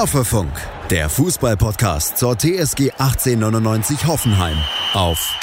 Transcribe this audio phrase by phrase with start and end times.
[0.00, 0.50] Hoffefunk,
[0.88, 4.56] der Fußballpodcast zur TSG 1899 Hoffenheim
[4.94, 5.38] auf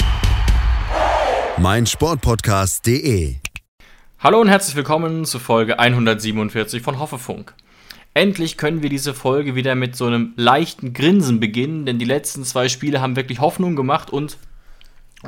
[1.58, 3.36] meinsportpodcast.de.
[4.18, 7.54] Hallo und herzlich willkommen zu Folge 147 von Hoffefunk.
[8.14, 12.42] Endlich können wir diese Folge wieder mit so einem leichten Grinsen beginnen, denn die letzten
[12.42, 14.38] zwei Spiele haben wirklich Hoffnung gemacht und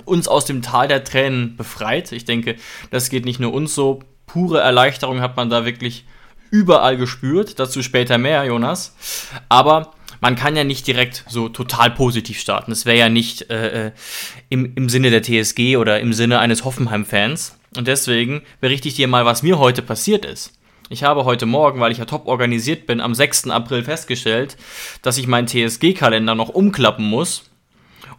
[0.06, 2.10] uns aus dem Tal der Tränen befreit.
[2.10, 2.56] Ich denke,
[2.90, 4.00] das geht nicht nur uns so.
[4.26, 6.04] Pure Erleichterung hat man da wirklich
[6.50, 7.58] überall gespürt.
[7.58, 8.94] Dazu später mehr, Jonas.
[9.48, 12.70] Aber man kann ja nicht direkt so total positiv starten.
[12.70, 13.92] Das wäre ja nicht äh, äh
[14.48, 17.56] im, im Sinne der TSG oder im Sinne eines Hoffenheim-Fans.
[17.76, 20.52] Und deswegen berichte ich dir mal, was mir heute passiert ist.
[20.88, 23.48] Ich habe heute Morgen, weil ich ja top organisiert bin, am 6.
[23.50, 24.56] April festgestellt,
[25.02, 27.49] dass ich meinen TSG-Kalender noch umklappen muss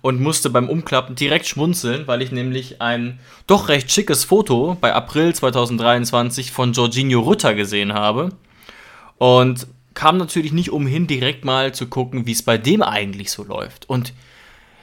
[0.01, 4.93] und musste beim Umklappen direkt schmunzeln, weil ich nämlich ein doch recht schickes Foto bei
[4.93, 8.29] April 2023 von Jorginho Rutter gesehen habe.
[9.17, 13.43] Und kam natürlich nicht umhin, direkt mal zu gucken, wie es bei dem eigentlich so
[13.43, 13.87] läuft.
[13.89, 14.13] Und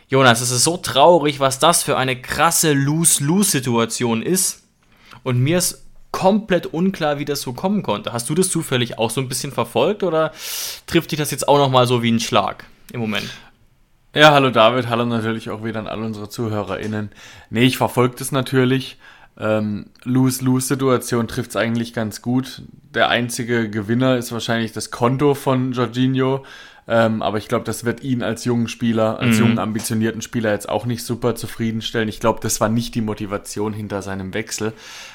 [0.08, 4.62] Jonas, es ist so traurig, was das für eine krasse Lose-Lose-Situation ist.
[5.24, 8.12] Und mir ist komplett unklar, wie das so kommen konnte.
[8.12, 10.32] Hast du das zufällig auch so ein bisschen verfolgt oder
[10.86, 13.28] trifft dich das jetzt auch nochmal so wie ein Schlag im Moment?
[14.14, 17.10] Ja, hallo David, hallo natürlich auch wieder an alle unsere ZuhörerInnen.
[17.50, 18.96] Nee, ich verfolge das natürlich.
[19.38, 22.62] Ähm, Lose-Lose-Situation trifft es eigentlich ganz gut.
[22.94, 26.44] Der einzige Gewinner ist wahrscheinlich das Konto von Jorginho.
[26.88, 29.44] Ähm, aber ich glaube, das wird ihn als jungen Spieler, als mhm.
[29.44, 32.08] jungen, ambitionierten Spieler jetzt auch nicht super zufriedenstellen.
[32.08, 34.72] Ich glaube, das war nicht die Motivation hinter seinem Wechsel.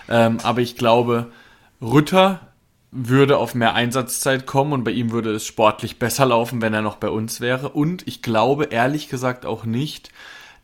[0.07, 1.31] Ähm, aber ich glaube,
[1.81, 2.41] Rütter
[2.95, 6.83] würde auf mehr Einsatzzeit kommen und bei ihm würde es sportlich besser laufen, wenn er
[6.83, 7.69] noch bei uns wäre.
[7.69, 10.11] Und ich glaube ehrlich gesagt auch nicht,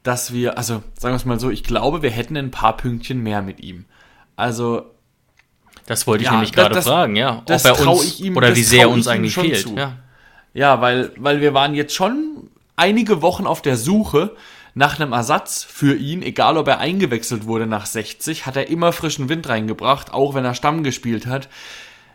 [0.03, 3.21] dass wir, also sagen wir es mal so, ich glaube, wir hätten ein paar Pünktchen
[3.21, 3.86] mehr mit ihm.
[4.36, 4.83] Also.
[5.88, 7.41] Das wollte ich ja, nämlich gerade fragen, ja.
[7.49, 9.61] Ob er uns, ihm, oder wie sehr er uns eigentlich fehlt.
[9.61, 9.75] Zu.
[9.75, 9.97] Ja,
[10.53, 14.36] ja weil, weil wir waren jetzt schon einige Wochen auf der Suche
[14.76, 18.92] nach einem Ersatz für ihn, egal ob er eingewechselt wurde nach 60, hat er immer
[18.92, 21.49] frischen Wind reingebracht, auch wenn er Stamm gespielt hat.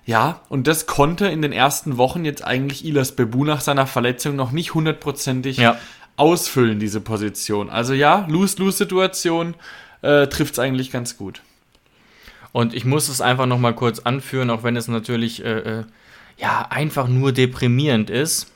[0.06, 4.36] Ja, und das konnte in den ersten Wochen jetzt eigentlich Ilas Bebu nach seiner Verletzung
[4.36, 5.78] noch nicht hundertprozentig ja.
[6.16, 7.70] ausfüllen, diese Position.
[7.70, 9.54] Also ja, Lose-Lose-Situation
[10.02, 11.40] äh, trifft es eigentlich ganz gut.
[12.52, 15.84] Und ich muss es einfach nochmal kurz anführen, auch wenn es natürlich äh, äh,
[16.36, 18.52] ja einfach nur deprimierend ist.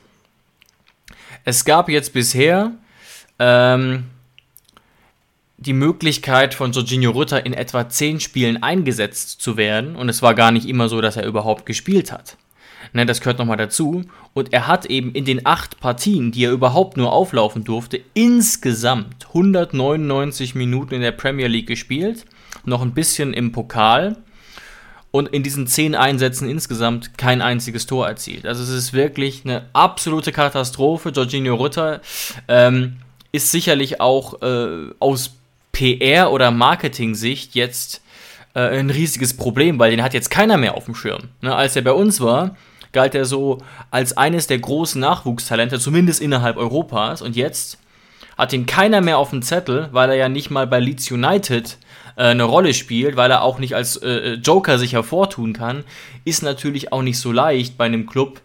[1.45, 2.71] Es gab jetzt bisher
[3.39, 4.05] ähm,
[5.61, 9.95] die Möglichkeit von Jorginho Rutter in etwa zehn Spielen eingesetzt zu werden.
[9.95, 12.37] Und es war gar nicht immer so, dass er überhaupt gespielt hat.
[12.93, 14.05] Ne, das gehört nochmal dazu.
[14.33, 19.27] Und er hat eben in den acht Partien, die er überhaupt nur auflaufen durfte, insgesamt
[19.27, 22.25] 199 Minuten in der Premier League gespielt.
[22.63, 24.15] Noch ein bisschen im Pokal.
[25.11, 28.45] Und in diesen zehn Einsätzen insgesamt kein einziges Tor erzielt.
[28.45, 31.09] Also es ist wirklich eine absolute Katastrophe.
[31.09, 31.99] Jorginho Rutter
[32.47, 32.97] ähm,
[33.31, 35.38] ist sicherlich auch äh, aus
[35.73, 38.01] PR- oder Marketing-Sicht jetzt
[38.53, 41.29] äh, ein riesiges Problem, weil den hat jetzt keiner mehr auf dem Schirm.
[41.41, 42.55] Ne, als er bei uns war,
[42.91, 43.59] galt er so
[43.91, 47.21] als eines der großen Nachwuchstalente, zumindest innerhalb Europas.
[47.21, 47.77] Und jetzt
[48.37, 51.77] hat ihn keiner mehr auf dem Zettel, weil er ja nicht mal bei Leeds United
[52.15, 55.83] äh, eine Rolle spielt, weil er auch nicht als äh, Joker sich hervortun kann,
[56.25, 58.41] ist natürlich auch nicht so leicht bei einem Club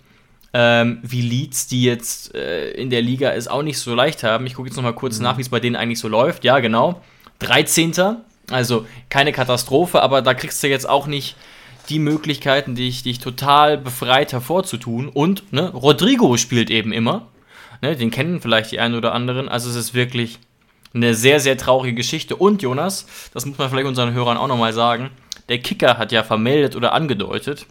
[0.52, 4.46] ähm, wie Leeds, die jetzt äh, in der Liga es auch nicht so leicht haben.
[4.46, 5.24] Ich gucke jetzt noch mal kurz mhm.
[5.24, 6.44] nach, wie es bei denen eigentlich so läuft.
[6.44, 7.00] Ja, genau.
[7.40, 8.16] 13.
[8.50, 11.36] Also keine Katastrophe, aber da kriegst du jetzt auch nicht
[11.88, 15.08] die Möglichkeiten, dich, dich total befreit hervorzutun.
[15.08, 17.26] Und ne, Rodrigo spielt eben immer.
[17.82, 19.48] Ne, den kennen vielleicht die einen oder anderen.
[19.48, 20.38] Also es ist wirklich
[20.94, 22.36] eine sehr, sehr traurige Geschichte.
[22.36, 25.10] Und Jonas, das muss man vielleicht unseren Hörern auch nochmal sagen,
[25.48, 27.66] der Kicker hat ja vermeldet oder angedeutet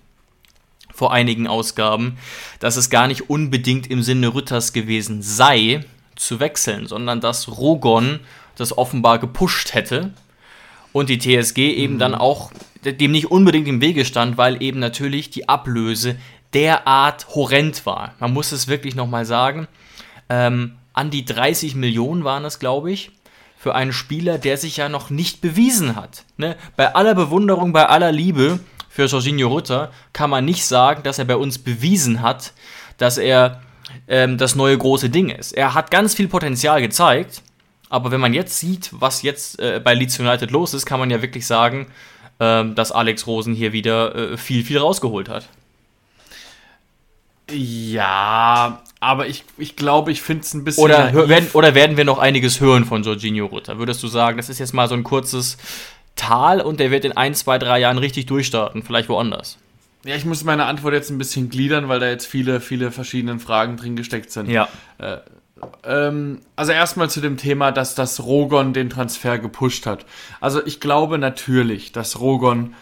[0.93, 2.17] vor einigen Ausgaben,
[2.59, 5.83] dass es gar nicht unbedingt im Sinne Rütters gewesen sei,
[6.15, 8.19] zu wechseln, sondern dass Rogon
[8.55, 10.13] das offenbar gepusht hätte
[10.91, 11.99] und die TSG eben mhm.
[11.99, 12.51] dann auch
[12.83, 16.17] dem nicht unbedingt im Wege stand, weil eben natürlich die Ablöse
[16.53, 18.13] derart horrend war.
[18.19, 19.67] Man muss es wirklich nochmal sagen.
[20.29, 23.11] Ähm, an die 30 Millionen waren es, glaube ich,
[23.57, 26.25] für einen Spieler, der sich ja noch nicht bewiesen hat.
[26.37, 26.55] Ne?
[26.75, 28.59] Bei aller Bewunderung, bei aller Liebe
[28.89, 32.53] für Jorginho Rutter kann man nicht sagen, dass er bei uns bewiesen hat,
[32.97, 33.61] dass er
[34.07, 35.53] ähm, das neue große Ding ist.
[35.53, 37.41] Er hat ganz viel Potenzial gezeigt,
[37.93, 41.11] aber wenn man jetzt sieht, was jetzt äh, bei Leeds United los ist, kann man
[41.11, 41.85] ja wirklich sagen,
[42.39, 45.47] äh, dass Alex Rosen hier wieder äh, viel, viel rausgeholt hat.
[47.51, 50.83] Ja, aber ich, ich glaube, ich finde es ein bisschen.
[50.83, 53.77] Oder werden, oder werden wir noch einiges hören von Jorginho Rutter?
[53.77, 55.57] Würdest du sagen, das ist jetzt mal so ein kurzes
[56.15, 59.59] Tal und der wird in ein, zwei, drei Jahren richtig durchstarten, vielleicht woanders?
[60.03, 63.37] Ja, ich muss meine Antwort jetzt ein bisschen gliedern, weil da jetzt viele, viele verschiedene
[63.37, 64.49] Fragen drin gesteckt sind.
[64.49, 64.67] Ja.
[64.97, 65.17] Äh,
[65.83, 70.05] ähm, also erstmal zu dem Thema, dass das Rogon den Transfer gepusht hat.
[70.41, 72.75] Also ich glaube natürlich, dass Rogon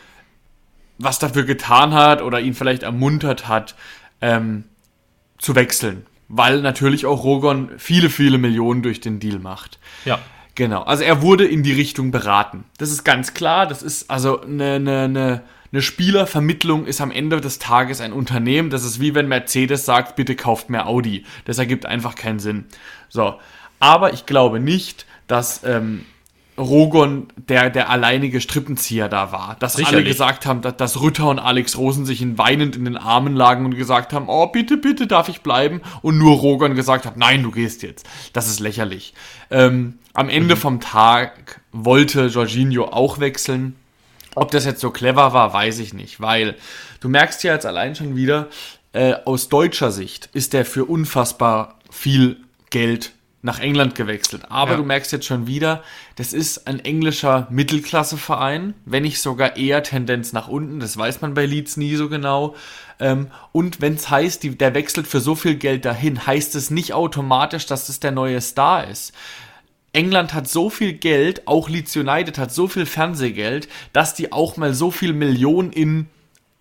[1.03, 3.75] was dafür getan hat oder ihn vielleicht ermuntert hat,
[4.21, 4.65] ähm,
[5.37, 6.05] zu wechseln.
[6.27, 9.79] Weil natürlich auch Rogon viele, viele Millionen durch den Deal macht.
[10.05, 10.19] Ja.
[10.55, 10.83] Genau.
[10.83, 12.65] Also er wurde in die Richtung beraten.
[12.77, 13.67] Das ist ganz klar.
[13.67, 15.41] Das ist also eine, eine, eine
[15.71, 18.69] eine Spielervermittlung ist am Ende des Tages ein Unternehmen.
[18.69, 21.23] Das ist wie wenn Mercedes sagt, bitte kauft mehr Audi.
[21.45, 22.65] Das ergibt einfach keinen Sinn.
[23.09, 23.35] So.
[23.79, 26.05] Aber ich glaube nicht, dass ähm,
[26.57, 29.55] Rogon der, der alleinige Strippenzieher da war.
[29.59, 29.95] Dass Sicherlich.
[29.95, 33.35] alle gesagt haben, dass, dass Rütter und Alex Rosen sich in weinend in den Armen
[33.35, 35.81] lagen und gesagt haben, oh, bitte, bitte darf ich bleiben.
[36.01, 38.05] Und nur Rogon gesagt hat, nein, du gehst jetzt.
[38.33, 39.13] Das ist lächerlich.
[39.49, 40.59] Ähm, am Ende mhm.
[40.59, 43.75] vom Tag wollte Jorginho auch wechseln.
[44.35, 46.55] Ob das jetzt so clever war, weiß ich nicht, weil
[46.99, 48.47] du merkst ja jetzt allein schon wieder,
[48.93, 52.37] äh, aus deutscher Sicht ist der für unfassbar viel
[52.69, 53.11] Geld
[53.41, 54.43] nach England gewechselt.
[54.49, 54.77] Aber ja.
[54.77, 55.83] du merkst jetzt schon wieder,
[56.15, 60.79] das ist ein englischer Mittelklasseverein, wenn nicht sogar eher Tendenz nach unten.
[60.79, 62.55] Das weiß man bei Leeds nie so genau.
[62.99, 66.69] Ähm, und wenn es heißt, die, der wechselt für so viel Geld dahin, heißt es
[66.69, 69.13] nicht automatisch, dass das der neue Star ist.
[69.93, 74.55] England hat so viel Geld, auch Leeds United hat so viel Fernsehgeld, dass die auch
[74.57, 76.07] mal so viel Millionen in,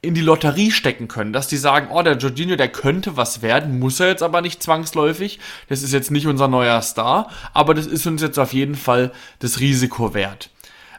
[0.03, 3.79] in die Lotterie stecken können, dass die sagen, oh, der Jorginho, der könnte was werden,
[3.79, 5.39] muss er jetzt aber nicht zwangsläufig.
[5.69, 9.13] Das ist jetzt nicht unser neuer Star, aber das ist uns jetzt auf jeden Fall
[9.39, 10.51] das Risiko wert.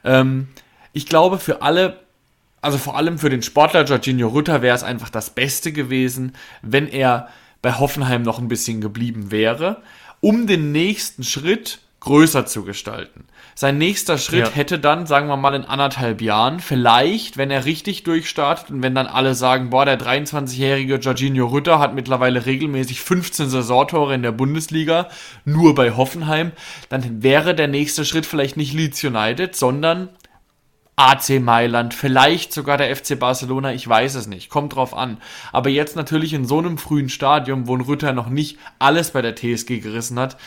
[0.06, 0.48] Ähm,
[0.94, 2.00] ich glaube, für alle,
[2.62, 6.88] also vor allem für den Sportler Jorginho Rütter wäre es einfach das Beste gewesen, wenn
[6.88, 7.28] er
[7.62, 9.82] bei Hoffenheim noch ein bisschen geblieben wäre,
[10.22, 13.26] um den nächsten Schritt größer zu gestalten.
[13.54, 14.52] Sein nächster Schritt ja.
[14.52, 18.96] hätte dann, sagen wir mal, in anderthalb Jahren, vielleicht, wenn er richtig durchstartet und wenn
[18.96, 24.32] dann alle sagen, boah, der 23-jährige Jorginho Rütter hat mittlerweile regelmäßig 15 Saisontore in der
[24.32, 25.10] Bundesliga,
[25.46, 26.52] nur bei Hoffenheim,
[26.90, 30.10] dann wäre der nächste Schritt vielleicht nicht Leeds United, sondern
[30.96, 35.18] AC Mailand, vielleicht sogar der FC Barcelona, ich weiß es nicht, kommt drauf an.
[35.52, 39.22] Aber jetzt natürlich in so einem frühen Stadium, wo ein Rütter noch nicht alles bei
[39.22, 40.38] der TSG gerissen hat,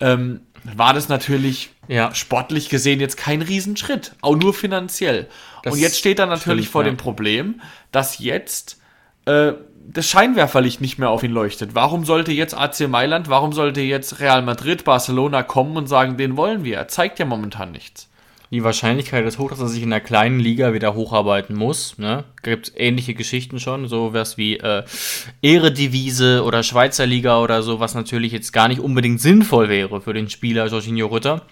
[0.00, 2.14] ähm, war das natürlich ja.
[2.14, 5.28] sportlich gesehen jetzt kein Riesenschritt, auch nur finanziell.
[5.62, 6.90] Das und jetzt steht er natürlich vor ja.
[6.90, 7.60] dem Problem,
[7.92, 8.80] dass jetzt
[9.26, 9.52] äh,
[9.86, 11.74] das Scheinwerferlicht nicht mehr auf ihn leuchtet.
[11.74, 16.36] Warum sollte jetzt AC Mailand, warum sollte jetzt Real Madrid, Barcelona kommen und sagen, den
[16.36, 16.78] wollen wir?
[16.78, 18.08] Er zeigt ja momentan nichts.
[18.50, 21.98] Die Wahrscheinlichkeit ist hoch, dass er sich in der kleinen Liga wieder hocharbeiten muss.
[21.98, 22.24] Ne?
[22.42, 24.84] Gibt ähnliche Geschichten schon, so was wie äh,
[25.42, 30.12] Ehredivise oder Schweizer Liga oder so, was natürlich jetzt gar nicht unbedingt sinnvoll wäre für
[30.12, 31.42] den Spieler Jorginho Rütter.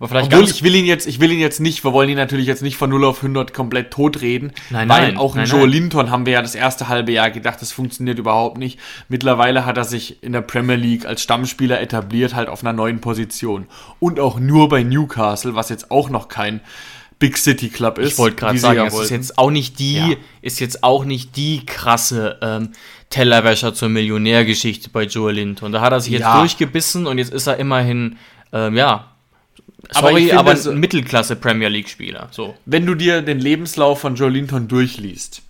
[0.00, 2.16] Aber vielleicht Obwohl, ich will ihn jetzt, ich will ihn jetzt nicht, wir wollen ihn
[2.16, 4.50] natürlich jetzt nicht von 0 auf 100 komplett totreden.
[4.70, 5.16] Nein, weil nein.
[5.18, 8.56] Auch in Joe Linton haben wir ja das erste halbe Jahr gedacht, das funktioniert überhaupt
[8.56, 8.80] nicht.
[9.10, 13.02] Mittlerweile hat er sich in der Premier League als Stammspieler etabliert, halt auf einer neuen
[13.02, 13.66] Position.
[13.98, 16.62] Und auch nur bei Newcastle, was jetzt auch noch kein
[17.18, 18.12] Big City Club ist.
[18.12, 20.16] Ich wollte gerade sagen, es ist jetzt auch nicht die, ja.
[20.40, 22.70] ist jetzt auch nicht die krasse ähm,
[23.10, 25.72] Tellerwäscher zur Millionärgeschichte bei Joe Linton.
[25.72, 26.38] Da hat er sich jetzt ja.
[26.38, 28.16] durchgebissen und jetzt ist er immerhin,
[28.54, 29.09] ähm, ja,
[29.90, 32.28] Sorry, aber, aber ein Mittelklasse Premier League Spieler.
[32.30, 32.54] So.
[32.66, 35.42] Wenn du dir den Lebenslauf von Joe Linton durchliest,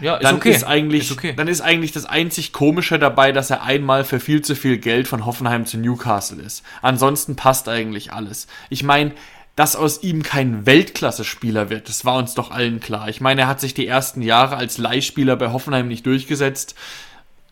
[0.00, 0.50] ja, ist dann okay.
[0.50, 1.34] ist eigentlich, ist okay.
[1.36, 5.06] dann ist eigentlich das einzig Komische dabei, dass er einmal für viel zu viel Geld
[5.06, 6.64] von Hoffenheim zu Newcastle ist.
[6.82, 8.46] Ansonsten passt eigentlich alles.
[8.70, 9.12] Ich meine,
[9.56, 13.08] dass aus ihm kein Weltklasse-Spieler wird, das war uns doch allen klar.
[13.08, 16.74] Ich meine, er hat sich die ersten Jahre als Leihspieler bei Hoffenheim nicht durchgesetzt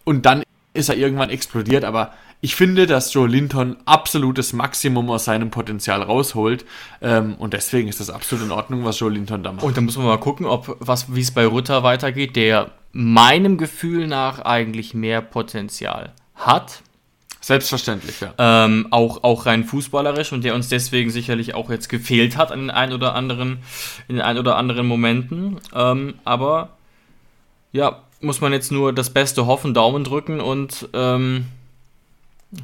[0.02, 0.42] und dann
[0.74, 2.12] ist er irgendwann explodiert, aber
[2.44, 6.64] ich finde, dass Joe Linton absolutes Maximum aus seinem Potenzial rausholt.
[7.00, 9.64] Ähm, und deswegen ist das absolut in Ordnung, was Joe Linton da macht.
[9.64, 13.58] Und dann müssen wir mal gucken, ob was, wie es bei Rutter weitergeht, der meinem
[13.58, 16.82] Gefühl nach eigentlich mehr Potenzial hat.
[17.40, 18.34] Selbstverständlich, ja.
[18.38, 22.58] Ähm, auch, auch rein fußballerisch und der uns deswegen sicherlich auch jetzt gefehlt hat an
[22.58, 23.58] den ein oder anderen,
[24.08, 25.60] in den ein oder anderen Momenten.
[25.72, 26.70] Ähm, aber
[27.70, 31.46] ja, muss man jetzt nur das Beste hoffen, Daumen drücken und ähm,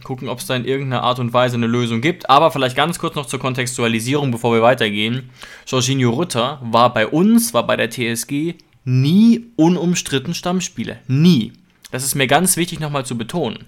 [0.04, 2.28] gucken, ob es da in irgendeiner Art und Weise eine Lösung gibt.
[2.28, 5.30] Aber vielleicht ganz kurz noch zur Kontextualisierung, bevor wir weitergehen.
[5.66, 8.54] Jorginho Rutter war bei uns, war bei der TSG
[8.84, 10.96] nie unumstritten Stammspieler.
[11.06, 11.52] Nie.
[11.90, 13.64] Das ist mir ganz wichtig nochmal zu betonen.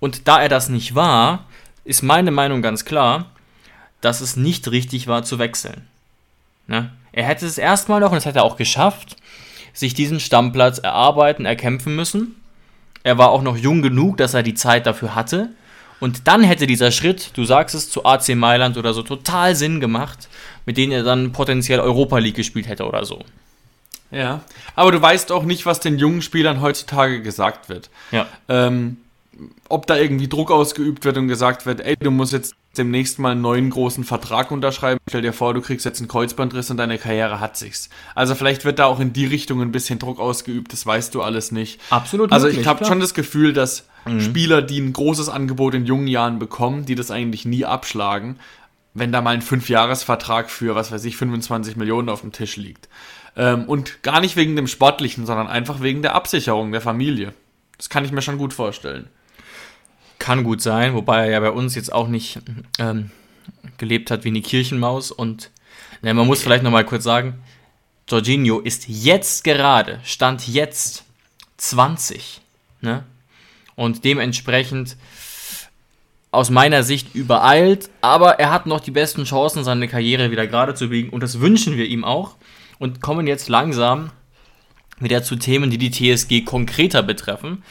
[0.00, 1.46] Und da er das nicht war,
[1.84, 3.30] ist meine Meinung ganz klar,
[4.00, 5.86] dass es nicht richtig war zu wechseln.
[6.66, 6.90] Ne?
[7.12, 9.16] Er hätte es erstmal noch, und das hat er auch geschafft,
[9.72, 12.34] sich diesen Stammplatz erarbeiten, erkämpfen müssen.
[13.02, 15.50] Er war auch noch jung genug, dass er die Zeit dafür hatte.
[16.00, 19.78] Und dann hätte dieser Schritt, du sagst es, zu AC Mailand oder so, total Sinn
[19.80, 20.28] gemacht,
[20.66, 23.24] mit denen er dann potenziell Europa League gespielt hätte oder so.
[24.10, 24.42] Ja,
[24.74, 27.88] aber du weißt auch nicht, was den jungen Spielern heutzutage gesagt wird.
[28.10, 28.26] Ja.
[28.48, 28.98] Ähm,
[29.68, 33.32] ob da irgendwie Druck ausgeübt wird und gesagt wird, ey, du musst jetzt demnächst mal
[33.32, 34.98] einen neuen großen Vertrag unterschreiben.
[35.08, 37.88] Stell dir vor, du kriegst jetzt einen Kreuzbandriss und deine Karriere hat sich's.
[38.14, 41.22] Also vielleicht wird da auch in die Richtung ein bisschen Druck ausgeübt, das weißt du
[41.22, 41.80] alles nicht.
[41.90, 42.32] Absolut.
[42.32, 43.86] Also möglich, ich habe schon das Gefühl, dass
[44.18, 48.38] Spieler, die ein großes Angebot in jungen Jahren bekommen, die das eigentlich nie abschlagen,
[48.94, 52.88] wenn da mal ein Fünfjahresvertrag für, was weiß ich, 25 Millionen auf dem Tisch liegt.
[53.36, 57.32] Ähm, und gar nicht wegen dem Sportlichen, sondern einfach wegen der Absicherung der Familie.
[57.78, 59.08] Das kann ich mir schon gut vorstellen.
[60.22, 62.38] Kann gut sein, wobei er ja bei uns jetzt auch nicht
[62.78, 63.10] ähm,
[63.76, 65.10] gelebt hat wie eine Kirchenmaus.
[65.10, 65.50] Und
[66.00, 67.42] ne, man muss vielleicht nochmal kurz sagen,
[68.08, 71.02] Jorginho ist jetzt gerade, stand jetzt
[71.56, 72.40] 20.
[72.82, 73.02] Ne?
[73.74, 74.96] Und dementsprechend
[76.30, 80.76] aus meiner Sicht übereilt, aber er hat noch die besten Chancen, seine Karriere wieder gerade
[80.76, 81.10] zu biegen.
[81.10, 82.36] Und das wünschen wir ihm auch.
[82.78, 84.12] Und kommen jetzt langsam
[85.02, 87.62] wieder zu Themen, die die TSG konkreter betreffen.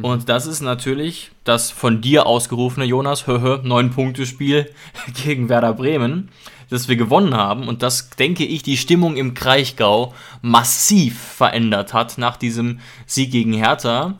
[0.00, 4.70] Und das ist natürlich das von dir ausgerufene, Jonas, höhö, neun Punkte Spiel
[5.24, 6.30] gegen Werder Bremen,
[6.70, 7.68] das wir gewonnen haben.
[7.68, 13.52] Und das, denke ich, die Stimmung im Kraichgau massiv verändert hat nach diesem Sieg gegen
[13.52, 14.18] Hertha.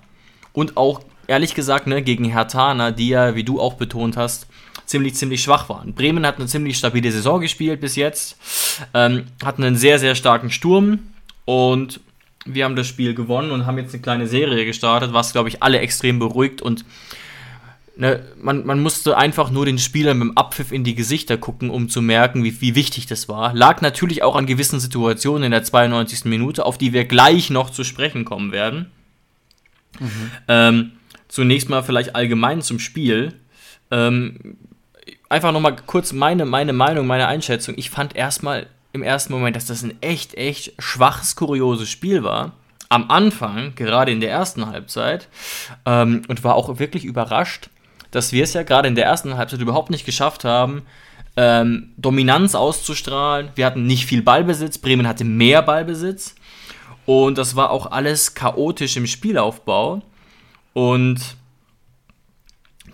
[0.53, 4.47] Und auch, ehrlich gesagt, ne, gegen Herthaner, die ja, wie du auch betont hast,
[4.85, 5.95] ziemlich, ziemlich schwach waren.
[5.95, 8.37] Bremen hat eine ziemlich stabile Saison gespielt bis jetzt,
[8.93, 10.99] ähm, hatten einen sehr, sehr starken Sturm
[11.47, 12.01] und
[12.45, 15.63] wir haben das Spiel gewonnen und haben jetzt eine kleine Serie gestartet, was, glaube ich,
[15.63, 16.85] alle extrem beruhigt und
[17.97, 21.71] ne, man, man musste einfach nur den Spielern mit dem Abpfiff in die Gesichter gucken,
[21.71, 23.55] um zu merken, wie, wie wichtig das war.
[23.55, 26.25] Lag natürlich auch an gewissen Situationen in der 92.
[26.25, 28.91] Minute, auf die wir gleich noch zu sprechen kommen werden.
[30.49, 30.93] Ähm,
[31.29, 33.35] zunächst mal vielleicht allgemein zum Spiel.
[33.91, 34.57] Ähm,
[35.29, 37.75] einfach nochmal kurz meine, meine Meinung, meine Einschätzung.
[37.77, 42.53] Ich fand erstmal im ersten Moment, dass das ein echt, echt schwaches, kurioses Spiel war.
[42.89, 45.29] Am Anfang, gerade in der ersten Halbzeit,
[45.87, 47.71] ähm, und war auch wirklich überrascht,
[48.11, 50.83] dass wir es ja gerade in der ersten Halbzeit überhaupt nicht geschafft haben,
[51.37, 53.49] ähm, Dominanz auszustrahlen.
[53.55, 56.35] Wir hatten nicht viel Ballbesitz, Bremen hatte mehr Ballbesitz.
[57.07, 60.03] Und das war auch alles chaotisch im Spielaufbau.
[60.75, 61.37] Und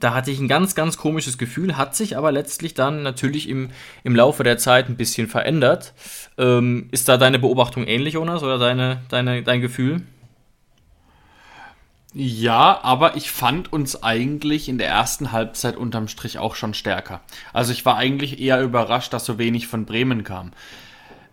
[0.00, 3.70] da hatte ich ein ganz, ganz komisches Gefühl, hat sich aber letztlich dann natürlich im,
[4.04, 5.94] im Laufe der Zeit ein bisschen verändert.
[6.36, 10.02] Ähm, ist da deine Beobachtung ähnlich, Jonas, oder deine, deine, dein Gefühl?
[12.14, 17.20] Ja, aber ich fand uns eigentlich in der ersten Halbzeit unterm Strich auch schon stärker.
[17.52, 20.52] Also ich war eigentlich eher überrascht, dass so wenig von Bremen kam.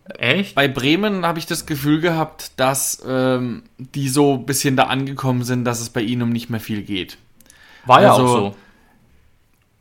[0.06, 0.54] Echt?
[0.54, 5.44] Bei Bremen habe ich das Gefühl gehabt, dass ähm, die so ein bisschen da angekommen
[5.44, 7.18] sind, dass es bei ihnen um nicht mehr viel geht.
[7.86, 8.56] War ja Also, auch so.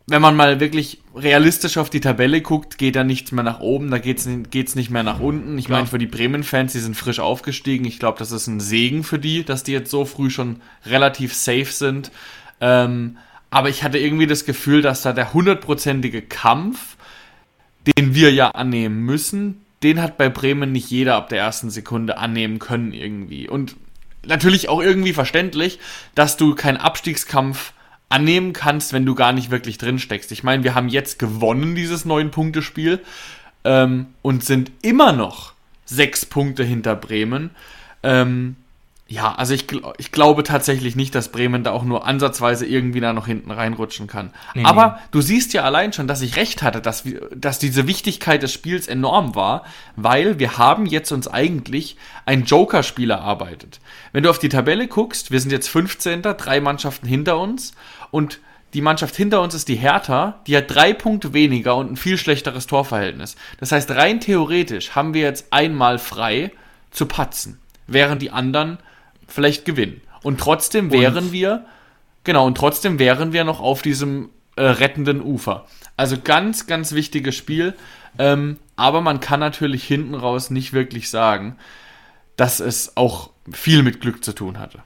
[0.07, 3.91] Wenn man mal wirklich realistisch auf die Tabelle guckt, geht da nichts mehr nach oben,
[3.91, 5.57] da geht's geht's nicht mehr nach unten.
[5.57, 7.87] Ich meine, für die Bremen-Fans, die sind frisch aufgestiegen.
[7.87, 11.33] Ich glaube, das ist ein Segen für die, dass die jetzt so früh schon relativ
[11.33, 12.11] safe sind.
[12.61, 13.17] Ähm,
[13.49, 16.97] aber ich hatte irgendwie das Gefühl, dass da der hundertprozentige Kampf,
[17.97, 22.19] den wir ja annehmen müssen, den hat bei Bremen nicht jeder ab der ersten Sekunde
[22.19, 23.49] annehmen können irgendwie.
[23.49, 23.77] Und
[24.27, 25.79] natürlich auch irgendwie verständlich,
[26.15, 27.74] dass du keinen Abstiegskampf
[28.09, 30.33] annehmen kannst, wenn du gar nicht wirklich drin steckst.
[30.33, 33.01] Ich meine, wir haben jetzt gewonnen, dieses neun-Punkte-Spiel,
[33.65, 37.51] ähm, und sind immer noch sechs Punkte hinter Bremen.
[38.03, 38.57] Ähm,
[39.07, 39.67] ja, also ich,
[39.99, 44.07] ich glaube tatsächlich nicht, dass Bremen da auch nur ansatzweise irgendwie da noch hinten reinrutschen
[44.07, 44.31] kann.
[44.55, 47.87] Nee, Aber du siehst ja allein schon, dass ich recht hatte, dass, wir, dass diese
[47.87, 49.65] Wichtigkeit des Spiels enorm war,
[49.97, 53.79] weil wir haben jetzt uns eigentlich ein Joker-Spiel erarbeitet.
[54.13, 56.23] Wenn du auf die Tabelle guckst, wir sind jetzt 15.
[56.23, 57.75] drei Mannschaften hinter uns
[58.11, 58.41] und
[58.73, 62.17] die Mannschaft hinter uns ist die Hertha, die hat drei Punkte weniger und ein viel
[62.17, 63.37] schlechteres Torverhältnis.
[63.61, 66.53] Das heißt, rein theoretisch haben wir jetzt einmal frei
[66.91, 68.79] zu patzen, während die anderen
[69.35, 70.01] vielleicht gewinnen.
[70.23, 71.67] Und trotzdem wären wir,
[72.25, 75.67] genau, und trotzdem wären wir noch auf diesem äh, rettenden Ufer.
[75.97, 77.75] Also ganz, ganz wichtiges Spiel.
[78.19, 81.57] Ähm, aber man kann natürlich hinten raus nicht wirklich sagen,
[82.37, 84.81] dass es auch viel mit Glück zu tun hatte.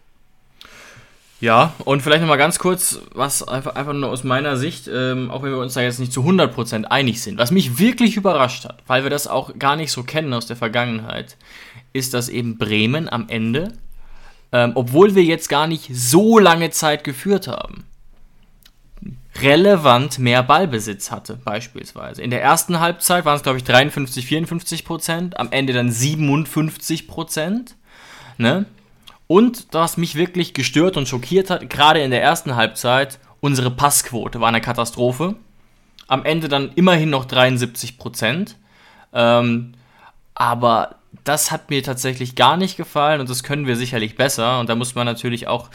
[1.41, 5.45] Ja, und vielleicht nochmal ganz kurz, was einfach, einfach nur aus meiner Sicht, ähm, auch
[5.45, 8.83] wenn wir uns da jetzt nicht zu 100% einig sind, was mich wirklich überrascht hat,
[8.89, 11.37] weil wir das auch gar nicht so kennen aus der Vergangenheit,
[11.93, 13.73] ist, dass eben Bremen am Ende,
[14.53, 17.85] ähm, obwohl wir jetzt gar nicht so lange Zeit geführt haben,
[19.43, 22.23] relevant mehr Ballbesitz hatte, beispielsweise.
[22.23, 27.07] In der ersten Halbzeit waren es, glaube ich, 53, 54 Prozent, am Ende dann 57
[27.07, 27.77] Prozent.
[28.37, 28.67] Ne?
[29.27, 34.41] Und was mich wirklich gestört und schockiert hat, gerade in der ersten Halbzeit, unsere Passquote
[34.41, 35.37] war eine Katastrophe.
[36.07, 38.57] Am Ende dann immerhin noch 73 Prozent.
[39.13, 39.75] Ähm,
[40.35, 44.61] aber das hat mir tatsächlich gar nicht gefallen und das können wir sicherlich besser.
[44.61, 45.71] Und da muss man natürlich auch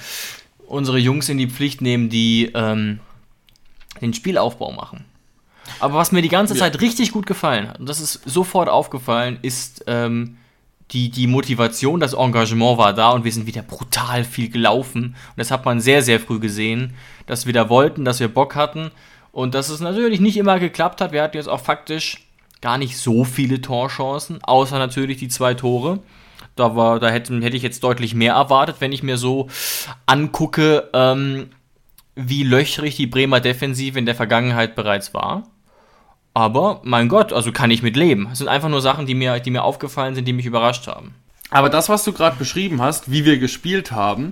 [0.67, 2.99] unsere Jungs in die Pflicht nehmen, die ähm,
[4.01, 5.05] den Spielaufbau machen.
[5.79, 9.39] Aber was mir die ganze Zeit richtig gut gefallen hat, und das ist sofort aufgefallen,
[9.41, 10.37] ist ähm,
[10.91, 15.03] die, die Motivation, das Engagement war da und wir sind wieder brutal viel gelaufen.
[15.05, 16.93] Und das hat man sehr, sehr früh gesehen,
[17.25, 18.91] dass wir da wollten, dass wir Bock hatten
[19.31, 21.11] und dass es natürlich nicht immer geklappt hat.
[21.11, 22.27] Wir hatten jetzt auch faktisch
[22.63, 25.99] gar nicht so viele Torchancen, außer natürlich die zwei Tore.
[26.55, 29.49] Da, war, da hätte, hätte ich jetzt deutlich mehr erwartet, wenn ich mir so
[30.05, 31.49] angucke, ähm,
[32.15, 35.43] wie löchrig die Bremer Defensive in der Vergangenheit bereits war.
[36.33, 38.29] Aber mein Gott, also kann ich mit leben.
[38.31, 41.15] Es sind einfach nur Sachen, die mir, die mir aufgefallen sind, die mich überrascht haben.
[41.49, 44.31] Aber das, was du gerade beschrieben hast, wie wir gespielt haben,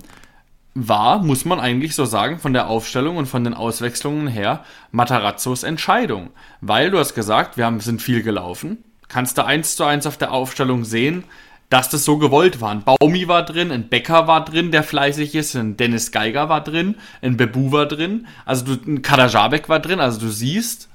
[0.73, 5.63] war, muss man eigentlich so sagen, von der Aufstellung und von den Auswechslungen her, Matarazzos
[5.63, 6.29] Entscheidung.
[6.61, 8.83] Weil du hast gesagt, wir haben, sind viel gelaufen.
[9.09, 11.25] Kannst du eins zu eins auf der Aufstellung sehen,
[11.69, 12.71] dass das so gewollt war.
[12.71, 16.61] Ein Baumi war drin, ein Becker war drin, der fleißig ist, ein Dennis Geiger war
[16.61, 20.89] drin, ein Bebu war drin, also du, ein Kadajabek war drin, also du siehst,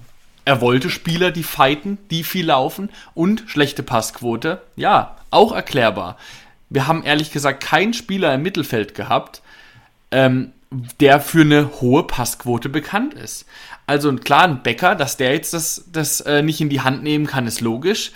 [0.44, 4.62] er wollte Spieler, die fighten, die viel laufen und schlechte Passquote.
[4.76, 6.18] Ja, auch erklärbar.
[6.68, 9.40] Wir haben ehrlich gesagt keinen Spieler im Mittelfeld gehabt,
[10.16, 10.52] ähm,
[10.98, 13.44] der für eine hohe Passquote bekannt ist.
[13.86, 17.26] Also klar, ein Becker, dass der jetzt das, das äh, nicht in die Hand nehmen
[17.26, 18.12] kann, ist logisch.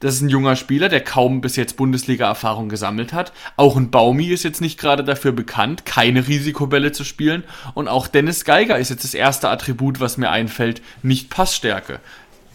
[0.00, 3.32] Das ist ein junger Spieler, der kaum bis jetzt Bundesliga-Erfahrung gesammelt hat.
[3.56, 7.44] Auch ein Baumi ist jetzt nicht gerade dafür bekannt, keine Risikobälle zu spielen.
[7.72, 12.00] Und auch Dennis Geiger ist jetzt das erste Attribut, was mir einfällt, nicht Passstärke,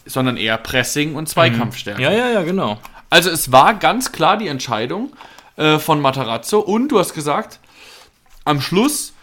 [0.05, 2.03] sondern eher Pressing und Zweikampfstärke.
[2.03, 2.79] Ja, ja, ja, genau.
[3.09, 5.13] Also es war ganz klar die Entscheidung
[5.55, 6.59] äh, von Matarazzo.
[6.59, 7.59] Und du hast gesagt,
[8.49, 9.13] am Schluss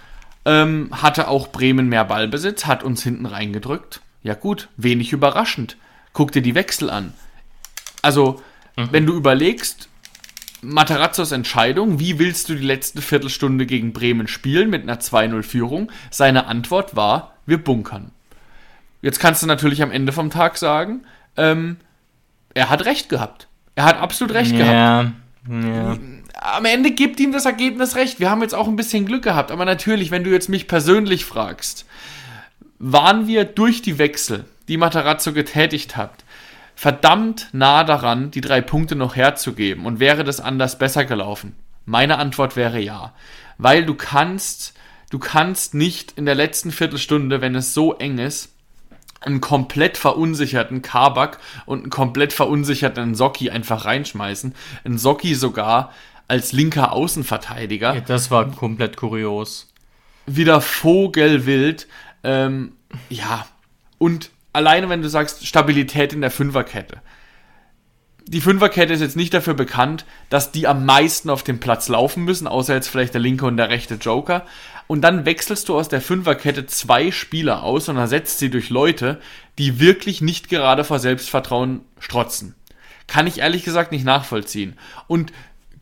[0.44, 4.00] ähm, hatte auch Bremen mehr Ballbesitz, hat uns hinten reingedrückt.
[4.22, 5.76] Ja gut, wenig überraschend.
[6.12, 7.12] Guck dir die Wechsel an.
[8.02, 8.42] Also,
[8.76, 8.88] mhm.
[8.92, 9.88] wenn du überlegst,
[10.62, 15.92] Matarazzos Entscheidung, wie willst du die letzte Viertelstunde gegen Bremen spielen mit einer 2-0-Führung?
[16.10, 18.12] Seine Antwort war, wir bunkern.
[19.02, 21.04] Jetzt kannst du natürlich am Ende vom Tag sagen,
[21.36, 21.76] ähm,
[22.54, 23.48] er hat recht gehabt.
[23.74, 25.12] Er hat absolut recht ja, gehabt.
[25.48, 25.98] Ja.
[26.38, 28.20] Am Ende gibt ihm das Ergebnis recht.
[28.20, 29.50] Wir haben jetzt auch ein bisschen Glück gehabt.
[29.50, 31.86] Aber natürlich, wenn du jetzt mich persönlich fragst,
[32.78, 36.24] waren wir durch die Wechsel, die Matarazzo getätigt hat,
[36.74, 39.86] verdammt nah daran, die drei Punkte noch herzugeben.
[39.86, 41.56] Und wäre das anders besser gelaufen?
[41.86, 43.14] Meine Antwort wäre ja.
[43.56, 44.74] Weil du kannst,
[45.10, 48.52] du kannst nicht in der letzten Viertelstunde, wenn es so eng ist,
[49.22, 54.54] einen komplett verunsicherten Kabak und einen komplett verunsicherten Socki einfach reinschmeißen.
[54.84, 55.92] Ein Socki sogar
[56.28, 57.94] als linker Außenverteidiger.
[57.94, 59.72] Ja, das war komplett kurios.
[60.26, 61.86] Wieder vogelwild.
[62.24, 62.72] Ähm,
[63.08, 63.46] ja,
[63.98, 67.00] und alleine wenn du sagst Stabilität in der Fünferkette.
[68.28, 72.24] Die Fünferkette ist jetzt nicht dafür bekannt, dass die am meisten auf dem Platz laufen
[72.24, 74.44] müssen, außer jetzt vielleicht der linke und der rechte Joker.
[74.88, 79.20] Und dann wechselst du aus der Fünferkette zwei Spieler aus und ersetzt sie durch Leute,
[79.58, 82.56] die wirklich nicht gerade vor Selbstvertrauen strotzen.
[83.06, 84.76] Kann ich ehrlich gesagt nicht nachvollziehen.
[85.06, 85.32] Und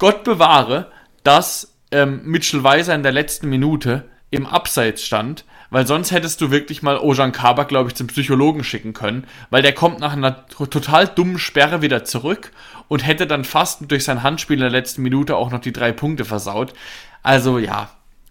[0.04, 0.88] Gott bewahre,
[1.22, 6.50] dass ähm, Mitchell Weiser in der letzten Minute im Abseits stand, weil sonst hättest du
[6.50, 10.46] wirklich mal Ojan Kabak, glaube ich, zum Psychologen schicken können, weil der kommt nach einer
[10.46, 12.52] total dummen Sperre wieder zurück
[12.86, 15.90] und hätte dann fast durch sein Handspiel in der letzten Minute auch noch die drei
[15.90, 16.74] Punkte versaut.
[17.22, 17.88] Also ja,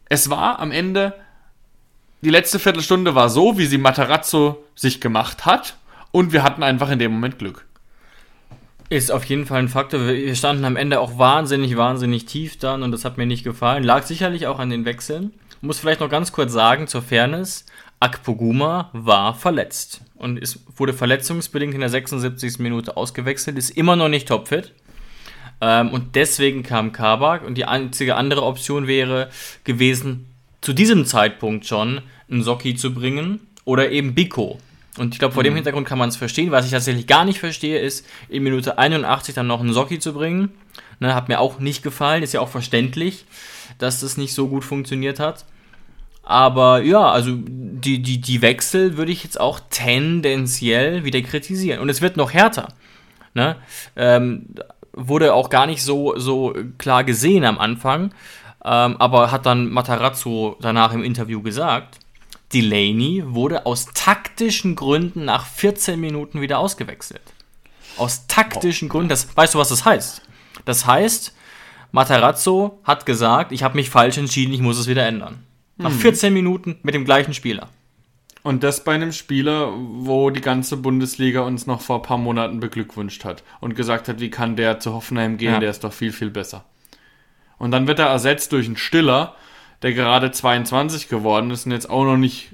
[0.10, 1.16] es war am Ende,
[2.22, 5.78] die letzte Viertelstunde war so, wie sie Matarazzo sich gemacht hat
[6.12, 7.66] und wir hatten einfach in dem Moment Glück.
[8.94, 10.08] Ist auf jeden Fall ein Faktor.
[10.08, 13.84] Wir standen am Ende auch wahnsinnig, wahnsinnig tief dann und das hat mir nicht gefallen.
[13.84, 17.66] Lag sicherlich auch an den Wechseln muss vielleicht noch ganz kurz sagen, zur Fairness,
[18.00, 22.60] Akpoguma war verletzt und ist, wurde verletzungsbedingt in der 76.
[22.60, 24.74] Minute ausgewechselt, ist immer noch nicht topfit.
[25.62, 29.30] Ähm, und deswegen kam Kabak und die einzige andere Option wäre
[29.64, 30.28] gewesen,
[30.60, 34.60] zu diesem Zeitpunkt schon einen Socki zu bringen oder eben Biko.
[34.98, 35.48] Und ich glaube, vor mhm.
[35.48, 36.52] dem Hintergrund kann man es verstehen.
[36.52, 40.14] Was ich tatsächlich gar nicht verstehe, ist, in Minute 81 dann noch einen Socki zu
[40.14, 40.52] bringen.
[41.00, 43.26] Ne, hat mir auch nicht gefallen, ist ja auch verständlich,
[43.80, 45.46] dass das nicht so gut funktioniert hat.
[46.24, 51.80] Aber ja, also die, die, die Wechsel würde ich jetzt auch tendenziell wieder kritisieren.
[51.80, 52.70] Und es wird noch härter.
[53.34, 53.58] Ne?
[53.96, 54.46] Ähm,
[54.94, 58.14] wurde auch gar nicht so, so klar gesehen am Anfang.
[58.64, 62.00] Ähm, aber hat dann Matarazzo danach im Interview gesagt,
[62.54, 67.22] Delaney wurde aus taktischen Gründen nach 14 Minuten wieder ausgewechselt.
[67.98, 68.92] Aus taktischen oh.
[68.92, 69.10] Gründen.
[69.10, 70.22] Das, weißt du, was das heißt?
[70.66, 71.34] Das heißt,
[71.92, 75.44] Matarazzo hat gesagt, ich habe mich falsch entschieden, ich muss es wieder ändern.
[75.78, 76.34] Nach 14 mhm.
[76.34, 77.70] Minuten mit dem gleichen Spieler.
[78.44, 82.60] Und das bei einem Spieler, wo die ganze Bundesliga uns noch vor ein paar Monaten
[82.60, 85.60] beglückwünscht hat und gesagt hat, wie kann der zu Hoffenheim gehen, Ja.
[85.60, 86.66] der ist doch viel, viel besser.
[87.58, 89.36] Und dann wird er ersetzt durch einen Stiller,
[89.82, 92.52] der gerade 22 geworden ist und jetzt auch noch nicht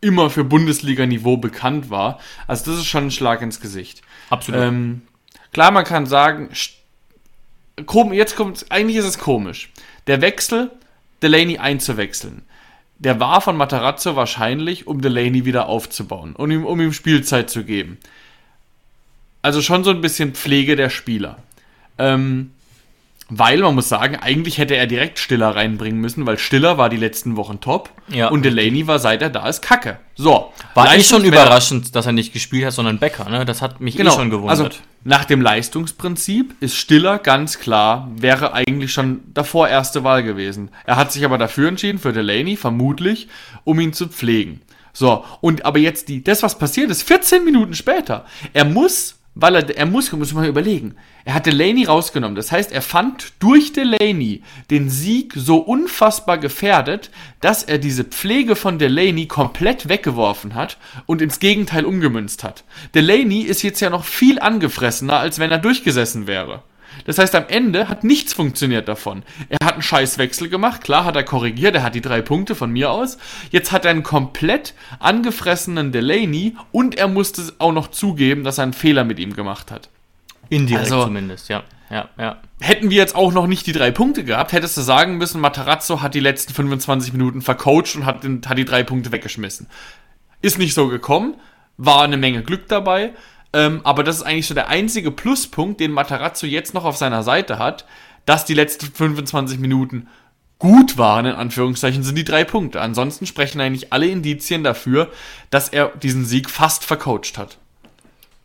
[0.00, 2.20] immer für Bundesliga-Niveau bekannt war.
[2.46, 4.02] Also das ist schon ein Schlag ins Gesicht.
[4.30, 4.60] Absolut.
[4.60, 5.02] Ähm,
[5.52, 6.50] klar, man kann sagen,
[8.12, 9.70] jetzt kommt, eigentlich ist es komisch.
[10.06, 10.70] Der Wechsel,
[11.22, 12.42] Delaney einzuwechseln,
[12.98, 17.64] der war von Matarazzo wahrscheinlich, um Delaney wieder aufzubauen und ihm, um ihm Spielzeit zu
[17.64, 17.98] geben.
[19.42, 21.38] Also schon so ein bisschen Pflege der Spieler.
[21.98, 22.53] Ähm,
[23.30, 26.96] weil man muss sagen, eigentlich hätte er direkt Stiller reinbringen müssen, weil Stiller war die
[26.98, 28.28] letzten Wochen top Ja.
[28.28, 29.98] und Delaney war seit er da ist Kacke.
[30.14, 30.52] So.
[30.74, 33.44] War eh schon Leistungswert- überraschend, dass er nicht gespielt hat, sondern Becker, ne?
[33.44, 34.50] Das hat mich eh schon gewundert.
[34.50, 34.68] also
[35.04, 40.70] nach dem Leistungsprinzip ist Stiller ganz klar, wäre eigentlich schon davor erste Wahl gewesen.
[40.86, 43.28] Er hat sich aber dafür entschieden, für Delaney, vermutlich,
[43.64, 44.60] um ihn zu pflegen.
[44.92, 48.24] So, und aber jetzt die, das, was passiert ist, 14 Minuten später.
[48.52, 50.94] Er muss, weil er, er muss, muss man überlegen,
[51.24, 52.36] er hat Delaney rausgenommen.
[52.36, 58.56] Das heißt, er fand durch Delaney den Sieg so unfassbar gefährdet, dass er diese Pflege
[58.56, 62.64] von Delaney komplett weggeworfen hat und ins Gegenteil umgemünzt hat.
[62.94, 66.62] Delaney ist jetzt ja noch viel angefressener, als wenn er durchgesessen wäre.
[67.04, 69.22] Das heißt, am Ende hat nichts funktioniert davon.
[69.48, 72.70] Er hat einen Scheißwechsel gemacht, klar hat er korrigiert, er hat die drei Punkte von
[72.70, 73.18] mir aus.
[73.50, 78.64] Jetzt hat er einen komplett angefressenen Delaney und er musste auch noch zugeben, dass er
[78.64, 79.88] einen Fehler mit ihm gemacht hat.
[80.48, 81.64] Indirekt also- zumindest, ja.
[81.90, 82.40] Ja, ja.
[82.60, 86.00] Hätten wir jetzt auch noch nicht die drei Punkte gehabt, hättest du sagen müssen, Matarazzo
[86.00, 89.66] hat die letzten 25 Minuten vercoacht und hat, den, hat die drei Punkte weggeschmissen.
[90.40, 91.34] Ist nicht so gekommen,
[91.76, 93.12] war eine Menge Glück dabei,
[93.54, 97.22] ähm, aber das ist eigentlich so der einzige Pluspunkt, den Matarazzo jetzt noch auf seiner
[97.22, 97.86] Seite hat,
[98.26, 100.08] dass die letzten 25 Minuten
[100.58, 102.80] gut waren, in Anführungszeichen, sind die drei Punkte.
[102.80, 105.10] Ansonsten sprechen eigentlich alle Indizien dafür,
[105.50, 107.58] dass er diesen Sieg fast vercoacht hat.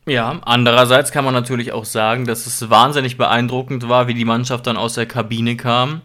[0.05, 4.67] Ja, andererseits kann man natürlich auch sagen, dass es wahnsinnig beeindruckend war, wie die Mannschaft
[4.67, 6.01] dann aus der Kabine kam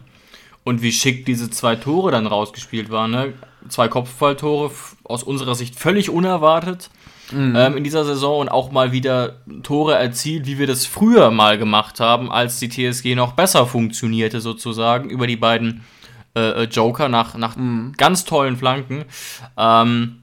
[0.63, 3.11] und wie schick diese zwei Tore dann rausgespielt waren.
[3.11, 3.33] Ne?
[3.69, 4.71] Zwei Kopfballtore,
[5.05, 6.89] aus unserer Sicht völlig unerwartet
[7.33, 11.57] ähm, in dieser Saison und auch mal wieder Tore erzielt, wie wir das früher mal
[11.57, 15.83] gemacht haben, als die TSG noch besser funktionierte sozusagen, über die beiden
[16.35, 17.55] äh, äh, Joker nach, nach
[17.97, 19.05] ganz tollen Flanken.
[19.57, 20.21] Ähm,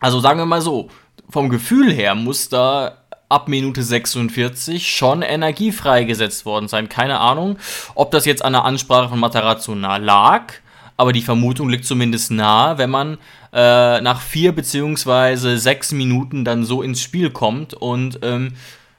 [0.00, 0.88] also sagen wir mal so,
[1.30, 6.88] vom Gefühl her muss da ab Minute 46 schon Energie freigesetzt worden sein.
[6.88, 7.58] Keine Ahnung,
[7.94, 10.52] ob das jetzt an der Ansprache von Matarazzo nah lag,
[10.96, 13.18] aber die Vermutung liegt zumindest nahe, wenn man
[13.54, 18.54] äh, nach vier beziehungsweise sechs Minuten dann so ins Spiel kommt und ähm,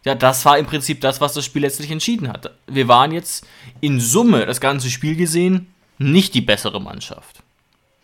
[0.05, 2.51] ja, das war im Prinzip das, was das Spiel letztlich entschieden hat.
[2.67, 3.45] Wir waren jetzt
[3.81, 7.43] in Summe, das ganze Spiel gesehen, nicht die bessere Mannschaft,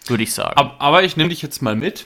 [0.07, 0.57] würde ich sagen.
[0.57, 2.05] Ab- Aber ich nehme dich jetzt mal mit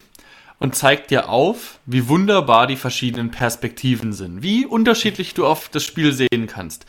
[0.59, 5.83] und zeig dir auf, wie wunderbar die verschiedenen Perspektiven sind, wie unterschiedlich du auf das
[5.83, 6.85] Spiel sehen kannst.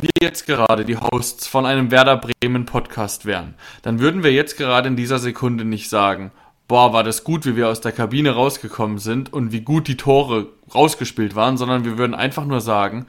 [0.00, 4.56] Wir jetzt gerade die Hosts von einem Werder Bremen Podcast wären, dann würden wir jetzt
[4.56, 6.30] gerade in dieser Sekunde nicht sagen,
[6.68, 9.98] boah, war das gut, wie wir aus der Kabine rausgekommen sind und wie gut die
[9.98, 13.06] Tore rausgespielt waren, sondern wir würden einfach nur sagen,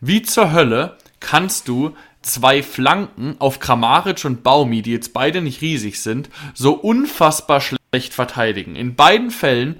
[0.00, 5.60] wie zur Hölle kannst du zwei Flanken auf Kramaric und Baumi, die jetzt beide nicht
[5.60, 8.74] riesig sind, so unfassbar schlecht verteidigen?
[8.74, 9.76] In beiden Fällen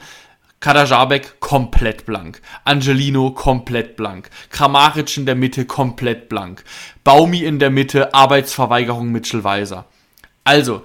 [0.62, 2.40] Kadajabek komplett blank.
[2.64, 4.30] Angelino komplett blank.
[4.50, 6.62] Kramaric in der Mitte komplett blank.
[7.02, 9.86] Baumi in der Mitte, Arbeitsverweigerung Mitchell Weiser.
[10.44, 10.82] Also,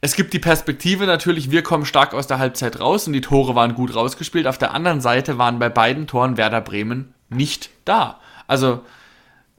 [0.00, 3.54] es gibt die Perspektive natürlich, wir kommen stark aus der Halbzeit raus und die Tore
[3.54, 4.48] waren gut rausgespielt.
[4.48, 8.18] Auf der anderen Seite waren bei beiden Toren Werder Bremen nicht da.
[8.48, 8.80] Also,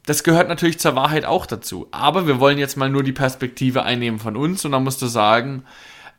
[0.06, 1.88] das gehört natürlich zur Wahrheit auch dazu.
[1.92, 5.08] Aber wir wollen jetzt mal nur die Perspektive einnehmen von uns und dann musst du
[5.08, 5.64] sagen,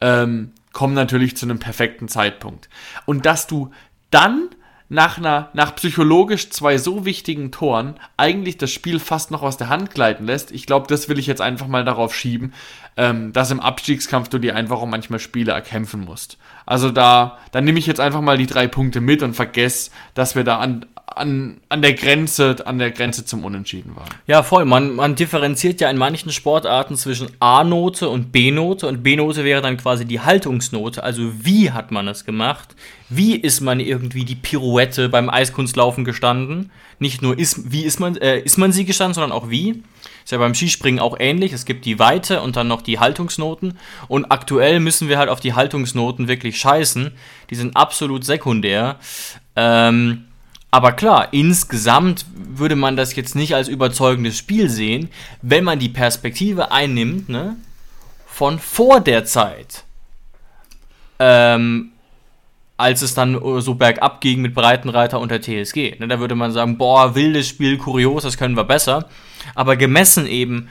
[0.00, 2.68] ähm, komm natürlich zu einem perfekten Zeitpunkt.
[3.06, 3.70] Und dass du
[4.10, 4.50] dann
[4.90, 9.70] nach einer, nach psychologisch zwei so wichtigen Toren eigentlich das Spiel fast noch aus der
[9.70, 12.52] Hand gleiten lässt, ich glaube, das will ich jetzt einfach mal darauf schieben,
[12.96, 16.36] ähm, dass im Abstiegskampf du dir einfach auch manchmal Spiele erkämpfen musst.
[16.66, 20.36] Also da, da nehme ich jetzt einfach mal die drei Punkte mit und vergess, dass
[20.36, 24.08] wir da an, an, an der Grenze, an der Grenze zum Unentschieden waren.
[24.26, 24.64] Ja, voll.
[24.64, 29.76] Man, man differenziert ja in manchen Sportarten zwischen A-Note und B-Note und B-Note wäre dann
[29.76, 31.02] quasi die Haltungsnote.
[31.02, 32.74] Also wie hat man es gemacht?
[33.08, 36.70] Wie ist man irgendwie die Pirouette beim Eiskunstlaufen gestanden?
[36.98, 39.82] Nicht nur ist, wie ist man, äh, ist man sie gestanden, sondern auch wie.
[40.24, 41.52] Ist ja beim Skispringen auch ähnlich.
[41.52, 43.78] Es gibt die Weite und dann noch die Haltungsnoten.
[44.08, 47.12] Und aktuell müssen wir halt auf die Haltungsnoten wirklich scheißen.
[47.50, 48.98] Die sind absolut sekundär.
[49.54, 50.24] Ähm,
[50.74, 55.08] aber klar, insgesamt würde man das jetzt nicht als überzeugendes Spiel sehen,
[55.40, 57.54] wenn man die Perspektive einnimmt, ne,
[58.26, 59.84] von vor der Zeit.
[61.20, 61.92] ähm,
[62.76, 65.94] als es dann so bergab ging mit Breitenreiter und der TSG.
[66.00, 69.08] Ne, da würde man sagen, boah, wildes Spiel, kurios, das können wir besser.
[69.54, 70.68] Aber gemessen eben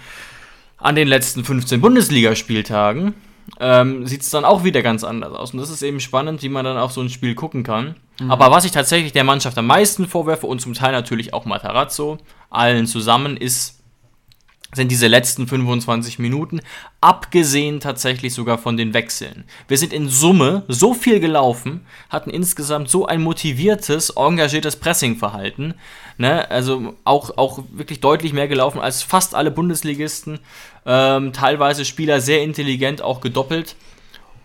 [0.80, 3.14] an den letzten 15 Bundesligaspieltagen
[3.62, 5.54] ähm, sieht es dann auch wieder ganz anders aus.
[5.54, 7.96] Und das ist eben spannend, wie man dann auf so ein Spiel gucken kann.
[8.20, 8.32] Mhm.
[8.32, 12.18] Aber was ich tatsächlich der Mannschaft am meisten vorwerfe und zum Teil natürlich auch Matarazzo,
[12.50, 13.80] allen zusammen, ist
[14.76, 16.60] sind diese letzten 25 Minuten,
[17.02, 19.44] abgesehen tatsächlich sogar von den Wechseln.
[19.68, 25.76] Wir sind in Summe so viel gelaufen, hatten insgesamt so ein motiviertes, engagiertes Pressingverhalten,
[26.18, 26.50] ne?
[26.50, 30.40] also auch, auch wirklich deutlich mehr gelaufen als fast alle Bundesligisten,
[30.86, 33.76] ähm, teilweise Spieler sehr intelligent auch gedoppelt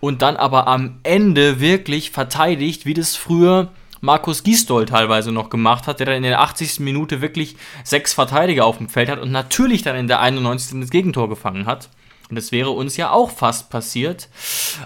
[0.00, 5.87] und dann aber am Ende wirklich verteidigt, wie das früher Markus Gisdol teilweise noch gemacht
[5.87, 6.80] hat, der dann in der 80.
[6.80, 10.80] Minute wirklich sechs Verteidiger auf dem Feld hat und natürlich dann in der 91.
[10.80, 11.88] das Gegentor gefangen hat.
[12.30, 14.28] Und das wäre uns ja auch fast passiert.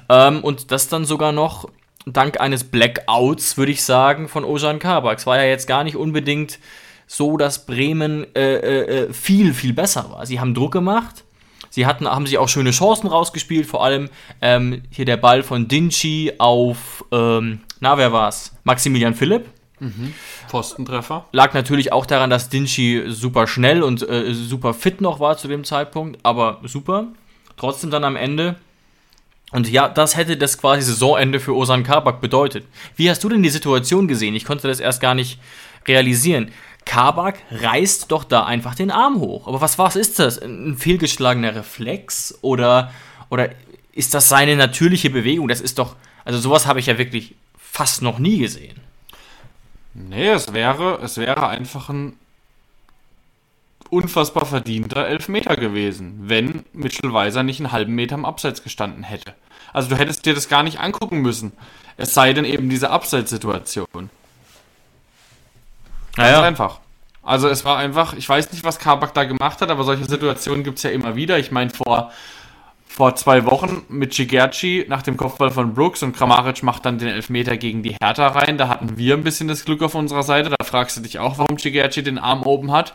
[0.08, 1.68] Ähm, und das dann sogar noch
[2.06, 5.18] dank eines Blackouts, würde ich sagen, von Ojan Kabak.
[5.18, 6.58] Es war ja jetzt gar nicht unbedingt
[7.06, 10.24] so, dass Bremen äh, äh, äh, viel, viel besser war.
[10.24, 11.24] Sie haben Druck gemacht.
[11.72, 14.10] Sie hatten, haben sich auch schöne Chancen rausgespielt, vor allem
[14.42, 18.52] ähm, hier der Ball von Dinci auf ähm, na, wer war's?
[18.62, 19.46] Maximilian Philipp.
[19.80, 20.14] Mhm.
[20.46, 21.26] Pfostentreffer.
[21.32, 25.48] Lag natürlich auch daran, dass Dinci super schnell und äh, super fit noch war zu
[25.48, 27.08] dem Zeitpunkt, aber super.
[27.56, 28.54] Trotzdem dann am Ende.
[29.50, 32.66] Und ja, das hätte das quasi Saisonende für Osan Kabak bedeutet.
[32.94, 34.36] Wie hast du denn die Situation gesehen?
[34.36, 35.40] Ich konnte das erst gar nicht
[35.88, 36.52] realisieren.
[36.84, 39.46] Kabak reißt doch da einfach den Arm hoch.
[39.46, 40.38] Aber was, was ist das?
[40.38, 42.38] Ein fehlgeschlagener Reflex?
[42.42, 42.92] Oder,
[43.30, 43.50] oder
[43.92, 45.48] ist das seine natürliche Bewegung?
[45.48, 48.80] Das ist doch, also sowas habe ich ja wirklich fast noch nie gesehen.
[49.94, 52.16] Nee, es wäre, es wäre einfach ein
[53.90, 59.34] unfassbar verdienter Elfmeter gewesen, wenn Mitchell Weiser nicht einen halben Meter am Abseits gestanden hätte.
[59.74, 61.52] Also du hättest dir das gar nicht angucken müssen.
[61.98, 64.10] Es sei denn eben diese Abseitssituation.
[66.16, 66.42] Ganz naja.
[66.42, 66.80] einfach.
[67.22, 70.64] Also es war einfach, ich weiß nicht, was Kabak da gemacht hat, aber solche Situationen
[70.64, 71.38] gibt es ja immer wieder.
[71.38, 72.10] Ich meine, vor
[72.92, 77.08] vor zwei Wochen mit Cigerci nach dem Kopfball von Brooks und Kramaric macht dann den
[77.08, 78.58] Elfmeter gegen die Hertha rein.
[78.58, 80.50] Da hatten wir ein bisschen das Glück auf unserer Seite.
[80.50, 82.92] Da fragst du dich auch, warum Cigerci den Arm oben hat.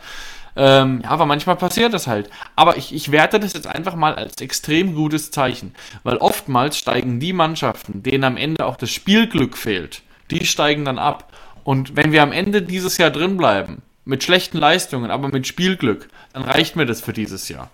[0.56, 2.30] Ähm, ja, aber manchmal passiert das halt.
[2.56, 7.20] Aber ich, ich werte das jetzt einfach mal als extrem gutes Zeichen, weil oftmals steigen
[7.20, 11.32] die Mannschaften, denen am Ende auch das Spielglück fehlt, die steigen dann ab.
[11.68, 16.08] Und wenn wir am Ende dieses Jahr drin bleiben, mit schlechten Leistungen, aber mit Spielglück,
[16.32, 17.70] dann reicht mir das für dieses Jahr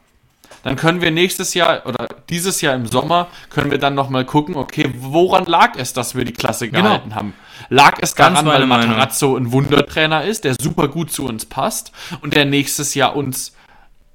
[0.64, 4.56] dann können wir nächstes Jahr oder dieses Jahr im Sommer können wir dann nochmal gucken,
[4.56, 6.84] okay, woran lag es, dass wir die Klasse genau.
[6.84, 7.16] gehalten genau.
[7.16, 7.34] haben?
[7.70, 12.34] Lag es daran, weil Matarazzo ein Wundertrainer ist, der super gut zu uns passt und
[12.34, 13.54] der nächstes Jahr uns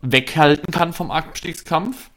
[0.01, 2.11] weghalten kann vom Abstiegskampf?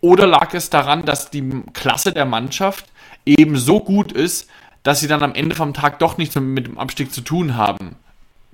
[0.00, 2.86] Oder lag es daran, dass die Klasse der Mannschaft
[3.26, 4.48] eben so gut ist,
[4.82, 7.96] dass sie dann am Ende vom Tag doch nichts mit dem Abstieg zu tun haben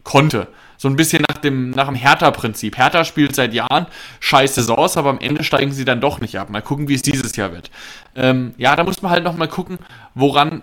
[0.05, 0.49] konnte?
[0.79, 2.77] So ein bisschen nach dem, nach dem Hertha-Prinzip.
[2.77, 3.87] Hertha spielt seit Jahren
[4.21, 6.51] scheiß Saisons, aber am Ende steigen sie dann doch nicht ab.
[6.51, 7.71] Mal gucken, wie es dieses Jahr wird.
[8.15, 9.79] Ähm, ja, da muss man halt nochmal gucken,
[10.15, 10.63] woran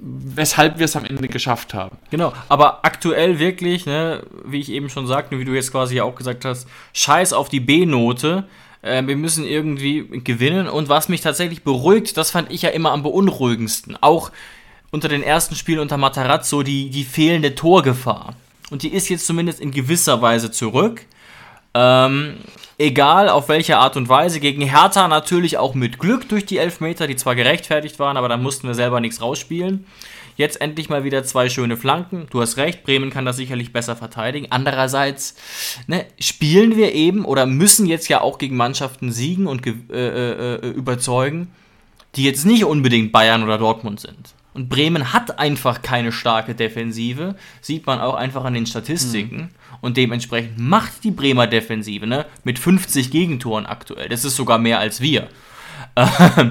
[0.00, 1.98] weshalb wir es am Ende geschafft haben.
[2.10, 6.14] Genau, aber aktuell wirklich, ne, wie ich eben schon sagte, wie du jetzt quasi auch
[6.14, 8.44] gesagt hast, scheiß auf die B-Note.
[8.82, 10.68] Äh, wir müssen irgendwie gewinnen.
[10.68, 13.98] Und was mich tatsächlich beruhigt, das fand ich ja immer am beunruhigendsten.
[14.00, 14.30] Auch
[14.90, 18.34] unter den ersten Spielen unter Matarazzo die, die fehlende Torgefahr
[18.70, 21.04] und die ist jetzt zumindest in gewisser Weise zurück.
[21.74, 22.38] Ähm,
[22.78, 24.40] egal auf welche Art und Weise.
[24.40, 28.36] Gegen Hertha natürlich auch mit Glück durch die Elfmeter, die zwar gerechtfertigt waren, aber da
[28.36, 29.86] mussten wir selber nichts rausspielen.
[30.36, 32.26] Jetzt endlich mal wieder zwei schöne Flanken.
[32.30, 34.46] Du hast recht, Bremen kann das sicherlich besser verteidigen.
[34.50, 35.34] Andererseits
[35.86, 40.54] ne, spielen wir eben oder müssen jetzt ja auch gegen Mannschaften siegen und äh, äh,
[40.54, 41.52] äh, überzeugen,
[42.16, 44.34] die jetzt nicht unbedingt Bayern oder Dortmund sind.
[44.60, 49.36] Und Bremen hat einfach keine starke Defensive, sieht man auch einfach an den Statistiken.
[49.36, 49.48] Mhm.
[49.80, 54.78] Und dementsprechend macht die Bremer Defensive ne, mit 50 Gegentoren aktuell, das ist sogar mehr
[54.78, 55.28] als wir,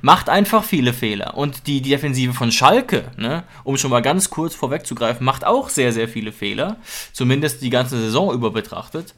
[0.00, 1.36] macht einfach viele Fehler.
[1.36, 5.68] Und die, die Defensive von Schalke, ne, um schon mal ganz kurz vorwegzugreifen, macht auch
[5.68, 6.78] sehr, sehr viele Fehler,
[7.12, 9.14] zumindest die ganze Saison über betrachtet.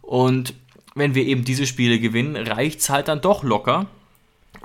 [0.00, 0.54] Und
[0.94, 3.84] wenn wir eben diese Spiele gewinnen, reicht es halt dann doch locker.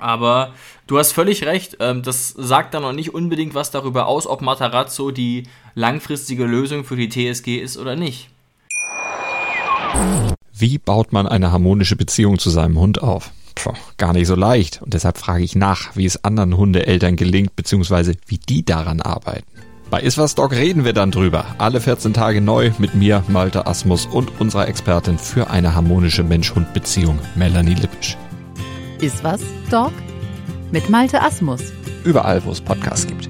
[0.00, 0.52] Aber
[0.86, 4.42] du hast völlig recht, ähm, das sagt dann noch nicht unbedingt was darüber aus, ob
[4.42, 8.30] Matarazzo die langfristige Lösung für die TSG ist oder nicht.
[10.52, 13.30] Wie baut man eine harmonische Beziehung zu seinem Hund auf?
[13.54, 14.80] Puh, gar nicht so leicht.
[14.82, 19.46] Und deshalb frage ich nach, wie es anderen Hundeeltern gelingt, beziehungsweise wie die daran arbeiten.
[19.90, 21.44] Bei Iswas Dog reden wir dann drüber.
[21.58, 27.18] Alle 14 Tage neu mit mir, Malte Asmus und unserer Expertin für eine harmonische Mensch-Hund-Beziehung,
[27.34, 28.16] Melanie Lippisch.
[29.00, 29.92] Ist was, Dog?
[30.72, 31.72] Mit Malte Asmus.
[32.04, 33.28] überall, wo es Podcasts gibt.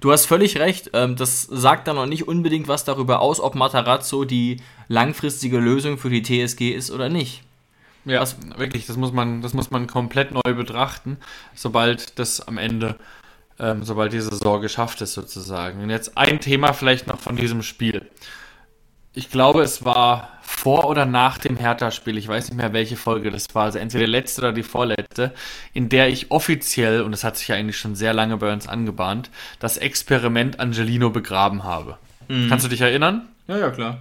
[0.00, 0.90] Du hast völlig recht.
[0.92, 5.98] Ähm, das sagt dann noch nicht unbedingt was darüber aus, ob Matarazzo die langfristige Lösung
[5.98, 7.42] für die TSG ist oder nicht.
[8.04, 8.36] Ja, Was?
[8.56, 11.18] wirklich, das muss, man, das muss man komplett neu betrachten,
[11.54, 12.96] sobald das am Ende,
[13.58, 15.82] ähm, sobald die Saison geschafft ist sozusagen.
[15.82, 18.08] Und jetzt ein Thema vielleicht noch von diesem Spiel.
[19.18, 23.32] Ich glaube, es war vor oder nach dem Hertha-Spiel, ich weiß nicht mehr, welche Folge
[23.32, 25.34] das war, also entweder die letzte oder die vorletzte,
[25.74, 28.68] in der ich offiziell, und das hat sich ja eigentlich schon sehr lange bei uns
[28.68, 29.28] angebahnt,
[29.58, 31.98] das Experiment Angelino begraben habe.
[32.28, 32.48] Mhm.
[32.48, 33.26] Kannst du dich erinnern?
[33.48, 33.98] Ja, ja, klar.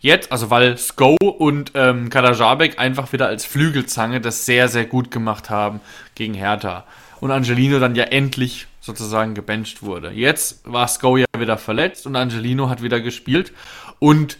[0.00, 5.10] Jetzt, also weil Sko und ähm, Kadajabek einfach wieder als Flügelzange das sehr, sehr gut
[5.10, 5.80] gemacht haben
[6.14, 6.84] gegen Hertha.
[7.20, 10.10] Und Angelino dann ja endlich sozusagen gebencht wurde.
[10.10, 13.52] Jetzt war Sko ja wieder verletzt und Angelino hat wieder gespielt.
[13.98, 14.36] Und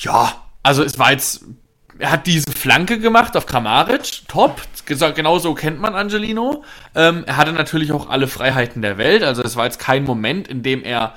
[0.00, 1.44] ja, also es war jetzt,
[1.98, 6.64] er hat diese Flanke gemacht auf Kramaric, top, genau so kennt man Angelino.
[6.94, 10.48] Ähm, er hatte natürlich auch alle Freiheiten der Welt, also es war jetzt kein Moment,
[10.48, 11.14] in dem er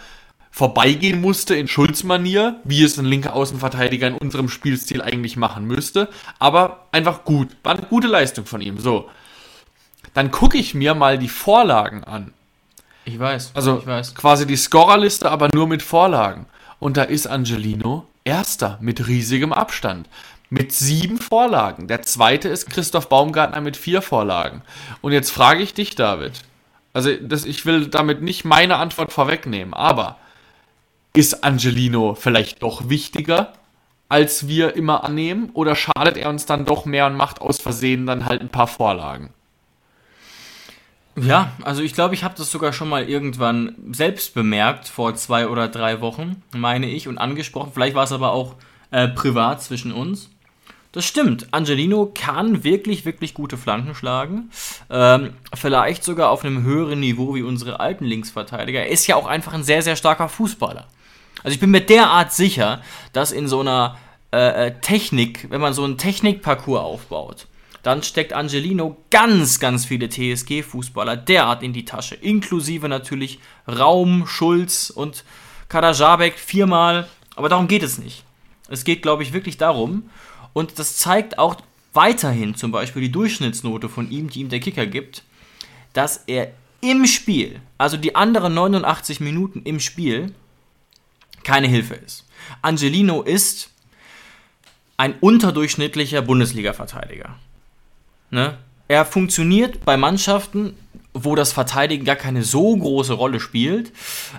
[0.58, 6.10] vorbeigehen musste in Schulz-Manier, wie es ein linker Außenverteidiger in unserem Spielstil eigentlich machen müsste.
[6.40, 7.50] Aber einfach gut.
[7.62, 8.80] War eine gute Leistung von ihm.
[8.80, 9.08] So.
[10.16, 12.34] Dann gucke ich mir mal die Vorlagen an.
[13.06, 13.52] Ich weiß.
[13.54, 14.16] Also ich weiß.
[14.16, 16.48] quasi die Scorerliste, aber nur mit Vorlagen.
[16.80, 20.08] Und da ist Angelino erster mit riesigem Abstand.
[20.50, 21.88] Mit sieben Vorlagen.
[21.88, 24.62] Der zweite ist Christoph Baumgartner mit vier Vorlagen.
[25.02, 26.34] Und jetzt frage ich dich, David.
[26.94, 30.18] Also, das, ich will damit nicht meine Antwort vorwegnehmen, aber
[31.14, 33.54] ist Angelino vielleicht doch wichtiger,
[34.10, 35.50] als wir immer annehmen?
[35.54, 38.68] Oder schadet er uns dann doch mehr und macht aus Versehen dann halt ein paar
[38.68, 39.34] Vorlagen?
[41.20, 45.48] Ja, also ich glaube, ich habe das sogar schon mal irgendwann selbst bemerkt, vor zwei
[45.48, 47.72] oder drei Wochen, meine ich, und angesprochen.
[47.74, 48.56] Vielleicht war es aber auch
[48.92, 50.30] äh, privat zwischen uns.
[50.92, 51.48] Das stimmt.
[51.52, 54.50] Angelino kann wirklich, wirklich gute Flanken schlagen.
[54.90, 58.80] Ähm, vielleicht sogar auf einem höheren Niveau wie unsere alten Linksverteidiger.
[58.82, 60.88] Er ist ja auch einfach ein sehr, sehr starker Fußballer.
[61.44, 62.82] Also ich bin mir derart sicher,
[63.14, 63.98] dass in so einer
[64.34, 67.48] äh, äh, Technik, wenn man so einen Technikparcours aufbaut,
[67.88, 72.16] dann steckt Angelino ganz, ganz viele TSG-Fußballer derart in die Tasche.
[72.16, 75.24] Inklusive natürlich Raum, Schulz und
[75.70, 77.08] Kadajabek viermal.
[77.38, 78.26] Aber darum geht es nicht.
[78.68, 80.10] Es geht, glaube ich, wirklich darum.
[80.52, 81.56] Und das zeigt auch
[81.94, 85.24] weiterhin zum Beispiel die Durchschnittsnote von ihm, die ihm der Kicker gibt,
[85.94, 90.34] dass er im Spiel, also die anderen 89 Minuten im Spiel,
[91.46, 92.28] keine Hilfe ist.
[92.62, 93.72] Angelino ist
[94.98, 97.38] ein unterdurchschnittlicher Bundesliga-Verteidiger.
[98.30, 98.58] Ne?
[98.88, 100.76] Er funktioniert bei Mannschaften,
[101.14, 103.92] wo das Verteidigen gar keine so große Rolle spielt.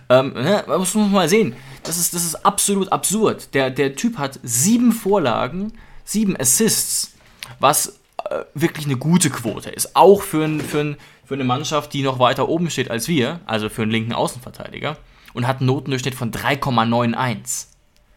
[0.08, 0.64] Ähm, ne?
[0.66, 1.54] Das muss man mal sehen.
[1.82, 3.54] Das ist, das ist absolut absurd.
[3.54, 5.72] Der, der Typ hat sieben Vorlagen,
[6.04, 7.14] sieben Assists,
[7.60, 7.98] was
[8.30, 9.96] äh, wirklich eine gute Quote ist.
[9.96, 13.40] Auch für, ein, für, ein, für eine Mannschaft, die noch weiter oben steht als wir,
[13.46, 14.96] also für einen linken Außenverteidiger
[15.34, 17.66] und hat einen Notendurchschnitt von 3,91.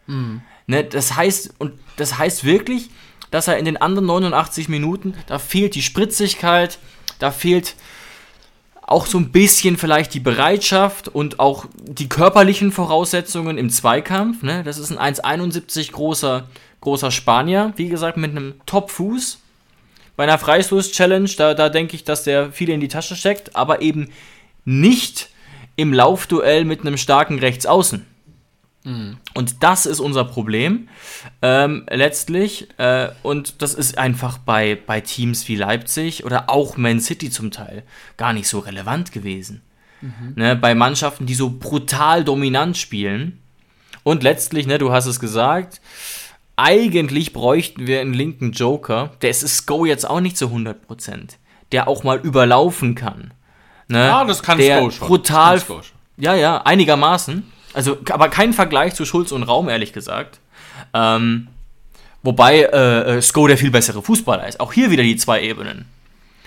[0.08, 0.42] Mhm.
[0.68, 2.90] Ne, das heißt, und das heißt wirklich,
[3.32, 6.78] dass er in den anderen 89 Minuten, da fehlt die Spritzigkeit,
[7.18, 7.76] da fehlt
[8.82, 14.44] auch so ein bisschen vielleicht die Bereitschaft und auch die körperlichen Voraussetzungen im Zweikampf.
[14.44, 14.64] Ne?
[14.64, 16.48] Das ist ein 1,71 großer,
[16.82, 19.40] großer Spanier, wie gesagt, mit einem Top-Fuß.
[20.18, 23.82] Bei einer Freistoß-Challenge, da, da denke ich, dass der viel in die Tasche steckt, aber
[23.82, 24.10] eben
[24.66, 25.30] nicht
[25.78, 28.06] im Laufduell mit einem starken Rechtsaußen.
[28.84, 29.18] Mhm.
[29.34, 30.88] Und das ist unser Problem
[31.42, 32.68] ähm, letztlich.
[32.78, 37.52] Äh, und das ist einfach bei, bei Teams wie Leipzig oder auch Man City zum
[37.52, 37.84] Teil
[38.18, 39.62] gar nicht so relevant gewesen.
[40.02, 40.34] Mhm.
[40.36, 43.40] Ne, bei Mannschaften, die so brutal dominant spielen.
[44.04, 45.80] Und letztlich, ne, du hast es gesagt,
[46.56, 49.12] eigentlich bräuchten wir einen linken Joker.
[49.22, 50.76] Der ist Go jetzt auch nicht zu 100%.
[51.72, 53.34] Der auch mal überlaufen kann.
[53.88, 54.00] Ne?
[54.00, 55.08] Ja, das kann der schon.
[55.08, 55.60] Brutal.
[55.60, 55.82] Schon.
[56.18, 57.44] Ja, ja, einigermaßen.
[57.74, 60.40] Also, aber kein Vergleich zu Schulz und Raum, ehrlich gesagt.
[60.94, 61.48] Ähm,
[62.24, 64.60] wobei äh, äh, Sko der viel bessere Fußballer ist.
[64.60, 65.86] Auch hier wieder die zwei Ebenen.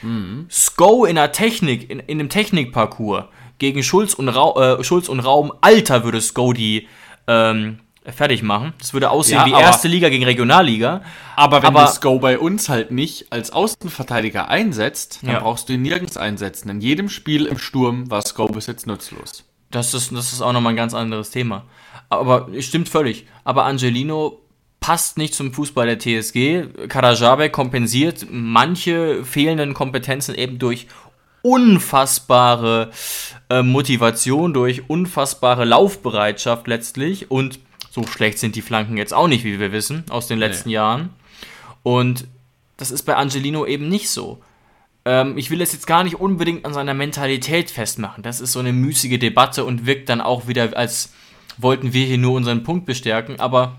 [0.02, 0.46] Mhm.
[0.50, 3.24] Sko in der Technik, in, in dem Technikparcours
[3.58, 6.88] gegen Schulz und, Ra äh, Schulz und Raum, Alter würde Sko die
[7.26, 8.74] ähm, fertig machen.
[8.78, 11.02] Das würde aussehen ja, wie erste Liga gegen Regionalliga.
[11.36, 15.40] Aber wenn aber, du Sko bei uns halt nicht als Außenverteidiger einsetzt, dann ja.
[15.40, 16.68] brauchst du ihn nirgends einsetzen.
[16.68, 19.44] In jedem Spiel im Sturm war Sko bis jetzt nutzlos.
[19.74, 21.64] Das ist, das ist auch nochmal ein ganz anderes Thema.
[22.08, 23.26] Aber stimmt völlig.
[23.42, 24.40] Aber Angelino
[24.78, 26.88] passt nicht zum Fußball der TSG.
[26.88, 30.86] Karajabek kompensiert manche fehlenden Kompetenzen eben durch
[31.42, 32.90] unfassbare
[33.50, 37.58] äh, Motivation, durch unfassbare Laufbereitschaft letztlich und
[37.90, 40.76] so schlecht sind die Flanken jetzt auch nicht, wie wir wissen, aus den letzten nee.
[40.76, 41.10] Jahren.
[41.82, 42.26] Und
[42.76, 44.42] das ist bei Angelino eben nicht so.
[45.04, 48.22] Ähm, ich will es jetzt gar nicht unbedingt an seiner Mentalität festmachen.
[48.22, 51.12] Das ist so eine müßige Debatte und wirkt dann auch wieder, als
[51.58, 53.38] wollten wir hier nur unseren Punkt bestärken.
[53.38, 53.78] Aber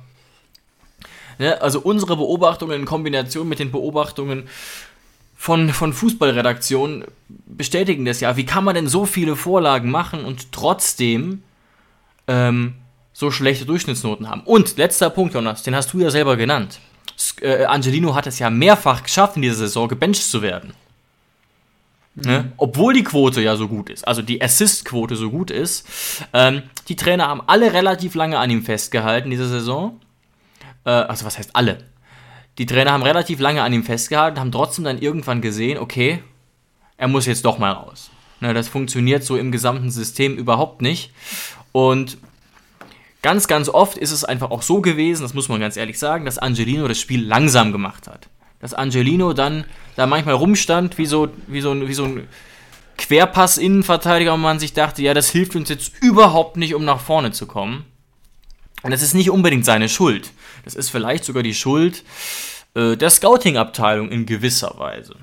[1.39, 4.47] ne, also unsere Beobachtungen in Kombination mit den Beobachtungen
[5.35, 7.05] von, von Fußballredaktionen
[7.45, 8.37] bestätigen das ja.
[8.37, 11.43] Wie kann man denn so viele Vorlagen machen und trotzdem
[12.27, 12.75] ähm,
[13.13, 14.41] so schlechte Durchschnittsnoten haben?
[14.41, 16.79] Und letzter Punkt, Jonas, den hast du ja selber genannt.
[17.41, 20.73] Äh, Angelino hat es ja mehrfach geschafft, in dieser Saison gebencht zu werden.
[22.15, 22.53] Ne?
[22.55, 25.85] Obwohl die Quote ja so gut ist, also die Assist-Quote so gut ist.
[26.31, 29.99] Ähm, die Trainer haben alle relativ lange an ihm festgehalten diese Saison.
[30.85, 31.79] Äh, also was heißt alle?
[32.57, 36.23] Die Trainer haben relativ lange an ihm festgehalten, haben trotzdem dann irgendwann gesehen, okay,
[36.95, 38.11] er muss jetzt doch mal raus.
[38.39, 41.11] Ne, das funktioniert so im gesamten System überhaupt nicht.
[41.73, 42.17] Und
[43.21, 46.23] ganz, ganz oft ist es einfach auch so gewesen, das muss man ganz ehrlich sagen,
[46.23, 51.29] dass Angelino das Spiel langsam gemacht hat dass Angelino dann da manchmal rumstand, wie so,
[51.47, 52.27] wie so, wie so ein
[52.97, 57.31] Querpass-Innenverteidiger und man sich dachte, ja, das hilft uns jetzt überhaupt nicht, um nach vorne
[57.31, 57.85] zu kommen.
[58.83, 60.31] Und das ist nicht unbedingt seine Schuld.
[60.63, 62.03] Das ist vielleicht sogar die Schuld
[62.75, 65.15] äh, der Scouting-Abteilung in gewisser Weise.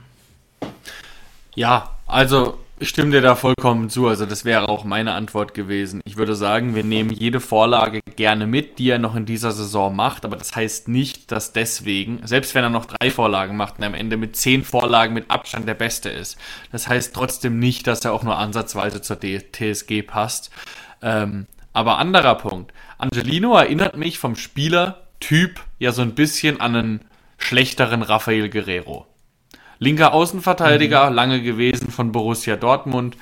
[1.55, 4.09] Ja, also ich stimme dir da vollkommen zu.
[4.09, 6.01] Also das wäre auch meine Antwort gewesen.
[6.05, 9.95] Ich würde sagen, wir nehmen jede Vorlage gerne mit, die er noch in dieser Saison
[9.95, 10.25] macht.
[10.25, 13.95] Aber das heißt nicht, dass deswegen, selbst wenn er noch drei Vorlagen macht und am
[13.95, 16.37] Ende mit zehn Vorlagen mit Abstand der Beste ist,
[16.73, 20.51] das heißt trotzdem nicht, dass er auch nur ansatzweise zur TSG passt.
[21.03, 22.73] Ähm, aber anderer Punkt.
[22.99, 27.01] Angelino erinnert mich vom Spielertyp ja so ein bisschen an einen
[27.39, 29.07] schlechteren Rafael Guerrero.
[29.83, 31.17] Linker Außenverteidiger, mhm.
[31.17, 33.17] lange gewesen von Borussia Dortmund.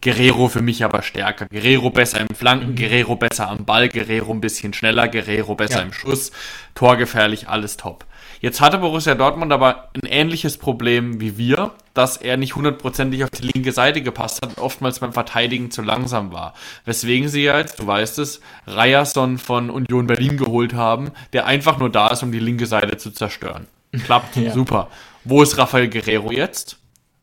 [0.00, 1.46] Guerrero für mich aber stärker.
[1.46, 2.76] Guerrero besser im Flanken, mhm.
[2.76, 5.82] Guerrero besser am Ball, Guerrero ein bisschen schneller, Guerrero besser ja.
[5.82, 6.30] im Schuss,
[6.76, 8.04] torgefährlich, alles top.
[8.40, 13.30] Jetzt hatte Borussia Dortmund aber ein ähnliches Problem wie wir, dass er nicht hundertprozentig auf
[13.30, 16.54] die linke Seite gepasst hat und oftmals beim Verteidigen zu langsam war.
[16.84, 21.78] Weswegen sie ja jetzt, du weißt es, Ryerson von Union Berlin geholt haben, der einfach
[21.78, 23.66] nur da ist, um die linke Seite zu zerstören.
[24.04, 24.52] Klappt, ja.
[24.52, 24.90] super.
[25.24, 26.78] Wo ist Rafael Guerrero jetzt?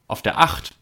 [0.08, 0.74] Auf der 8.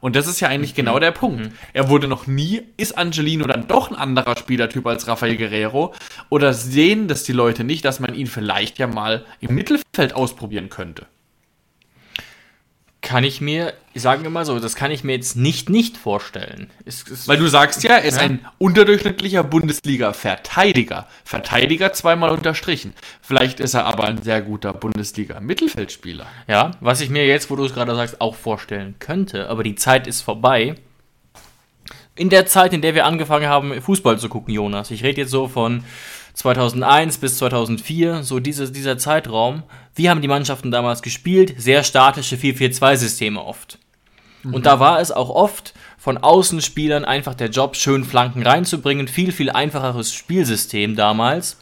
[0.00, 0.76] Und das ist ja eigentlich mhm.
[0.76, 1.46] genau der Punkt.
[1.46, 1.52] Mhm.
[1.72, 5.94] Er wurde noch nie, ist Angelino dann doch ein anderer Spielertyp als Rafael Guerrero?
[6.28, 10.68] Oder sehen das die Leute nicht, dass man ihn vielleicht ja mal im Mittelfeld ausprobieren
[10.68, 11.06] könnte?
[13.04, 16.70] Kann ich mir, sagen wir mal so, das kann ich mir jetzt nicht nicht vorstellen.
[16.86, 18.22] Es, es Weil du sagst ja, er ist ja.
[18.22, 21.06] ein unterdurchschnittlicher Bundesliga-Verteidiger.
[21.22, 22.94] Verteidiger zweimal unterstrichen.
[23.20, 26.26] Vielleicht ist er aber ein sehr guter Bundesliga-Mittelfeldspieler.
[26.48, 29.74] Ja, was ich mir jetzt, wo du es gerade sagst, auch vorstellen könnte, aber die
[29.74, 30.74] Zeit ist vorbei.
[32.16, 34.90] In der Zeit, in der wir angefangen haben, Fußball zu gucken, Jonas.
[34.90, 35.84] Ich rede jetzt so von
[36.34, 39.62] 2001 bis 2004, so diese, dieser Zeitraum.
[39.94, 41.54] Wie haben die Mannschaften damals gespielt?
[41.58, 43.78] Sehr statische 4-4-2-Systeme oft.
[44.42, 44.54] Mhm.
[44.54, 49.06] Und da war es auch oft von Außenspielern einfach der Job, schön Flanken reinzubringen.
[49.06, 51.58] Viel, viel einfacheres Spielsystem damals.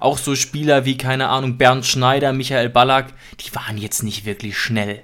[0.00, 4.56] Auch so Spieler wie, keine Ahnung, Bernd Schneider, Michael Ballack, die waren jetzt nicht wirklich
[4.56, 5.02] schnell.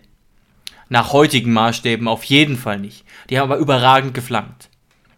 [0.88, 3.04] Nach heutigen Maßstäben auf jeden Fall nicht.
[3.28, 4.68] Die haben aber überragend geflankt.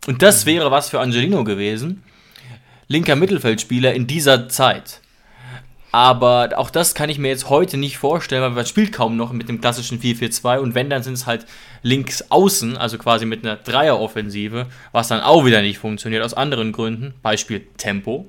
[0.06, 0.50] Und das mhm.
[0.50, 2.04] wäre was für Angelino gewesen
[2.88, 5.00] linker Mittelfeldspieler in dieser Zeit.
[5.90, 9.32] Aber auch das kann ich mir jetzt heute nicht vorstellen, weil man spielt kaum noch
[9.32, 11.46] mit dem klassischen 4-4-2 und wenn, dann sind es halt
[11.82, 16.72] links außen, also quasi mit einer Dreieroffensive, was dann auch wieder nicht funktioniert, aus anderen
[16.72, 17.14] Gründen.
[17.22, 18.26] Beispiel Tempo.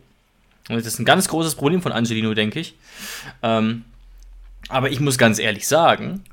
[0.70, 2.76] Und das ist ein ganz großes Problem von Angelino, denke ich.
[3.44, 3.84] Ähm,
[4.70, 6.24] aber ich muss ganz ehrlich sagen,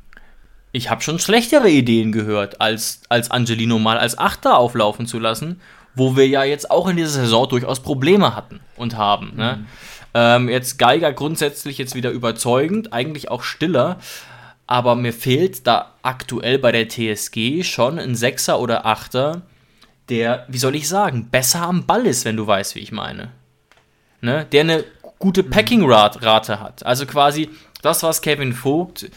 [0.70, 5.60] ich habe schon schlechtere Ideen gehört, als, als Angelino mal als Achter auflaufen zu lassen
[5.96, 9.32] wo wir ja jetzt auch in dieser Saison durchaus Probleme hatten und haben.
[9.34, 9.56] Ne?
[9.58, 9.66] Mhm.
[10.14, 13.98] Ähm, jetzt Geiger grundsätzlich jetzt wieder überzeugend, eigentlich auch stiller,
[14.66, 19.42] aber mir fehlt da aktuell bei der TSG schon ein Sechser oder Achter,
[20.08, 23.30] der, wie soll ich sagen, besser am Ball ist, wenn du weißt, wie ich meine.
[24.20, 24.46] Ne?
[24.52, 24.84] Der eine
[25.18, 25.50] gute mhm.
[25.50, 26.84] Packing-Rate hat.
[26.84, 27.50] Also quasi
[27.82, 29.10] das, was Kevin Vogt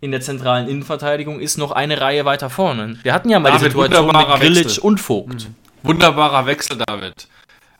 [0.00, 2.98] in der zentralen Innenverteidigung ist, noch eine Reihe weiter vorne.
[3.02, 5.48] Wir hatten ja mal David die Situation mit Grilic und Vogt.
[5.48, 5.61] Mhm.
[5.82, 7.28] Wunderbarer Wechsel, David.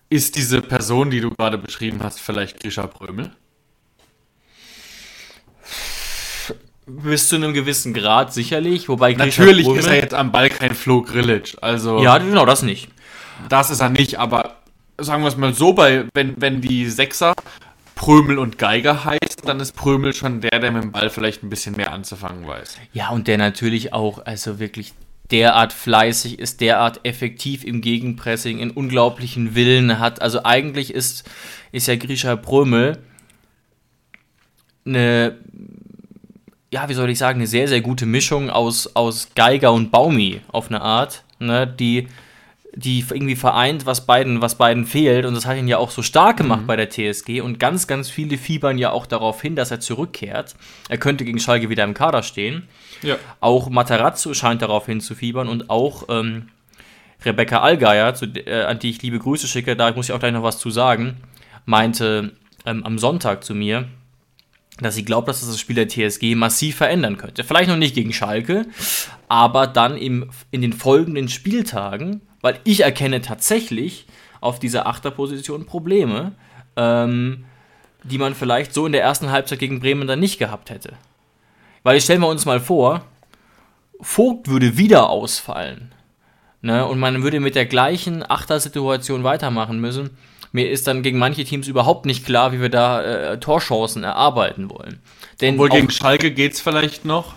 [0.09, 3.31] Ist diese Person, die du gerade beschrieben hast, vielleicht Grisha Prömel?
[6.87, 10.51] Bis zu einem gewissen Grad sicherlich, wobei Grisha Natürlich Prömel, ist er jetzt am Ball
[10.51, 12.03] kein Flo Grillitsch, also...
[12.03, 12.89] Ja, genau, das nicht.
[13.49, 14.57] Das ist er nicht, aber
[14.99, 17.35] sagen wir es mal so, bei, wenn, wenn die Sechser
[17.95, 21.51] Prömel und Geiger heißt, dann ist Prömel schon der, der mit dem Ball vielleicht ein
[21.51, 22.77] bisschen mehr anzufangen weiß.
[22.93, 24.93] Ja, und der natürlich auch, also wirklich
[25.31, 30.21] derart fleißig ist, derart effektiv im Gegenpressing, einen unglaublichen Willen hat.
[30.21, 31.29] Also eigentlich ist,
[31.73, 32.99] ist ja Grisha Prömel
[34.85, 35.39] eine,
[36.73, 40.41] ja, wie soll ich sagen, eine sehr, sehr gute Mischung aus, aus Geiger und Baumi
[40.49, 42.09] auf eine Art, ne, die,
[42.75, 45.27] die irgendwie vereint, was beiden, was beiden fehlt.
[45.27, 46.67] Und das hat ihn ja auch so stark gemacht mhm.
[46.67, 47.41] bei der TSG.
[47.41, 50.55] Und ganz, ganz viele fiebern ja auch darauf hin, dass er zurückkehrt.
[50.89, 52.69] Er könnte gegen Schalke wieder im Kader stehen.
[53.03, 53.17] Ja.
[53.41, 56.49] Auch Matarazzo scheint darauf hinzufiebern und auch ähm,
[57.25, 60.33] Rebecca Allgeier, zu, äh, an die ich liebe Grüße schicke, da muss ich auch gleich
[60.33, 61.17] noch was zu sagen,
[61.67, 62.33] meinte
[62.65, 63.87] ähm, am Sonntag zu mir,
[64.81, 67.45] dass sie glaubt, dass das das Spiel der TSG massiv verändern könnte.
[67.45, 68.67] Vielleicht noch nicht gegen Schalke,
[69.29, 74.07] aber dann im, in den folgenden Spieltagen, weil ich erkenne tatsächlich
[74.41, 76.33] auf dieser Achterposition Probleme,
[76.77, 77.45] ähm,
[78.05, 80.95] die man vielleicht so in der ersten Halbzeit gegen Bremen dann nicht gehabt hätte.
[81.83, 83.05] Weil stellen wir uns mal vor,
[84.01, 85.95] Vogt würde wieder ausfallen.
[86.61, 90.11] Ne, und man würde mit der gleichen Achtersituation weitermachen müssen
[90.53, 94.71] mir ist dann gegen manche Teams überhaupt nicht klar, wie wir da äh, Torchancen erarbeiten
[94.71, 95.01] wollen.
[95.41, 97.35] Denn Obwohl gegen Schalke geht es vielleicht noch.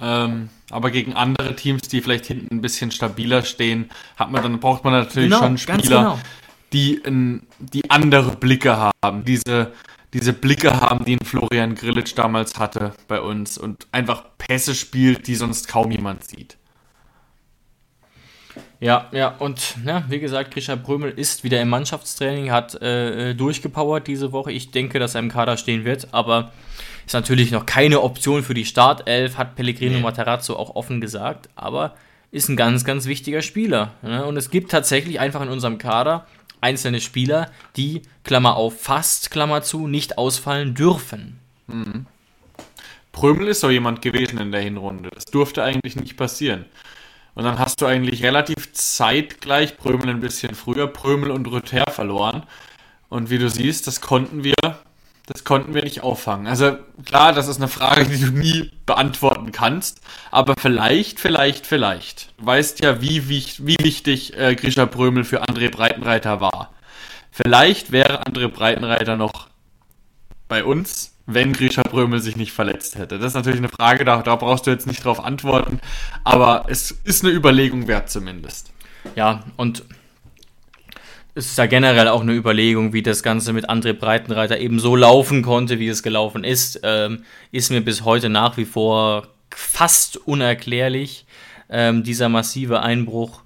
[0.00, 4.58] Ähm, aber gegen andere Teams, die vielleicht hinten ein bisschen stabiler stehen, hat man dann
[4.58, 6.18] braucht man natürlich genau, schon Spieler, genau.
[6.72, 7.02] die,
[7.58, 9.24] die andere Blicke haben.
[9.24, 9.72] Diese,
[10.14, 15.26] diese Blicke haben, die ein Florian Grillitsch damals hatte bei uns und einfach Pässe spielt,
[15.26, 16.56] die sonst kaum jemand sieht.
[18.80, 24.08] Ja, ja, und ja, wie gesagt, Grisha Brömel ist wieder im Mannschaftstraining, hat äh, durchgepowert
[24.08, 24.50] diese Woche.
[24.50, 26.50] Ich denke, dass er im Kader stehen wird, aber
[27.06, 30.02] ist natürlich noch keine Option für die Startelf, hat Pellegrino nee.
[30.02, 31.94] Matarazzo auch offen gesagt, aber
[32.30, 33.92] ist ein ganz, ganz wichtiger Spieler.
[34.02, 34.24] Ne?
[34.24, 36.26] Und es gibt tatsächlich einfach in unserem Kader
[36.60, 41.38] einzelne Spieler, die, Klammer auf, fast, Klammer zu, nicht ausfallen dürfen.
[41.66, 42.06] Mhm.
[43.10, 45.10] Prömel ist so jemand gewesen in der Hinrunde.
[45.14, 46.64] Das durfte eigentlich nicht passieren.
[47.34, 52.44] Und dann hast du eigentlich relativ zeitgleich Prömel ein bisschen früher, Prömel und Rüther verloren.
[53.08, 54.54] Und wie du siehst, das konnten wir,
[55.32, 56.46] das konnten wir nicht auffangen.
[56.46, 60.00] Also klar, das ist eine Frage, die du nie beantworten kannst.
[60.30, 62.32] Aber vielleicht, vielleicht, vielleicht.
[62.38, 66.72] Du weißt ja, wie, wie, wie wichtig äh, Grisha Prömel für André Breitenreiter war.
[67.30, 69.48] Vielleicht wäre André Breitenreiter noch
[70.48, 73.18] bei uns wenn Grisha Brömel sich nicht verletzt hätte?
[73.18, 75.80] Das ist natürlich eine Frage, da, da brauchst du jetzt nicht drauf antworten,
[76.24, 78.72] aber es ist eine Überlegung wert zumindest.
[79.14, 79.84] Ja, und
[81.34, 84.96] es ist ja generell auch eine Überlegung, wie das Ganze mit André Breitenreiter eben so
[84.96, 86.80] laufen konnte, wie es gelaufen ist.
[86.82, 91.26] Ähm, ist mir bis heute nach wie vor fast unerklärlich,
[91.70, 93.42] ähm, dieser massive Einbruch.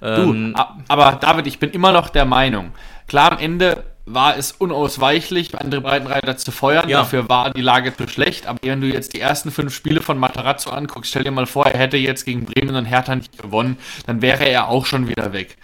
[0.00, 2.72] Ähm, du, aber David, ich bin immer noch der Meinung,
[3.08, 6.88] klar am Ende war es unausweichlich, andere Breitenreiter zu feuern.
[6.88, 6.98] Ja.
[6.98, 8.46] Dafür war die Lage zu schlecht.
[8.46, 11.66] Aber wenn du jetzt die ersten fünf Spiele von Matarazzo anguckst, stell dir mal vor,
[11.66, 15.32] er hätte jetzt gegen Bremen und Hertha nicht gewonnen, dann wäre er auch schon wieder
[15.32, 15.56] weg.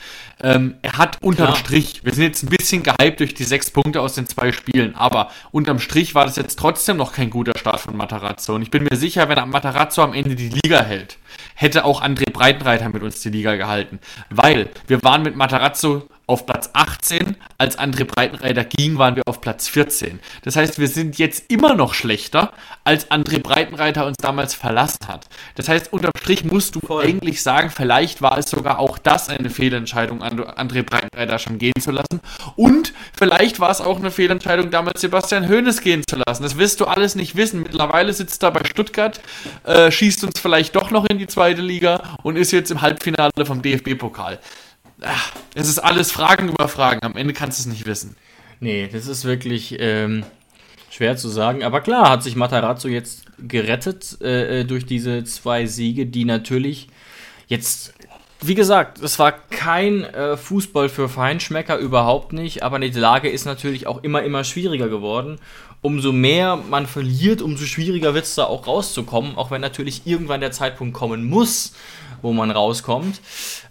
[0.43, 1.57] Ähm, er hat unterm Klar.
[1.57, 4.95] Strich, wir sind jetzt ein bisschen gehypt durch die sechs Punkte aus den zwei Spielen,
[4.95, 8.55] aber unterm Strich war das jetzt trotzdem noch kein guter Start von Matarazzo.
[8.55, 11.19] Und ich bin mir sicher, wenn Matarazzo am Ende die Liga hält,
[11.55, 13.99] hätte auch André Breitenreiter mit uns die Liga gehalten.
[14.31, 17.37] Weil wir waren mit Matarazzo auf Platz 18.
[17.59, 20.21] Als André Breitenreiter ging, waren wir auf Platz 14.
[20.43, 22.53] Das heißt, wir sind jetzt immer noch schlechter,
[22.85, 25.27] als André Breitenreiter uns damals verlassen hat.
[25.57, 27.05] Das heißt, unterm Strich musst du Voll.
[27.05, 31.91] eigentlich sagen, vielleicht war es sogar auch das eine Fehlentscheidung, André Breitenreiter schon gehen zu
[31.91, 32.21] lassen.
[32.55, 36.45] Und vielleicht war es auch eine Fehlentscheidung, damals Sebastian Hoeneß gehen zu lassen.
[36.45, 37.65] Das wirst du alles nicht wissen.
[37.65, 39.21] Mittlerweile sitzt er bei Stuttgart,
[39.65, 43.45] äh, schießt uns vielleicht doch noch in die zweite Liga und ist jetzt im Halbfinale
[43.45, 44.39] vom DFB-Pokal
[45.03, 47.03] ach, es ist alles Fragen über Fragen.
[47.03, 48.17] Am Ende kannst du es nicht wissen.
[48.61, 50.25] Nee, das ist wirklich ähm,
[50.91, 51.63] schwer zu sagen.
[51.65, 56.89] Aber klar, hat sich Matarazzo jetzt gerettet äh, äh, durch diese zwei Siege, die natürlich
[57.47, 57.95] jetzt,
[58.41, 62.63] wie gesagt, es war kein äh, Fußball für Feinschmecker, überhaupt nicht.
[62.63, 65.39] Aber die Lage ist natürlich auch immer, immer schwieriger geworden.
[65.83, 69.37] Umso mehr man verliert, umso schwieriger wird es da auch rauszukommen.
[69.37, 71.73] Auch wenn natürlich irgendwann der Zeitpunkt kommen muss,
[72.23, 73.21] wo man rauskommt.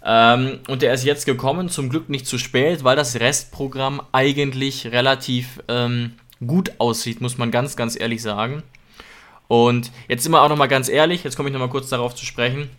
[0.04, 4.86] Ähm, und der ist jetzt gekommen, zum Glück nicht zu spät, weil das Restprogramm eigentlich
[4.88, 6.14] relativ ähm,
[6.46, 8.62] gut aussieht, muss man ganz, ganz ehrlich sagen.
[9.48, 12.24] Und jetzt sind wir auch nochmal ganz ehrlich, jetzt komme ich nochmal kurz darauf zu
[12.24, 12.70] sprechen.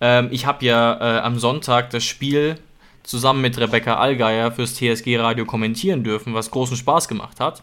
[0.00, 2.58] Ähm, ich habe ja äh, am Sonntag das Spiel
[3.02, 7.62] zusammen mit Rebecca Allgeier fürs TSG Radio kommentieren dürfen, was großen Spaß gemacht hat.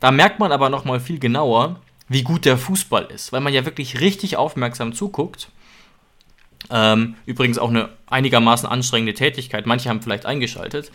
[0.00, 1.76] Da merkt man aber nochmal viel genauer,
[2.08, 5.48] wie gut der Fußball ist, weil man ja wirklich richtig aufmerksam zuguckt
[6.70, 9.66] ähm, übrigens auch eine einigermaßen anstrengende Tätigkeit.
[9.66, 10.90] Manche haben vielleicht eingeschaltet.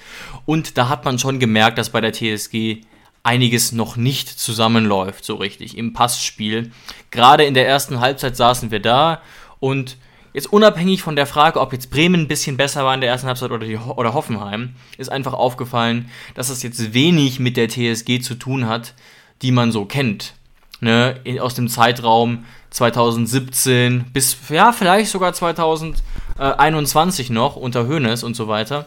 [0.45, 2.81] Und da hat man schon gemerkt, dass bei der TSG
[3.23, 6.71] einiges noch nicht zusammenläuft, so richtig im Passspiel.
[7.11, 9.21] Gerade in der ersten Halbzeit saßen wir da
[9.59, 9.97] und
[10.33, 13.27] jetzt unabhängig von der Frage, ob jetzt Bremen ein bisschen besser war in der ersten
[13.27, 18.21] Halbzeit oder, die, oder Hoffenheim, ist einfach aufgefallen, dass es jetzt wenig mit der TSG
[18.21, 18.93] zu tun hat,
[19.41, 20.33] die man so kennt.
[20.81, 28.35] Ne, in, aus dem Zeitraum 2017 bis, ja, vielleicht sogar 2021 noch unter Hoeneß und
[28.35, 28.85] so weiter,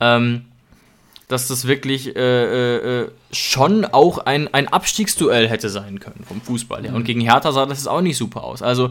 [0.00, 0.46] ähm,
[1.28, 6.82] dass das wirklich äh, äh, schon auch ein, ein Abstiegsduell hätte sein können vom Fußball
[6.82, 6.94] her.
[6.94, 8.62] Und gegen Hertha sah das auch nicht super aus.
[8.62, 8.90] Also,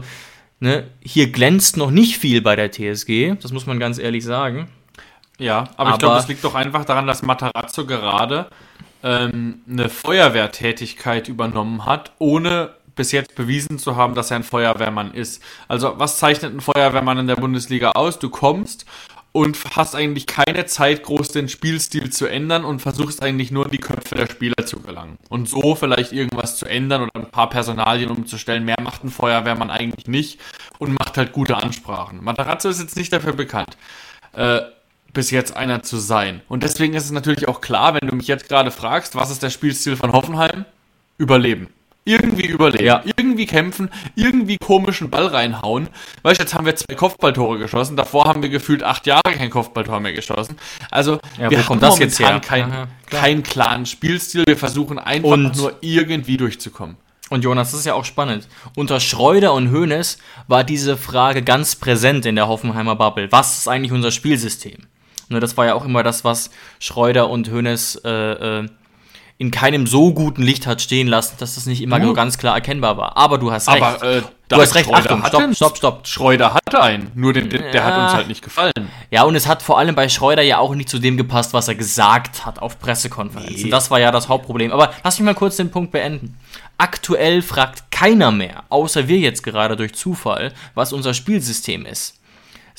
[0.60, 4.68] ne, hier glänzt noch nicht viel bei der TSG, das muss man ganz ehrlich sagen.
[5.38, 8.48] Ja, aber, aber ich glaube, es liegt doch einfach daran, dass Matarazzo gerade
[9.02, 15.14] ähm, eine Feuerwehrtätigkeit übernommen hat, ohne bis jetzt bewiesen zu haben, dass er ein Feuerwehrmann
[15.14, 15.42] ist.
[15.68, 18.18] Also was zeichnet ein Feuerwehrmann in der Bundesliga aus?
[18.18, 18.84] Du kommst
[19.32, 23.70] und hast eigentlich keine Zeit, groß den Spielstil zu ändern und versuchst eigentlich nur in
[23.70, 25.18] die Köpfe der Spieler zu gelangen.
[25.28, 28.64] Und so vielleicht irgendwas zu ändern oder ein paar Personalien umzustellen.
[28.64, 30.40] Mehr macht ein Feuerwehrmann eigentlich nicht
[30.78, 32.22] und macht halt gute Ansprachen.
[32.24, 33.76] Matarazzo ist jetzt nicht dafür bekannt.
[34.32, 34.60] Äh,
[35.12, 36.40] bis jetzt einer zu sein.
[36.48, 39.42] Und deswegen ist es natürlich auch klar, wenn du mich jetzt gerade fragst, was ist
[39.42, 40.64] der Spielstil von Hoffenheim?
[41.18, 41.68] Überleben.
[42.06, 43.02] Irgendwie überleben, ja.
[43.04, 45.88] irgendwie kämpfen, irgendwie komischen Ball reinhauen.
[46.22, 49.50] Weißt du, jetzt haben wir zwei Kopfballtore geschossen, davor haben wir gefühlt acht Jahre kein
[49.50, 50.56] Kopfballtor mehr geschossen.
[50.90, 52.40] Also ja, wir haben das momentan jetzt her?
[52.40, 56.96] keinen kein klaren Spielstil, wir versuchen einfach und nur irgendwie durchzukommen.
[57.28, 58.48] Und Jonas, das ist ja auch spannend.
[58.74, 63.30] Unter Schreuder und Hoeneß war diese Frage ganz präsent in der Hoffenheimer Bubble.
[63.30, 64.78] Was ist eigentlich unser Spielsystem?
[65.30, 66.50] Ne, das war ja auch immer das, was
[66.80, 68.10] Schreuder und Hoeneß äh,
[68.60, 68.68] äh,
[69.38, 72.56] in keinem so guten Licht hat stehen lassen, dass das nicht immer so ganz klar
[72.56, 73.16] erkennbar war.
[73.16, 73.80] Aber du hast recht.
[73.80, 74.86] Aber äh, du hast recht.
[74.86, 76.06] Schreuder Achtung, stopp, stopp, stopp.
[76.08, 78.90] Schreuder hatte einen, nur den, den, der hat uns halt nicht gefallen.
[79.12, 81.68] Ja, und es hat vor allem bei Schreuder ja auch nicht zu dem gepasst, was
[81.68, 83.64] er gesagt hat auf Pressekonferenzen.
[83.64, 83.70] Nee.
[83.70, 84.72] Das war ja das Hauptproblem.
[84.72, 86.36] Aber lass mich mal kurz den Punkt beenden.
[86.76, 92.19] Aktuell fragt keiner mehr, außer wir jetzt gerade durch Zufall, was unser Spielsystem ist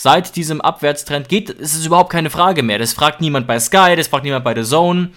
[0.02, 2.80] seit diesem Abwärtstrend geht, ist es überhaupt keine Frage mehr.
[2.80, 5.12] Das fragt niemand bei Sky, das fragt niemand bei The Zone,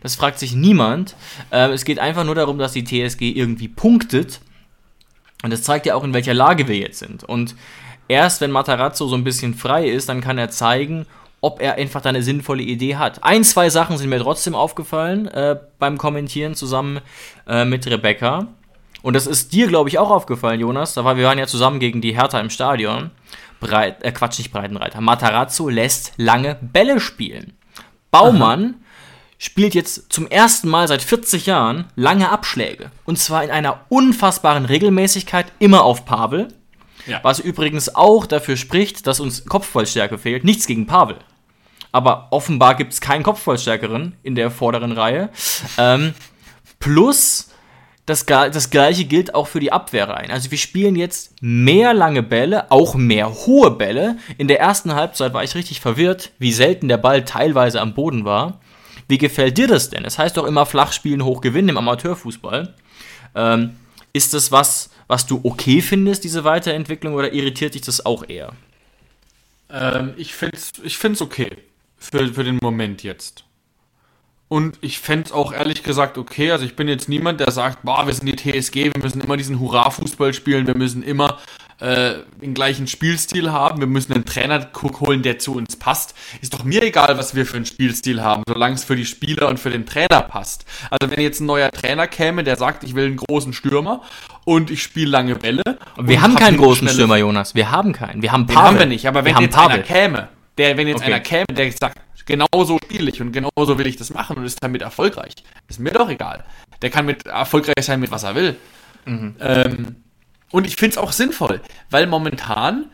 [0.00, 1.16] das fragt sich niemand.
[1.50, 4.40] Äh, es geht einfach nur darum, dass die TSG irgendwie punktet.
[5.42, 7.24] Und das zeigt ja auch, in welcher Lage wir jetzt sind.
[7.24, 7.56] Und
[8.06, 11.06] erst wenn Matarazzo so ein bisschen frei ist, dann kann er zeigen,
[11.40, 13.24] ob er einfach da eine sinnvolle Idee hat.
[13.24, 17.00] Ein, zwei Sachen sind mir trotzdem aufgefallen äh, beim Kommentieren zusammen
[17.48, 18.46] äh, mit Rebecca.
[19.02, 20.94] Und das ist dir, glaube ich, auch aufgefallen, Jonas.
[20.94, 23.10] Da war, wir waren ja zusammen gegen die Hertha im Stadion.
[23.60, 25.00] Breit, äh, Quatsch, nicht Breitenreiter.
[25.00, 27.56] Matarazzo lässt lange Bälle spielen.
[28.10, 28.84] Baumann Aha.
[29.38, 32.90] spielt jetzt zum ersten Mal seit 40 Jahren lange Abschläge.
[33.04, 36.48] Und zwar in einer unfassbaren Regelmäßigkeit, immer auf Pavel.
[37.06, 37.20] Ja.
[37.22, 40.44] Was übrigens auch dafür spricht, dass uns Kopfballstärke fehlt.
[40.44, 41.16] Nichts gegen Pavel.
[41.90, 45.30] Aber offenbar gibt es keinen Kopfballstärkeren in der vorderen Reihe.
[45.78, 46.14] Ähm,
[46.78, 47.47] plus
[48.08, 50.30] das, das gleiche gilt auch für die Abwehrreihen.
[50.30, 54.16] Also wir spielen jetzt mehr lange Bälle, auch mehr hohe Bälle.
[54.38, 58.24] In der ersten Halbzeit war ich richtig verwirrt, wie selten der Ball teilweise am Boden
[58.24, 58.60] war.
[59.08, 60.04] Wie gefällt dir das denn?
[60.04, 62.74] Es das heißt doch immer flach spielen, hoch gewinnen im Amateurfußball.
[63.34, 63.76] Ähm,
[64.14, 68.52] ist das was, was du okay findest, diese Weiterentwicklung, oder irritiert dich das auch eher?
[69.70, 71.50] Ähm, ich finde es ich find's okay.
[71.98, 73.44] Für, für den Moment jetzt.
[74.48, 76.50] Und ich fände es auch ehrlich gesagt okay.
[76.50, 79.36] Also ich bin jetzt niemand, der sagt, boah, wir sind die TSG, wir müssen immer
[79.36, 81.38] diesen Hurra-Fußball spielen, wir müssen immer
[81.80, 84.68] äh, den gleichen Spielstil haben, wir müssen einen Trainer
[85.00, 86.14] holen, der zu uns passt.
[86.40, 89.48] Ist doch mir egal, was wir für einen Spielstil haben, solange es für die Spieler
[89.48, 90.64] und für den Trainer passt.
[90.90, 94.02] Also wenn jetzt ein neuer Trainer käme, der sagt, ich will einen großen Stürmer
[94.44, 95.62] und ich spiele lange Bälle.
[96.00, 97.54] Wir haben keinen großen Stürmer, Jonas.
[97.54, 98.22] Wir haben keinen.
[98.22, 98.56] Wir haben Pavel.
[98.56, 99.74] Den haben wir nicht, aber wenn jetzt Pavel.
[99.74, 101.12] einer käme, der, wenn jetzt okay.
[101.12, 101.98] einer käme, der sagt,
[102.28, 105.32] genauso spiele ich und genauso will ich das machen und ist damit erfolgreich.
[105.66, 106.44] Ist mir doch egal.
[106.82, 108.56] Der kann mit erfolgreich sein mit was er will.
[109.06, 109.34] Mhm.
[109.40, 109.96] Ähm,
[110.50, 111.60] und ich finde es auch sinnvoll,
[111.90, 112.86] weil momentan,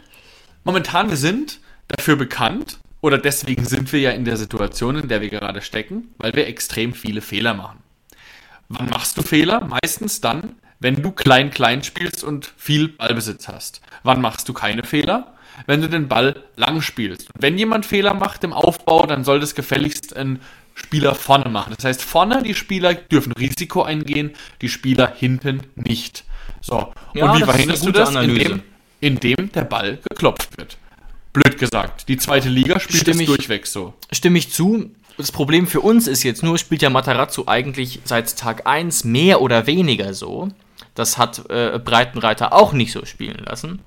[0.63, 5.21] momentan wir sind dafür bekannt, oder deswegen sind wir ja in der Situation, in der
[5.21, 7.81] wir gerade stecken, weil wir extrem viele Fehler machen.
[8.71, 9.61] Wann machst du Fehler?
[9.63, 13.83] Meistens dann, wenn du klein-klein spielst und viel Ballbesitz hast.
[14.05, 15.34] Wann machst du keine Fehler?
[15.67, 17.33] Wenn du den Ball lang spielst.
[17.35, 20.41] Und wenn jemand Fehler macht im Aufbau, dann soll das gefälligst ein
[20.75, 21.75] Spieler vorne machen.
[21.77, 26.25] Das heißt, vorne die Spieler dürfen Risiko eingehen, die Spieler hinten nicht.
[26.61, 26.93] So.
[27.15, 28.15] Ja, und wie verhinderst du das?
[28.15, 28.63] Indem,
[29.01, 30.79] indem der Ball geklopft wird.
[31.33, 32.09] Blöd gesagt.
[32.09, 33.95] Die zweite Liga spielt es durchweg so.
[34.13, 34.91] Stimme ich zu.
[35.17, 39.41] Das Problem für uns ist jetzt nur, spielt ja Matarazzo eigentlich seit Tag 1 mehr
[39.41, 40.49] oder weniger so.
[40.95, 43.81] Das hat äh, Breitenreiter auch nicht so spielen lassen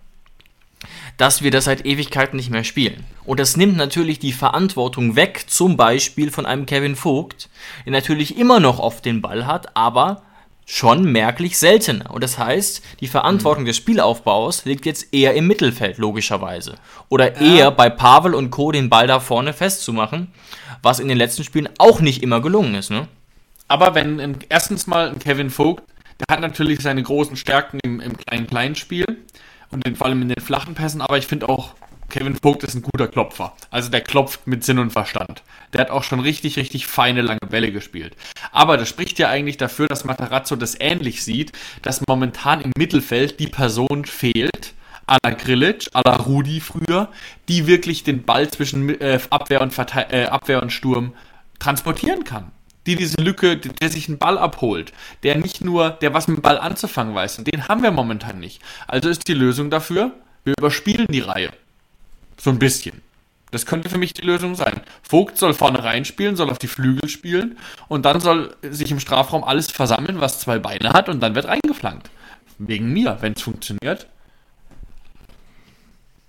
[1.18, 3.04] dass wir das seit Ewigkeiten nicht mehr spielen.
[3.26, 7.50] Und das nimmt natürlich die Verantwortung weg, zum Beispiel von einem Kevin Vogt,
[7.86, 10.22] der natürlich immer noch oft den Ball hat, aber
[10.66, 12.12] schon merklich seltener.
[12.12, 13.68] Und das heißt, die Verantwortung mhm.
[13.68, 16.76] des Spielaufbaus liegt jetzt eher im Mittelfeld, logischerweise.
[17.10, 17.56] Oder ja.
[17.56, 18.72] eher bei Pavel und Co.
[18.72, 20.28] den Ball da vorne festzumachen,
[20.84, 23.08] was in den letzten Spielen auch nicht immer gelungen ist, ne?
[23.70, 25.84] Aber wenn erstens mal ein Kevin Vogt
[26.20, 29.06] Der hat natürlich seine großen Stärken im, im kleinen Spiel
[29.72, 31.76] und den, vor allem in den flachen Pässen, aber ich finde auch,
[32.10, 33.54] Kevin Vogt ist ein guter Klopfer.
[33.70, 35.44] Also der klopft mit Sinn und Verstand.
[35.74, 38.16] Der hat auch schon richtig, richtig feine lange Bälle gespielt.
[38.52, 41.52] Aber das spricht ja eigentlich dafür, dass Matarazzo das ähnlich sieht,
[41.82, 44.74] dass momentan im Mittelfeld die Person fehlt,
[45.06, 47.10] à la Grilic, à la Rudi früher,
[47.50, 51.14] die wirklich den Ball zwischen äh, Abwehr, und äh, Abwehr und Sturm
[51.60, 52.52] transportieren kann.
[52.88, 56.42] Die diese Lücke, der sich einen Ball abholt, der nicht nur, der was mit dem
[56.42, 57.38] Ball anzufangen weiß.
[57.38, 58.62] Und den haben wir momentan nicht.
[58.88, 60.12] Also ist die Lösung dafür,
[60.46, 61.52] wir überspielen die Reihe.
[62.38, 63.02] So ein bisschen.
[63.52, 64.82] Das könnte für mich die Lösung sein.
[65.04, 67.58] Vogt soll vorne reinspielen, soll auf die Flügel spielen
[67.88, 71.48] und dann soll sich im Strafraum alles versammeln, was zwei Beine hat und dann wird
[71.48, 72.10] reingeflankt.
[72.58, 74.08] Wegen mir, wenn es funktioniert.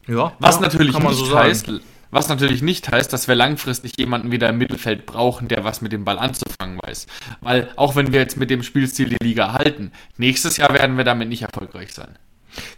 [0.07, 1.71] Ja, was ja, natürlich nicht so heißt,
[2.11, 5.93] was natürlich nicht heißt, dass wir langfristig jemanden wieder im Mittelfeld brauchen, der was mit
[5.93, 7.07] dem Ball anzufangen weiß.
[7.41, 11.05] Weil auch wenn wir jetzt mit dem Spielstil die Liga halten, nächstes Jahr werden wir
[11.05, 12.19] damit nicht erfolgreich sein.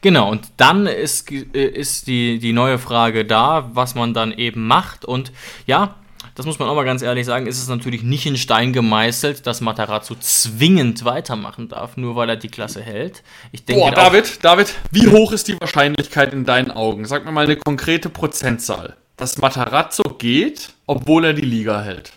[0.01, 4.67] Genau, und dann ist, äh, ist die, die neue Frage da, was man dann eben
[4.67, 5.05] macht.
[5.05, 5.33] Und
[5.67, 5.97] ja,
[6.35, 9.47] das muss man auch mal ganz ehrlich sagen, ist es natürlich nicht in Stein gemeißelt,
[9.47, 13.23] dass Matarazzo zwingend weitermachen darf, nur weil er die Klasse hält.
[13.53, 17.05] Ich denke Boah, David, David, wie hoch ist die Wahrscheinlichkeit in deinen Augen?
[17.05, 22.13] Sag mir mal eine konkrete Prozentzahl, dass Matarazzo geht, obwohl er die Liga hält.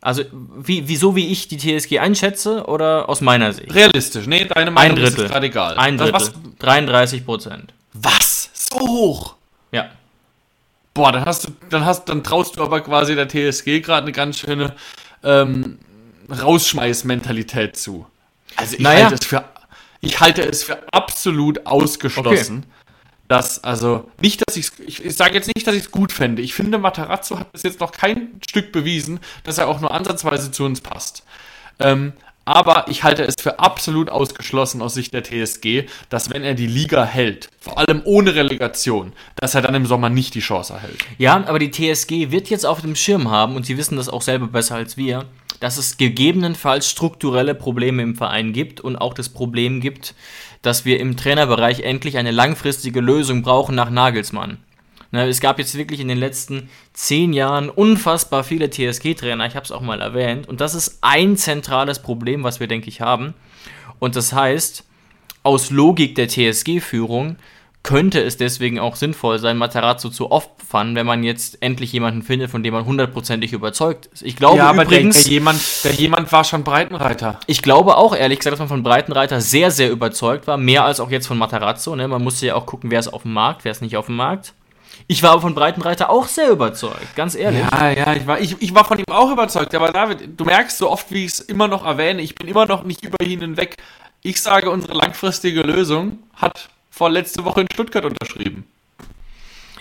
[0.00, 3.72] Also, wie, wieso wie ich die TSG einschätze oder aus meiner Sicht?
[3.72, 5.26] Realistisch, nee, deine Meinung Ein Drittel.
[5.26, 5.76] ist gerade egal.
[5.78, 6.14] Ein Drittel.
[6.14, 6.32] Was?
[6.58, 7.72] 33 Prozent.
[7.92, 8.50] Was?
[8.52, 9.36] So hoch?
[9.70, 9.90] Ja.
[10.92, 14.12] Boah, dann hast du, dann hast, dann traust du aber quasi der TSG gerade eine
[14.12, 14.74] ganz schöne
[15.22, 15.78] ähm,
[16.28, 18.04] Rausschmeißmentalität zu.
[18.56, 19.04] Also ich naja.
[19.04, 19.44] halte es für,
[20.00, 22.64] ich halte es für absolut ausgeschlossen.
[22.66, 22.81] Okay
[23.32, 26.42] dass, also, nicht, dass ich's, ich, ich sage jetzt nicht, dass ich es gut fände.
[26.42, 30.50] Ich finde, Matarazzo hat bis jetzt noch kein Stück bewiesen, dass er auch nur ansatzweise
[30.50, 31.24] zu uns passt.
[31.80, 32.12] Ähm,
[32.44, 36.66] aber ich halte es für absolut ausgeschlossen aus Sicht der TSG, dass wenn er die
[36.66, 40.98] Liga hält, vor allem ohne Relegation, dass er dann im Sommer nicht die Chance erhält.
[41.16, 44.20] Ja, aber die TSG wird jetzt auf dem Schirm haben, und sie wissen das auch
[44.20, 45.24] selber besser als wir,
[45.60, 50.14] dass es gegebenenfalls strukturelle Probleme im Verein gibt und auch das Problem gibt,
[50.62, 54.58] dass wir im Trainerbereich endlich eine langfristige Lösung brauchen nach Nagelsmann.
[55.10, 59.64] Na, es gab jetzt wirklich in den letzten zehn Jahren unfassbar viele TSG-Trainer, ich habe
[59.64, 63.34] es auch mal erwähnt, und das ist ein zentrales Problem, was wir, denke ich, haben.
[63.98, 64.84] Und das heißt,
[65.42, 67.36] aus Logik der TSG-Führung
[67.82, 72.50] könnte es deswegen auch sinnvoll sein, Matarazzo zu opfern, wenn man jetzt endlich jemanden findet,
[72.50, 74.22] von dem man hundertprozentig überzeugt ist.
[74.22, 77.40] Ich glaube ja, aber übrigens, der, der, jemand, der jemand war schon Breitenreiter.
[77.46, 81.00] Ich glaube auch, ehrlich gesagt, dass man von Breitenreiter sehr, sehr überzeugt war, mehr als
[81.00, 81.96] auch jetzt von Matarazzo.
[81.96, 82.06] Ne?
[82.06, 84.16] Man musste ja auch gucken, wer ist auf dem Markt, wer ist nicht auf dem
[84.16, 84.54] Markt.
[85.08, 87.64] Ich war aber von Breitenreiter auch sehr überzeugt, ganz ehrlich.
[87.72, 89.74] Ja, ja, ich war, ich, ich war von ihm auch überzeugt.
[89.74, 92.66] Aber David, du merkst so oft, wie ich es immer noch erwähne, ich bin immer
[92.66, 93.76] noch nicht über ihn hinweg.
[94.22, 98.64] Ich sage, unsere langfristige Lösung hat vor letzte Woche in Stuttgart unterschrieben.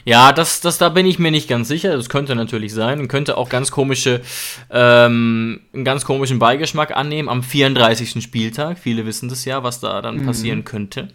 [0.05, 1.95] Ja, das, das, da bin ich mir nicht ganz sicher.
[1.95, 4.21] Das könnte natürlich sein und könnte auch ganz komische,
[4.71, 8.23] ähm, einen ganz komischen Beigeschmack annehmen am 34.
[8.23, 8.79] Spieltag.
[8.79, 10.25] Viele wissen das ja, was da dann mhm.
[10.25, 11.09] passieren könnte.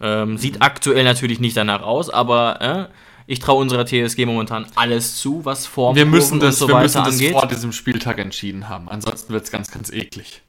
[0.00, 2.92] Ähm, sieht aktuell natürlich nicht danach aus, aber äh,
[3.26, 7.04] ich traue unserer TSG momentan alles zu, was vor wir müssen das, so wir müssen
[7.04, 8.90] das vor diesem Spieltag entschieden haben.
[8.90, 10.42] Ansonsten wird es ganz, ganz eklig.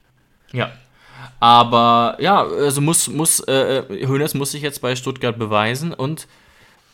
[0.51, 0.71] Ja,
[1.39, 6.27] aber ja, also muss, muss, äh, Hönes muss sich jetzt bei Stuttgart beweisen und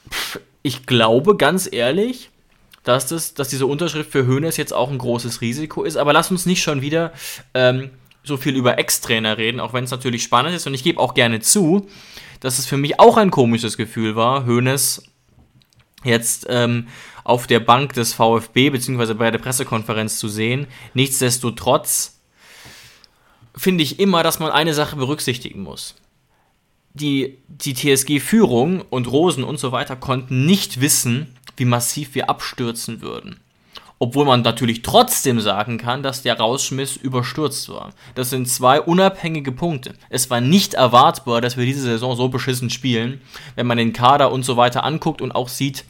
[0.10, 2.30] pff, ich glaube ganz ehrlich,
[2.84, 5.96] dass, das, dass diese Unterschrift für Hönes jetzt auch ein großes Risiko ist.
[5.98, 7.14] Aber lass uns nicht schon wieder
[7.54, 7.92] ähm,
[8.24, 10.68] so viel über Ex-Trainer reden, auch wenn es natürlich spannend ist.
[10.68, 11.88] Und ich gebe auch gerne zu,
[12.40, 15.04] dass es für mich auch ein komisches Gefühl war, Hönes
[16.04, 16.88] jetzt ähm,
[17.24, 19.14] auf der Bank des VfB bzw.
[19.14, 20.68] bei der Pressekonferenz zu sehen.
[20.94, 22.13] Nichtsdestotrotz
[23.56, 25.96] finde ich immer, dass man eine Sache berücksichtigen muss.
[26.94, 33.02] Die, die TSG-Führung und Rosen und so weiter konnten nicht wissen, wie massiv wir abstürzen
[33.02, 33.40] würden.
[34.00, 37.94] Obwohl man natürlich trotzdem sagen kann, dass der Rausschmiss überstürzt war.
[38.16, 39.94] Das sind zwei unabhängige Punkte.
[40.10, 43.22] Es war nicht erwartbar, dass wir diese Saison so beschissen spielen,
[43.56, 45.86] wenn man den Kader und so weiter anguckt und auch sieht,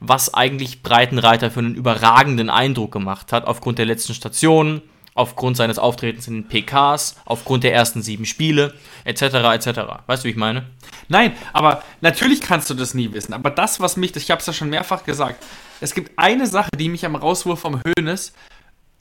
[0.00, 4.82] was eigentlich Breitenreiter für einen überragenden Eindruck gemacht hat, aufgrund der letzten Stationen,
[5.14, 9.80] aufgrund seines Auftretens in den PKs, aufgrund der ersten sieben Spiele, etc., etc.
[10.06, 10.66] Weißt du, wie ich meine?
[11.08, 13.32] Nein, aber natürlich kannst du das nie wissen.
[13.32, 15.42] Aber das, was mich, ich habe es ja schon mehrfach gesagt,
[15.80, 18.32] es gibt eine Sache, die mich am Rauswurf vom Höhnes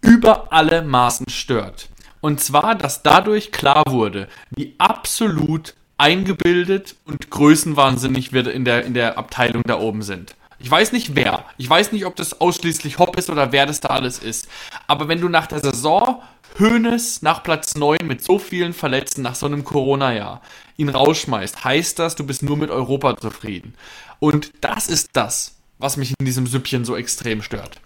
[0.01, 1.89] über alle Maßen stört.
[2.21, 8.93] Und zwar, dass dadurch klar wurde, wie absolut eingebildet und größenwahnsinnig wir in der, in
[8.93, 10.35] der Abteilung da oben sind.
[10.63, 11.43] Ich weiß nicht wer.
[11.57, 14.47] Ich weiß nicht, ob das ausschließlich Hopp ist oder wer das da alles ist.
[14.87, 16.21] Aber wenn du nach der Saison
[16.57, 20.41] Hönes nach Platz 9 mit so vielen Verletzten nach so einem Corona-Jahr
[20.77, 23.73] ihn rausschmeißt, heißt das, du bist nur mit Europa zufrieden.
[24.19, 27.81] Und das ist das, was mich in diesem Süppchen so extrem stört.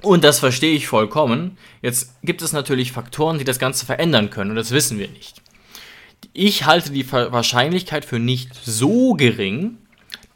[0.00, 1.58] Und das verstehe ich vollkommen.
[1.82, 5.42] Jetzt gibt es natürlich Faktoren, die das Ganze verändern können und das wissen wir nicht.
[6.32, 9.76] Ich halte die Wahrscheinlichkeit für nicht so gering,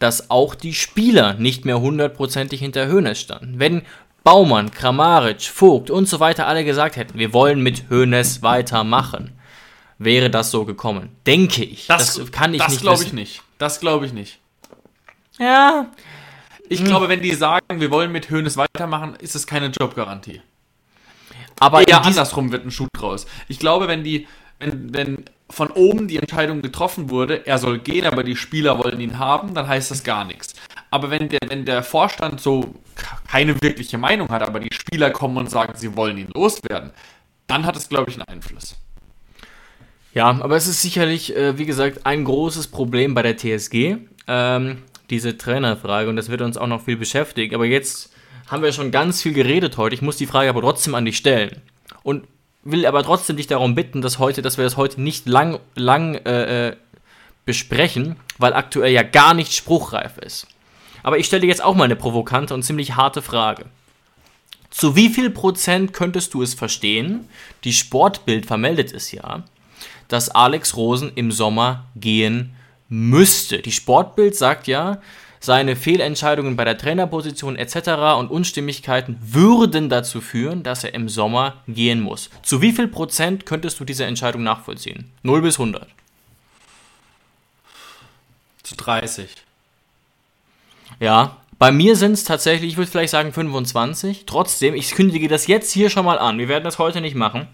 [0.02, 3.60] dass auch die Spieler nicht mehr hundertprozentig hinter Hoeneß standen.
[3.60, 3.82] Wenn
[4.24, 9.32] Baumann, Kramaric, Vogt und so weiter alle gesagt hätten, wir wollen mit Hoeneß weitermachen,
[9.98, 11.10] wäre das so gekommen.
[11.26, 11.86] Denke ich.
[11.86, 12.78] Das, das kann ich das nicht.
[12.78, 13.42] Das glaube ich nicht.
[13.58, 14.38] Das glaube ich nicht.
[15.38, 15.86] Ja.
[16.68, 16.86] Ich hm.
[16.86, 20.40] glaube, wenn die sagen, wir wollen mit Hoeneß weitermachen, ist es keine Jobgarantie.
[21.60, 23.26] Aber eher andersrum wird ein Schuh draus.
[23.46, 24.26] Ich glaube, wenn die,
[24.58, 29.00] wenn, wenn von oben die Entscheidung getroffen wurde, er soll gehen, aber die Spieler wollen
[29.00, 30.54] ihn haben, dann heißt das gar nichts.
[30.90, 32.74] Aber wenn der, wenn der Vorstand so
[33.28, 36.90] keine wirkliche Meinung hat, aber die Spieler kommen und sagen, sie wollen ihn loswerden,
[37.46, 38.76] dann hat es, glaube ich, einen Einfluss.
[40.14, 43.96] Ja, aber es ist sicherlich, äh, wie gesagt, ein großes Problem bei der TSG,
[44.26, 44.78] ähm,
[45.10, 47.54] diese Trainerfrage, und das wird uns auch noch viel beschäftigen.
[47.54, 48.12] Aber jetzt
[48.48, 49.94] haben wir schon ganz viel geredet heute.
[49.94, 51.60] Ich muss die Frage aber trotzdem an dich stellen.
[52.02, 52.24] Und
[52.64, 56.14] will aber trotzdem dich darum bitten, dass heute, dass wir das heute nicht lang, lang
[56.14, 56.76] äh, äh,
[57.44, 60.46] besprechen, weil aktuell ja gar nicht spruchreif ist.
[61.02, 63.66] Aber ich stelle jetzt auch mal eine provokante und ziemlich harte Frage.
[64.70, 67.28] Zu wie viel Prozent könntest du es verstehen?
[67.64, 69.42] Die Sportbild vermeldet es ja,
[70.08, 72.54] dass Alex Rosen im Sommer gehen
[72.88, 73.58] müsste.
[73.58, 75.00] Die Sportbild sagt ja,
[75.42, 78.16] seine Fehlentscheidungen bei der Trainerposition etc.
[78.18, 82.30] und Unstimmigkeiten würden dazu führen, dass er im Sommer gehen muss.
[82.42, 85.10] Zu wie viel Prozent könntest du diese Entscheidung nachvollziehen?
[85.24, 85.88] 0 bis 100.
[88.62, 89.28] Zu 30.
[91.00, 94.26] Ja, bei mir sind es tatsächlich, ich würde vielleicht sagen 25.
[94.26, 96.38] Trotzdem, ich kündige das jetzt hier schon mal an.
[96.38, 97.48] Wir werden das heute nicht machen.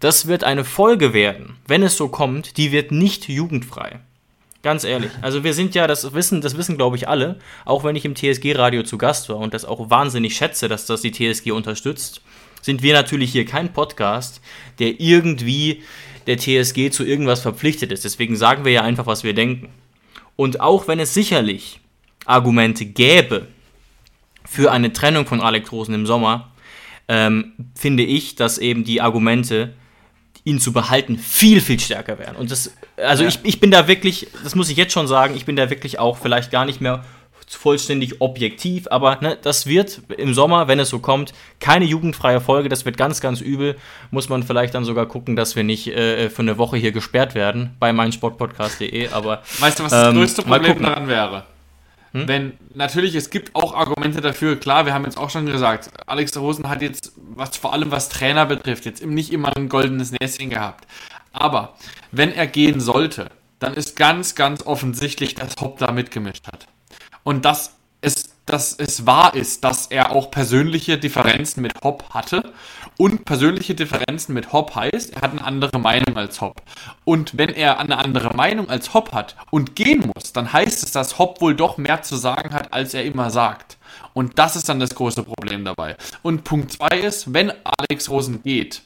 [0.00, 4.00] Das wird eine Folge werden, wenn es so kommt, die wird nicht jugendfrei.
[4.62, 5.10] Ganz ehrlich.
[5.20, 8.14] Also wir sind ja, das wissen, das wissen glaube ich alle, auch wenn ich im
[8.14, 12.22] TSG-Radio zu Gast war und das auch wahnsinnig schätze, dass das die TSG unterstützt,
[12.60, 14.40] sind wir natürlich hier kein Podcast,
[14.78, 15.82] der irgendwie
[16.28, 18.04] der TSG zu irgendwas verpflichtet ist.
[18.04, 19.70] Deswegen sagen wir ja einfach, was wir denken.
[20.36, 21.80] Und auch wenn es sicherlich
[22.24, 23.48] Argumente gäbe
[24.44, 26.52] für eine Trennung von Rosen im Sommer,
[27.08, 29.74] ähm, finde ich, dass eben die Argumente
[30.44, 32.36] ihn zu behalten, viel, viel stärker werden.
[32.36, 33.28] Und das, also ja.
[33.28, 35.98] ich, ich bin da wirklich, das muss ich jetzt schon sagen, ich bin da wirklich
[35.98, 37.04] auch vielleicht gar nicht mehr
[37.48, 42.68] vollständig objektiv, aber ne, das wird im Sommer, wenn es so kommt, keine jugendfreie Folge,
[42.68, 43.76] das wird ganz, ganz übel.
[44.10, 47.34] Muss man vielleicht dann sogar gucken, dass wir nicht äh, für eine Woche hier gesperrt
[47.34, 49.42] werden bei meinsportpodcast.de, aber.
[49.58, 51.44] Weißt du, was das ähm, größte Problem daran wäre?
[52.12, 52.28] Hm?
[52.28, 56.36] Wenn natürlich, es gibt auch Argumente dafür, klar, wir haben jetzt auch schon gesagt, Alex
[56.36, 60.50] Rosen hat jetzt, was vor allem was Trainer betrifft, jetzt nicht immer ein goldenes Näschen
[60.50, 60.86] gehabt.
[61.32, 61.74] Aber
[62.10, 66.66] wenn er gehen sollte, dann ist ganz, ganz offensichtlich, dass Hopp da mitgemischt hat.
[67.22, 72.52] Und dass es, dass es wahr ist, dass er auch persönliche Differenzen mit Hopp hatte
[72.96, 76.62] und persönliche Differenzen mit Hop heißt, er hat eine andere Meinung als Hop.
[77.04, 80.92] Und wenn er eine andere Meinung als Hop hat und gehen muss, dann heißt es,
[80.92, 83.78] dass Hop wohl doch mehr zu sagen hat, als er immer sagt.
[84.14, 85.96] Und das ist dann das große Problem dabei.
[86.22, 88.82] Und Punkt 2 ist, wenn Alex Rosen geht,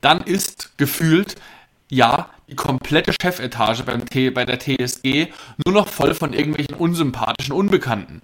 [0.00, 1.36] dann ist gefühlt,
[1.90, 5.28] ja, die komplette Chefetage beim T bei der TSG
[5.66, 8.22] nur noch voll von irgendwelchen unsympathischen Unbekannten.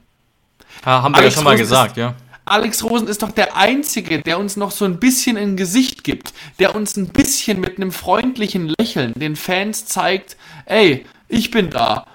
[0.85, 2.15] Ja, haben wir Alex ja schon mal gesagt, ja.
[2.47, 6.35] Alex Rosen ist doch der Einzige, der uns noch so ein bisschen ein Gesicht gibt,
[6.59, 10.37] der uns ein bisschen mit einem freundlichen Lächeln den Fans zeigt,
[10.67, 12.07] ey, ich bin da.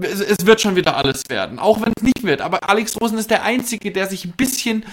[0.00, 2.40] Es, wird schon wieder alles werden, auch wenn es nicht wird.
[2.40, 4.84] Aber Alex Rosen ist der Einzige, der sich ein bisschen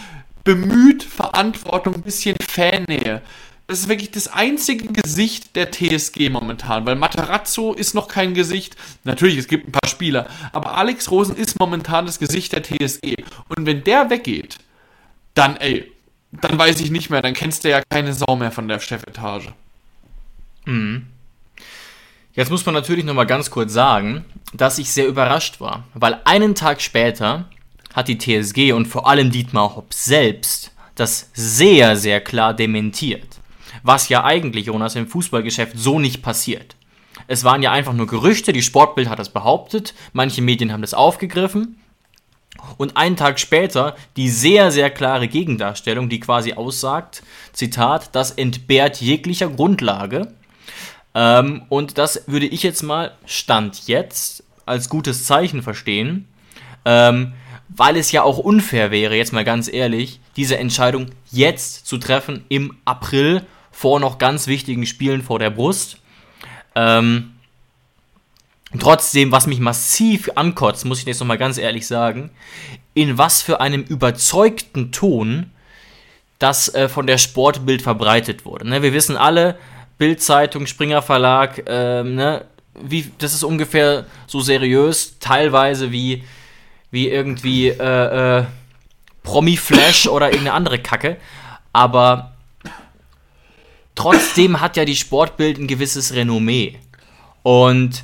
[0.43, 3.21] bemüht, Verantwortung, ein bisschen Fannähe.
[3.67, 8.75] Das ist wirklich das einzige Gesicht der TSG momentan, weil Materazzo ist noch kein Gesicht.
[9.03, 13.15] Natürlich, es gibt ein paar Spieler, aber Alex Rosen ist momentan das Gesicht der TSG.
[13.49, 14.57] Und wenn der weggeht,
[15.35, 15.91] dann, ey,
[16.31, 19.53] dann weiß ich nicht mehr, dann kennst du ja keine Sau mehr von der Chefetage.
[20.65, 21.05] Mhm.
[22.33, 26.55] Jetzt muss man natürlich nochmal ganz kurz sagen, dass ich sehr überrascht war, weil einen
[26.55, 27.45] Tag später
[27.93, 33.39] hat die TSG und vor allem Dietmar Hopp selbst das sehr, sehr klar dementiert.
[33.83, 36.75] Was ja eigentlich, Jonas, im Fußballgeschäft so nicht passiert.
[37.27, 40.93] Es waren ja einfach nur Gerüchte, die Sportbild hat das behauptet, manche Medien haben das
[40.93, 41.77] aufgegriffen
[42.77, 49.01] und einen Tag später die sehr, sehr klare Gegendarstellung, die quasi aussagt, Zitat, das entbehrt
[49.01, 50.33] jeglicher Grundlage.
[51.13, 56.27] Ähm, und das würde ich jetzt mal, Stand jetzt, als gutes Zeichen verstehen.
[56.83, 57.33] Ähm,
[57.69, 62.45] weil es ja auch unfair wäre, jetzt mal ganz ehrlich, diese Entscheidung jetzt zu treffen
[62.47, 63.41] im April
[63.71, 65.97] vor noch ganz wichtigen Spielen vor der Brust.
[66.75, 67.34] Ähm,
[68.79, 72.31] trotzdem, was mich massiv ankotzt, muss ich jetzt nochmal ganz ehrlich sagen,
[72.93, 75.51] in was für einem überzeugten Ton
[76.39, 78.67] das äh, von der Sportbild verbreitet wurde.
[78.67, 79.57] Ne, wir wissen alle,
[79.97, 86.23] Bildzeitung, Springer Verlag, ähm, ne, wie, das ist ungefähr so seriös, teilweise wie,
[86.91, 88.45] wie irgendwie äh, äh,
[89.23, 91.17] Promi-Flash oder irgendeine andere Kacke.
[91.71, 92.33] Aber
[93.95, 96.79] trotzdem hat ja die Sportbild ein gewisses Renommee.
[97.43, 98.03] Und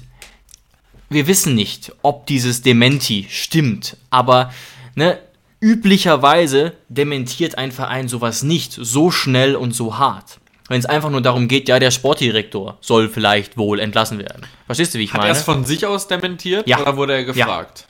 [1.11, 3.97] wir wissen nicht, ob dieses Dementi stimmt.
[4.09, 4.51] Aber
[4.95, 5.19] ne,
[5.59, 10.39] üblicherweise dementiert ein Verein sowas nicht so schnell und so hart.
[10.69, 14.45] Wenn es einfach nur darum geht, ja, der Sportdirektor soll vielleicht wohl entlassen werden.
[14.67, 15.31] Verstehst du, wie ich Hat meine?
[15.33, 16.79] er es von sich aus dementiert Ja.
[16.81, 17.87] oder wurde er gefragt?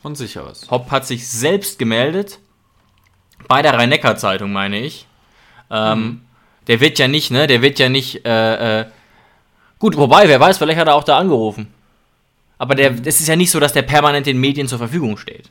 [0.00, 0.66] Von sich aus.
[0.70, 2.38] Hopp hat sich selbst gemeldet.
[3.48, 5.06] Bei der Rhein-Neckar-Zeitung, meine ich.
[5.70, 6.20] Ähm,
[6.68, 7.46] Der wird ja nicht, ne?
[7.46, 8.24] Der wird ja nicht.
[8.24, 8.86] Äh, äh,
[9.78, 11.66] gut, wobei, wer weiß, vielleicht hat er auch da angerufen.
[12.64, 15.50] Aber der, es ist ja nicht so, dass der permanent den Medien zur Verfügung steht.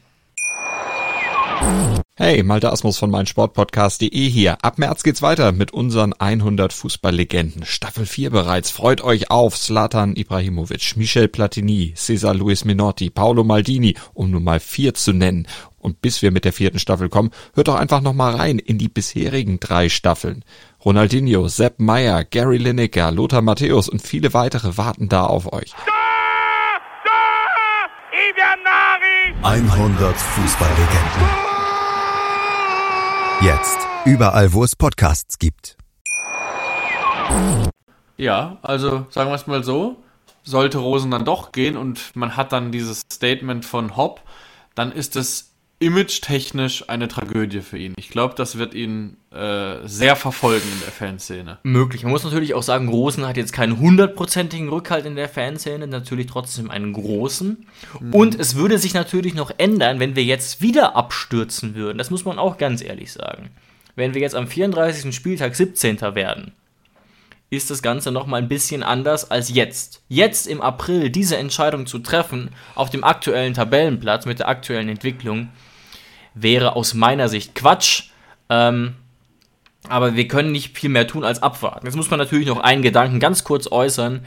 [2.16, 4.58] Hey, Malte Asmus von meinsportpodcast.de hier.
[4.64, 7.66] Ab März geht's weiter mit unseren 100 Fußballlegenden.
[7.66, 8.72] Staffel 4 bereits.
[8.72, 14.60] Freut euch auf Zlatan Ibrahimovic, Michel Platini, Cesar Luis Minotti, Paolo Maldini, um nur mal
[14.60, 15.48] vier zu nennen.
[15.78, 18.80] Und bis wir mit der vierten Staffel kommen, hört doch einfach noch mal rein in
[18.80, 20.44] die bisherigen drei Staffeln.
[20.84, 25.76] Ronaldinho, Sepp Meyer, Gary Lineker, Lothar Matthäus und viele weitere warten da auf euch.
[29.44, 31.28] 100 Fußballlegenden.
[33.42, 35.76] Jetzt überall, wo es Podcasts gibt.
[38.16, 39.98] Ja, also sagen wir es mal so,
[40.44, 44.22] sollte Rosen dann doch gehen und man hat dann dieses Statement von Hopp,
[44.76, 45.53] dann ist es
[45.84, 47.94] image-technisch eine Tragödie für ihn.
[47.98, 51.60] Ich glaube, das wird ihn äh, sehr verfolgen in der Fanszene.
[51.64, 52.04] Möglich.
[52.04, 56.28] Man muss natürlich auch sagen, Rosen hat jetzt keinen hundertprozentigen Rückhalt in der Fanszene, natürlich
[56.28, 57.66] trotzdem einen großen.
[58.12, 61.98] Und es würde sich natürlich noch ändern, wenn wir jetzt wieder abstürzen würden.
[61.98, 63.50] Das muss man auch ganz ehrlich sagen.
[63.96, 65.14] Wenn wir jetzt am 34.
[65.14, 66.02] Spieltag 17.
[66.16, 66.54] werden,
[67.56, 70.02] ist das Ganze nochmal ein bisschen anders als jetzt.
[70.10, 75.50] Jetzt im April diese Entscheidung zu treffen, auf dem aktuellen Tabellenplatz mit der aktuellen Entwicklung,
[76.34, 78.10] wäre aus meiner Sicht Quatsch.
[78.50, 78.96] Ähm,
[79.90, 81.86] aber wir können nicht viel mehr tun als abwarten.
[81.86, 84.26] Jetzt muss man natürlich noch einen Gedanken ganz kurz äußern,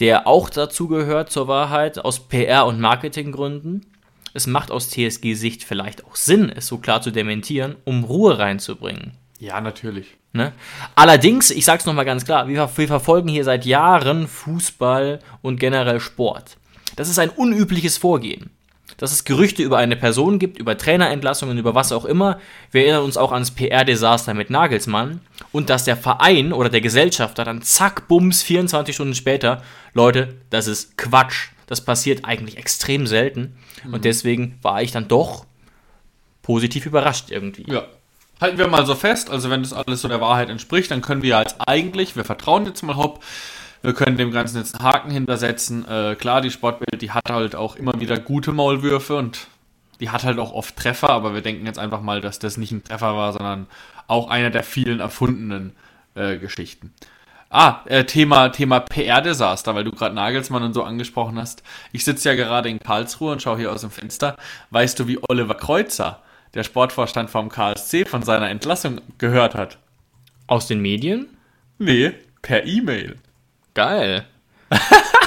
[0.00, 3.86] der auch dazu gehört zur Wahrheit, aus PR- und Marketinggründen.
[4.34, 9.12] Es macht aus TSG-Sicht vielleicht auch Sinn, es so klar zu dementieren, um Ruhe reinzubringen.
[9.38, 10.16] Ja, natürlich.
[10.32, 10.52] Ne?
[10.94, 16.00] Allerdings, ich sag's nochmal ganz klar, wir, wir verfolgen hier seit Jahren Fußball und generell
[16.00, 16.58] Sport.
[16.96, 18.50] Das ist ein unübliches Vorgehen.
[18.98, 22.38] Dass es Gerüchte über eine Person gibt, über Trainerentlassungen, über was auch immer.
[22.70, 25.20] Wir erinnern uns auch ans PR-Desaster mit Nagelsmann.
[25.52, 29.62] Und dass der Verein oder der Gesellschafter dann zack, bums, 24 Stunden später,
[29.94, 31.48] Leute, das ist Quatsch.
[31.66, 33.56] Das passiert eigentlich extrem selten.
[33.90, 35.46] Und deswegen war ich dann doch
[36.42, 37.70] positiv überrascht irgendwie.
[37.70, 37.84] Ja.
[38.40, 41.22] Halten wir mal so fest, also wenn das alles so der Wahrheit entspricht, dann können
[41.22, 43.22] wir als eigentlich, wir vertrauen jetzt mal Hopp,
[43.82, 45.86] wir können dem Ganzen jetzt einen Haken hintersetzen.
[45.88, 49.46] Äh, klar, die Sportbild, die hat halt auch immer wieder gute Maulwürfe und
[50.00, 52.72] die hat halt auch oft Treffer, aber wir denken jetzt einfach mal, dass das nicht
[52.72, 53.66] ein Treffer war, sondern
[54.06, 55.74] auch einer der vielen erfundenen
[56.14, 56.92] äh, Geschichten.
[57.50, 61.62] Ah, äh, Thema, Thema PR-Desaster, weil du gerade Nagelsmann und so angesprochen hast.
[61.92, 64.36] Ich sitze ja gerade in Karlsruhe und schaue hier aus dem Fenster.
[64.70, 66.22] Weißt du, wie Oliver Kreuzer,
[66.52, 69.78] der Sportvorstand vom KSC, von seiner Entlassung gehört hat?
[70.46, 71.38] Aus den Medien?
[71.78, 72.12] Nee,
[72.42, 73.16] per E-Mail.
[73.78, 74.24] Geil.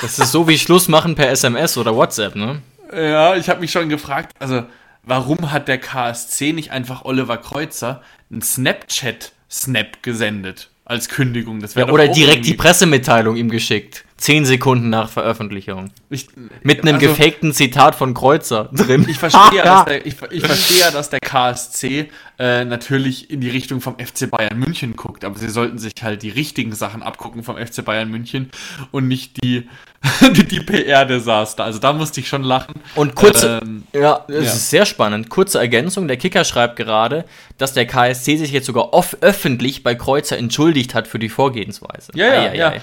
[0.02, 2.62] Das ist so wie Schluss machen per SMS oder WhatsApp, ne?
[2.94, 4.64] Ja, ich habe mich schon gefragt, also
[5.04, 11.62] warum hat der KSC nicht einfach Oliver Kreuzer einen Snapchat-Snap gesendet als Kündigung?
[11.62, 14.04] Das wäre doch Oder direkt die Pressemitteilung ihm geschickt.
[14.22, 15.90] Zehn Sekunden nach Veröffentlichung.
[16.12, 16.28] Ich,
[16.62, 19.08] Mit einem also, gefakten Zitat von Kreuzer drin.
[19.10, 23.50] Ich verstehe, ja, dass der, ich, ich verstehe dass der KSC äh, natürlich in die
[23.50, 27.42] Richtung vom FC Bayern München guckt, aber sie sollten sich halt die richtigen Sachen abgucken
[27.42, 28.52] vom FC Bayern München
[28.92, 29.68] und nicht die,
[30.22, 31.64] die, die PR-Desaster.
[31.64, 32.76] Also da musste ich schon lachen.
[32.94, 34.42] Und kurze, Ähm, ja, das ja.
[34.44, 35.30] ist sehr spannend.
[35.30, 37.26] Kurze Ergänzung: Der Kicker schreibt gerade,
[37.58, 42.12] dass der KSC sich jetzt sogar off öffentlich bei Kreuzer entschuldigt hat für die Vorgehensweise.
[42.14, 42.74] Ja, ja, ja.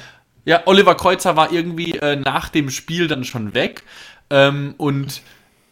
[0.49, 3.83] Ja, Oliver Kreuzer war irgendwie äh, nach dem Spiel dann schon weg
[4.31, 5.21] ähm, und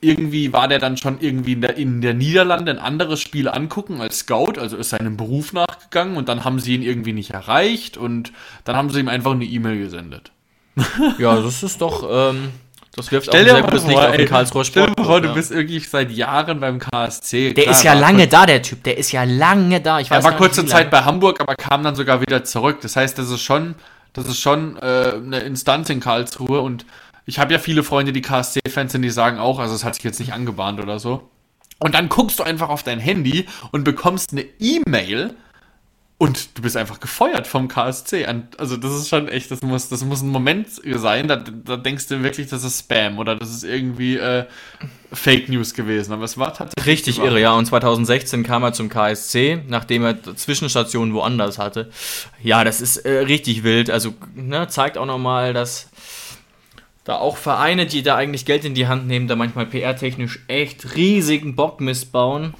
[0.03, 4.03] irgendwie war der dann schon irgendwie in der, in der Niederlande ein anderes Spiel angucken
[4.03, 7.97] als Scout, also ist seinem Beruf nachgegangen und dann haben sie ihn irgendwie nicht erreicht
[7.97, 8.33] und
[8.65, 10.31] dann haben sie ihm einfach eine E-Mail gesendet.
[11.19, 12.51] Ja, das ist doch, ähm,
[12.95, 15.07] Das wirft Stell auch sehr gutes vor, Licht auf den Karlsruher stell dir Sport.
[15.07, 17.55] vor, du bist wirklich seit Jahren beim KSC.
[17.55, 18.83] Der Klar, ist ja war lange da, der Typ.
[18.85, 20.01] Der ist ja lange da.
[20.01, 20.91] Ich Er weiß war gar nicht, kurze Zeit lange.
[20.91, 22.79] bei Hamburg, aber kam dann sogar wieder zurück.
[22.83, 23.75] Das heißt, das ist schon,
[24.17, 26.87] das ist schon äh, eine Instanz in Karlsruhe und
[27.27, 30.05] ich habe ja viele Freunde, die KSC-Fans sind, die sagen auch, also es hat sich
[30.05, 31.29] jetzt nicht angebahnt oder so.
[31.79, 35.35] Und dann guckst du einfach auf dein Handy und bekommst eine E-Mail
[36.19, 38.27] und du bist einfach gefeuert vom KSC.
[38.57, 42.09] Also das ist schon echt, das muss, das muss ein Moment sein, da, da denkst
[42.09, 44.47] du wirklich, das ist Spam oder das ist irgendwie äh,
[45.13, 46.15] Fake News gewesen.
[46.15, 47.53] Aber es war tatsächlich Richtig irre, ja.
[47.53, 51.91] Und 2016 kam er zum KSC, nachdem er Zwischenstationen woanders hatte.
[52.43, 53.91] Ja, das ist äh, richtig wild.
[53.91, 55.91] Also ne, zeigt auch nochmal, dass
[57.05, 60.97] da auch Vereine, die da eigentlich Geld in die Hand nehmen, da manchmal PR-technisch echt
[60.97, 62.55] riesigen Bock missbauen.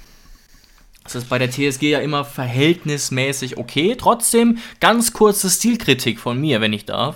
[1.07, 3.95] Das ist bei der TSG ja immer verhältnismäßig okay.
[3.97, 7.15] Trotzdem ganz kurze Stilkritik von mir, wenn ich darf.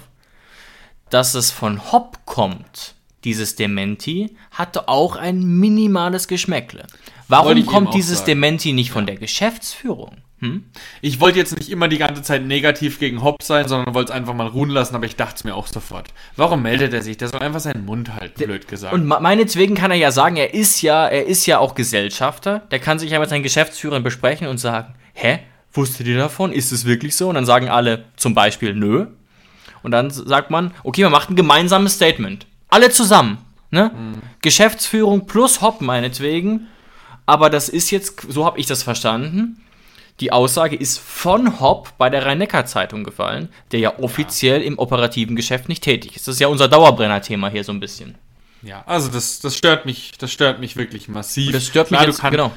[1.09, 6.87] Dass es von Hopp kommt, dieses Dementi, hatte auch ein minimales Geschmäckle.
[7.27, 8.27] Warum kommt dieses sagen.
[8.27, 10.17] Dementi nicht von der Geschäftsführung?
[10.41, 10.63] Hm?
[11.01, 14.17] Ich wollte jetzt nicht immer die ganze Zeit negativ gegen Hopp sein, sondern wollte es
[14.17, 16.07] einfach mal ruhen lassen, aber ich dachte es mir auch sofort.
[16.35, 17.15] Warum meldet er sich?
[17.17, 18.93] Der soll einfach seinen Mund halten, blöd gesagt.
[18.93, 22.63] Und me- meinetwegen kann er ja sagen, er ist ja, er ist ja auch Gesellschafter.
[22.71, 25.39] Der kann sich ja mit seinen Geschäftsführern besprechen und sagen, hä,
[25.73, 26.51] wusstet ihr davon?
[26.51, 27.29] Ist es wirklich so?
[27.29, 29.05] Und dann sagen alle zum Beispiel nö.
[29.83, 32.47] Und dann sagt man, okay, man macht ein gemeinsames Statement.
[32.69, 33.37] Alle zusammen.
[33.69, 33.91] Ne?
[34.41, 36.67] Geschäftsführung plus Hopp meinetwegen.
[37.25, 39.57] Aber das ist jetzt, so habe ich das verstanden.
[40.21, 45.67] Die Aussage ist von Hopp bei der Rhein-Neckar-Zeitung gefallen, der ja offiziell im operativen Geschäft
[45.67, 46.27] nicht tätig ist.
[46.27, 48.15] Das ist ja unser Dauerbrenner-Thema hier so ein bisschen.
[48.61, 51.51] ja, also das, das stört mich, das stört mich wirklich massiv.
[51.51, 52.51] Das stört mich Klar, jetzt, du, kann, genau.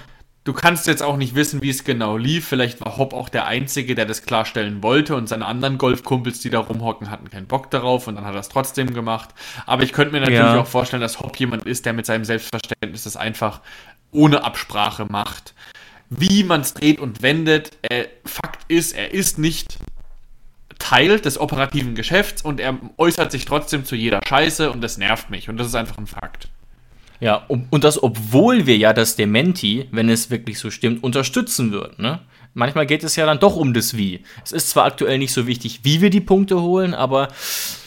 [0.45, 2.47] du kannst jetzt auch nicht wissen, wie es genau lief.
[2.47, 6.51] Vielleicht war Hopp auch der Einzige, der das klarstellen wollte und seine anderen Golfkumpels, die
[6.51, 9.31] da rumhocken, hatten keinen Bock darauf und dann hat er es trotzdem gemacht.
[9.65, 10.61] Aber ich könnte mir natürlich Ja.
[10.61, 13.63] auch vorstellen, dass Hopp jemand ist, der mit seinem Selbstverständnis das einfach
[14.11, 15.55] ohne Absprache macht.
[16.11, 19.79] Wie man es dreht und wendet, äh, Fakt ist, er ist nicht
[20.79, 25.31] Teil des operativen Geschäfts und er äußert sich trotzdem zu jeder Scheiße und das nervt
[25.31, 26.49] mich und das ist einfach ein Fakt.
[27.21, 31.73] Ja, um, und das, obwohl wir ja das Dementi, wenn es wirklich so stimmt, unterstützen
[31.73, 32.03] würden.
[32.03, 32.21] Ne?
[32.55, 34.25] Manchmal geht es ja dann doch um das Wie.
[34.45, 37.29] Es ist zwar aktuell nicht so wichtig, wie wir die Punkte holen, aber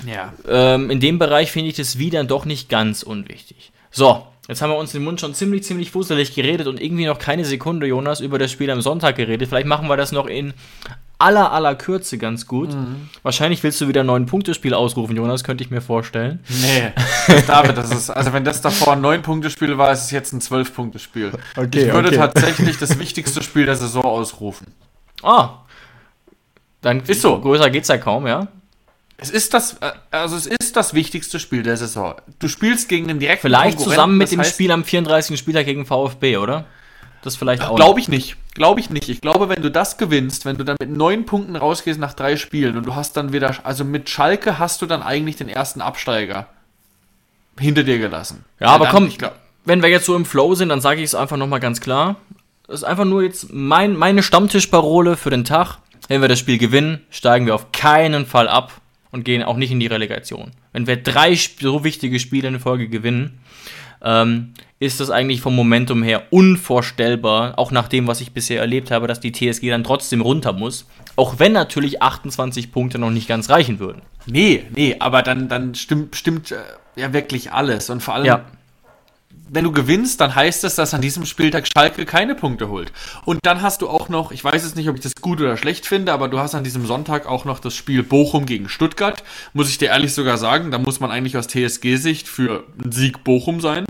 [0.05, 0.33] Ja.
[0.47, 3.71] ähm, in dem Bereich finde ich das Wie dann doch nicht ganz unwichtig.
[3.91, 7.19] So, jetzt haben wir uns den Mund schon ziemlich, ziemlich fusselig geredet und irgendwie noch
[7.19, 9.49] keine Sekunde, Jonas, über das Spiel am Sonntag geredet.
[9.49, 10.53] Vielleicht machen wir das noch in
[11.19, 12.69] aller, aller Kürze ganz gut.
[13.23, 16.39] Wahrscheinlich willst du wieder ein neun-Punkte-Spiel ausrufen, Jonas, könnte ich mir vorstellen.
[16.47, 16.93] Nee,
[17.47, 21.31] David, das ist, also wenn das davor ein 9-Punkte-Spiel war, ist es jetzt ein 12-Punkte-Spiel.
[21.55, 22.17] Okay, ich würde okay.
[22.17, 24.67] tatsächlich das wichtigste Spiel der Saison ausrufen.
[25.23, 25.61] Ah,
[26.81, 27.39] dann Ist so.
[27.41, 28.47] Größer geht's ja kaum, ja?
[29.17, 32.15] Es ist das, äh, also es ist das wichtigste Spiel der Saison.
[32.39, 35.37] Du spielst gegen den direkten Vielleicht zusammen mit dem heißt- Spiel am 34.
[35.37, 36.65] Spieltag gegen VfB, oder?
[37.23, 37.75] Das vielleicht auch.
[37.75, 38.37] Glaube ich nicht.
[38.53, 39.09] Glaube ich nicht.
[39.09, 42.37] Ich glaube, wenn du das gewinnst, wenn du dann mit neun Punkten rausgehst nach drei
[42.37, 45.81] Spielen und du hast dann wieder, also mit Schalke hast du dann eigentlich den ersten
[45.81, 46.47] Absteiger
[47.59, 48.45] hinter dir gelassen.
[48.59, 51.05] Ja, aber dann, komm, glaub, wenn wir jetzt so im Flow sind, dann sage ich
[51.05, 52.17] es einfach nochmal ganz klar.
[52.67, 55.79] Das ist einfach nur jetzt mein, meine Stammtischparole für den Tag.
[56.07, 58.71] Wenn wir das Spiel gewinnen, steigen wir auf keinen Fall ab
[59.11, 60.51] und gehen auch nicht in die Relegation.
[60.73, 63.39] Wenn wir drei so wichtige Spiele in Folge gewinnen,
[64.01, 68.91] ähm, ist das eigentlich vom Momentum her unvorstellbar, auch nach dem, was ich bisher erlebt
[68.91, 70.85] habe, dass die TSG dann trotzdem runter muss.
[71.15, 74.03] Auch wenn natürlich 28 Punkte noch nicht ganz reichen würden.
[74.27, 76.57] nee, nee, aber dann, dann stimmt, stimmt äh,
[76.95, 77.89] ja wirklich alles.
[77.89, 78.45] Und vor allem, Ja.
[79.49, 82.91] Wenn du gewinnst, dann heißt es, dass an diesem Spieltag Schalke keine Punkte holt.
[83.25, 85.57] Und dann hast du auch noch, ich weiß jetzt nicht, ob ich das gut oder
[85.57, 89.23] schlecht finde, aber du hast an diesem Sonntag auch noch das Spiel Bochum gegen Stuttgart.
[89.53, 93.23] Muss ich dir ehrlich sogar sagen, da muss man eigentlich aus TSG-Sicht für einen Sieg
[93.23, 93.85] Bochum sein.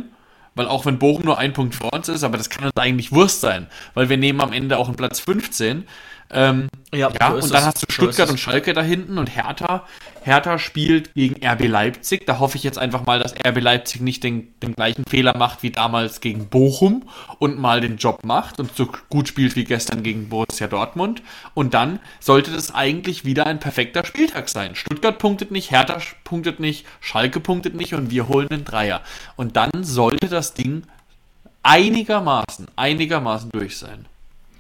[0.56, 3.12] Weil auch wenn Bochum nur ein Punkt vor uns ist, aber das kann uns eigentlich
[3.12, 5.86] Wurst sein, weil wir nehmen am Ende auch einen Platz 15.
[6.30, 7.66] Ähm, Ja, ja, so und dann es.
[7.68, 8.32] hast du So Stuttgart es.
[8.32, 9.86] und Schalke da hinten und Hertha.
[10.24, 12.26] Hertha spielt gegen RB Leipzig.
[12.26, 15.64] Da hoffe ich jetzt einfach mal, dass RB Leipzig nicht den, den gleichen Fehler macht
[15.64, 17.08] wie damals gegen Bochum
[17.40, 21.22] und mal den Job macht und so gut spielt wie gestern gegen Borussia Dortmund.
[21.54, 24.76] Und dann sollte das eigentlich wieder ein perfekter Spieltag sein.
[24.76, 29.02] Stuttgart punktet nicht, Hertha punktet nicht, Schalke punktet nicht und wir holen den Dreier.
[29.38, 30.84] Und dann sollte das Ding
[31.64, 34.06] einigermaßen, einigermaßen durch sein.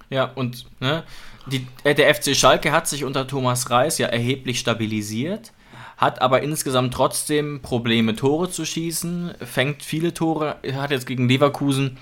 [0.09, 1.03] Ja, und ne,
[1.51, 5.51] die, äh, der FC Schalke hat sich unter Thomas Reis ja erheblich stabilisiert,
[5.97, 11.97] hat aber insgesamt trotzdem Probleme, Tore zu schießen, fängt viele Tore, hat jetzt gegen Leverkusen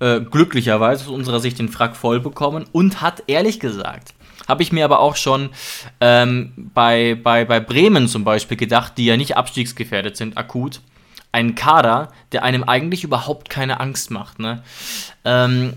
[0.00, 4.14] äh, glücklicherweise aus unserer Sicht den Frack voll bekommen und hat ehrlich gesagt,
[4.48, 5.50] habe ich mir aber auch schon
[6.00, 10.80] ähm, bei, bei, bei Bremen zum Beispiel gedacht, die ja nicht abstiegsgefährdet sind, akut,
[11.32, 14.38] einen Kader, der einem eigentlich überhaupt keine Angst macht.
[14.38, 14.62] Ne?
[15.24, 15.74] Ähm,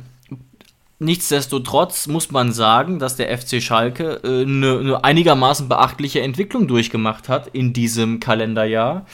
[1.00, 6.68] nichtsdestotrotz muss man sagen, dass der FC Schalke eine äh, ne, ne einigermaßen beachtliche Entwicklung
[6.68, 9.06] durchgemacht hat in diesem Kalenderjahr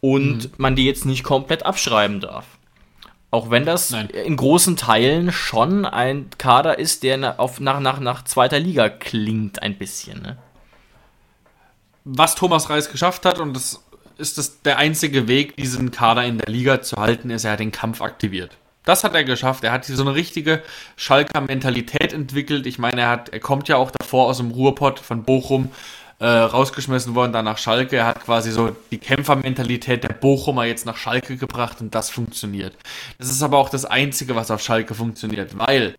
[0.00, 0.50] und mhm.
[0.56, 2.46] man die jetzt nicht komplett abschreiben darf.
[3.30, 4.08] Auch wenn das Nein.
[4.08, 9.62] in großen Teilen schon ein Kader ist, der auf, nach, nach, nach zweiter Liga klingt
[9.62, 10.22] ein bisschen.
[10.22, 10.38] Ne?
[12.04, 13.84] Was Thomas Reis geschafft hat, und das
[14.16, 17.60] ist das der einzige Weg, diesen Kader in der Liga zu halten, ist, er hat
[17.60, 18.56] den Kampf aktiviert.
[18.88, 19.64] Das hat er geschafft.
[19.64, 20.62] Er hat so eine richtige
[20.96, 22.64] Schalker Mentalität entwickelt.
[22.64, 25.70] Ich meine, er hat, er kommt ja auch davor aus dem Ruhrpott von Bochum
[26.20, 27.96] äh, rausgeschmissen worden, dann nach Schalke.
[27.96, 32.74] Er hat quasi so die Kämpfermentalität der Bochumer jetzt nach Schalke gebracht und das funktioniert.
[33.18, 35.94] Das ist aber auch das Einzige, was auf Schalke funktioniert, weil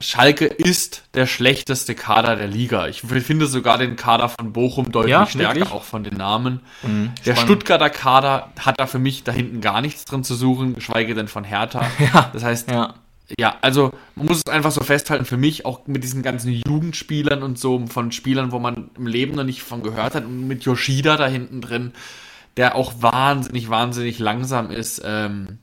[0.00, 2.88] Schalke ist der schlechteste Kader der Liga.
[2.88, 5.72] Ich finde sogar den Kader von Bochum deutlich ja, stärker, wirklich?
[5.72, 6.60] auch von den Namen.
[6.82, 10.74] Mhm, der Stuttgarter Kader hat da für mich da hinten gar nichts drin zu suchen,
[10.74, 11.84] geschweige denn von Hertha.
[11.98, 12.94] Ja, das heißt, ja
[13.38, 17.42] ja, also man muss es einfach so festhalten, für mich auch mit diesen ganzen Jugendspielern
[17.42, 20.64] und so, von Spielern, wo man im Leben noch nicht von gehört hat, und mit
[20.64, 21.92] Yoshida da hinten drin,
[22.56, 25.02] der auch wahnsinnig, wahnsinnig langsam ist.
[25.04, 25.58] Ähm,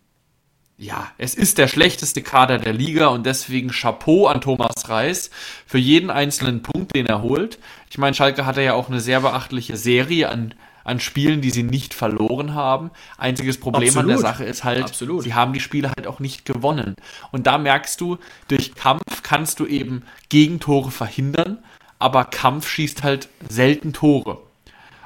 [0.78, 5.30] ja, es ist der schlechteste Kader der Liga und deswegen Chapeau an Thomas Reis
[5.66, 7.60] für jeden einzelnen Punkt, den er holt.
[7.90, 10.54] Ich meine, Schalke hatte ja auch eine sehr beachtliche Serie an
[10.86, 12.92] an Spielen, die sie nicht verloren haben.
[13.18, 14.04] Einziges Problem Absolut.
[14.04, 15.24] an der Sache ist halt, Absolut.
[15.24, 16.96] sie haben die Spiele halt auch nicht gewonnen.
[17.32, 21.58] Und da merkst du, durch Kampf kannst du eben Gegentore verhindern,
[21.98, 24.45] aber Kampf schießt halt selten Tore.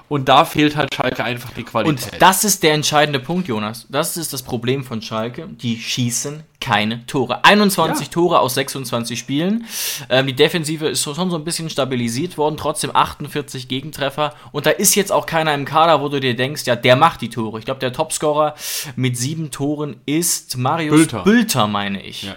[0.09, 2.13] Und da fehlt halt Schalke einfach die Qualität.
[2.13, 3.85] Und das ist der entscheidende Punkt, Jonas.
[3.89, 5.47] Das ist das Problem von Schalke.
[5.47, 7.45] Die schießen keine Tore.
[7.45, 8.11] 21 ja.
[8.11, 9.65] Tore aus 26 Spielen.
[10.09, 12.57] Ähm, die Defensive ist schon so ein bisschen stabilisiert worden.
[12.57, 14.33] Trotzdem 48 Gegentreffer.
[14.51, 17.21] Und da ist jetzt auch keiner im Kader, wo du dir denkst, ja, der macht
[17.21, 17.59] die Tore.
[17.59, 18.55] Ich glaube, der Topscorer
[18.95, 22.23] mit sieben Toren ist Marius Bülter, Bülter meine ich.
[22.23, 22.35] Ja.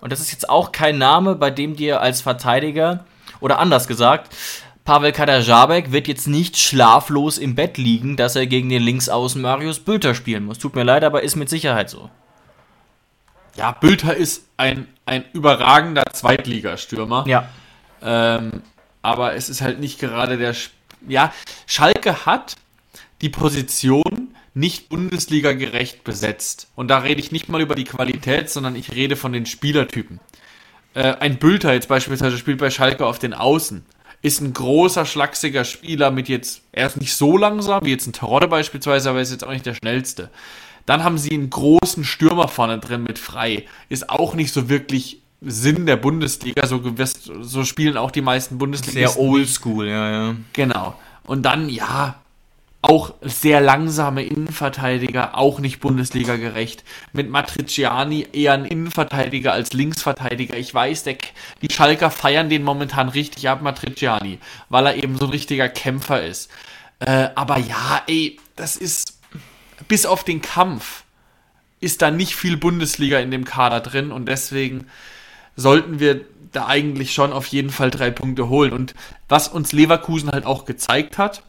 [0.00, 3.04] Und das ist jetzt auch kein Name, bei dem dir als Verteidiger,
[3.42, 4.34] oder anders gesagt,
[4.84, 9.78] Pavel Kadajabek wird jetzt nicht schlaflos im Bett liegen, dass er gegen den Linksaußen Marius
[9.78, 10.58] Bülter spielen muss.
[10.58, 12.10] Tut mir leid, aber ist mit Sicherheit so.
[13.54, 17.24] Ja, Bülter ist ein, ein überragender Zweitligastürmer.
[17.28, 17.48] Ja.
[18.02, 18.62] Ähm,
[19.02, 20.50] aber es ist halt nicht gerade der.
[20.50, 20.74] Sp
[21.08, 21.32] ja,
[21.66, 22.56] Schalke hat
[23.22, 26.68] die Position nicht Bundesliga gerecht besetzt.
[26.76, 30.20] Und da rede ich nicht mal über die Qualität, sondern ich rede von den Spielertypen.
[30.94, 33.84] Äh, ein Bülter jetzt beispielsweise spielt bei Schalke auf den Außen
[34.22, 38.12] ist ein großer, schlachsiger Spieler mit jetzt, er ist nicht so langsam wie jetzt ein
[38.12, 40.30] Terodde beispielsweise, aber er ist jetzt auch nicht der schnellste.
[40.86, 43.66] Dann haben sie einen großen Stürmer vorne drin mit Frei.
[43.88, 46.66] Ist auch nicht so wirklich Sinn der Bundesliga.
[46.66, 46.80] So,
[47.40, 49.08] so spielen auch die meisten Bundesliga.
[49.08, 50.34] Sehr oldschool, ja, ja.
[50.52, 50.94] Genau.
[51.24, 52.21] Und dann, ja,
[52.82, 56.82] auch sehr langsame Innenverteidiger, auch nicht Bundesliga gerecht.
[57.12, 60.56] Mit Matriciani eher ein Innenverteidiger als Linksverteidiger.
[60.56, 61.16] Ich weiß, der,
[61.62, 64.38] die Schalker feiern den momentan richtig ab, Matriciani,
[64.68, 66.50] weil er eben so ein richtiger Kämpfer ist.
[66.98, 69.20] Äh, aber ja, ey, das ist
[69.86, 71.04] bis auf den Kampf
[71.80, 74.86] ist da nicht viel Bundesliga in dem Kader drin und deswegen
[75.56, 78.72] sollten wir da eigentlich schon auf jeden Fall drei Punkte holen.
[78.72, 78.94] Und
[79.28, 81.42] was uns Leverkusen halt auch gezeigt hat,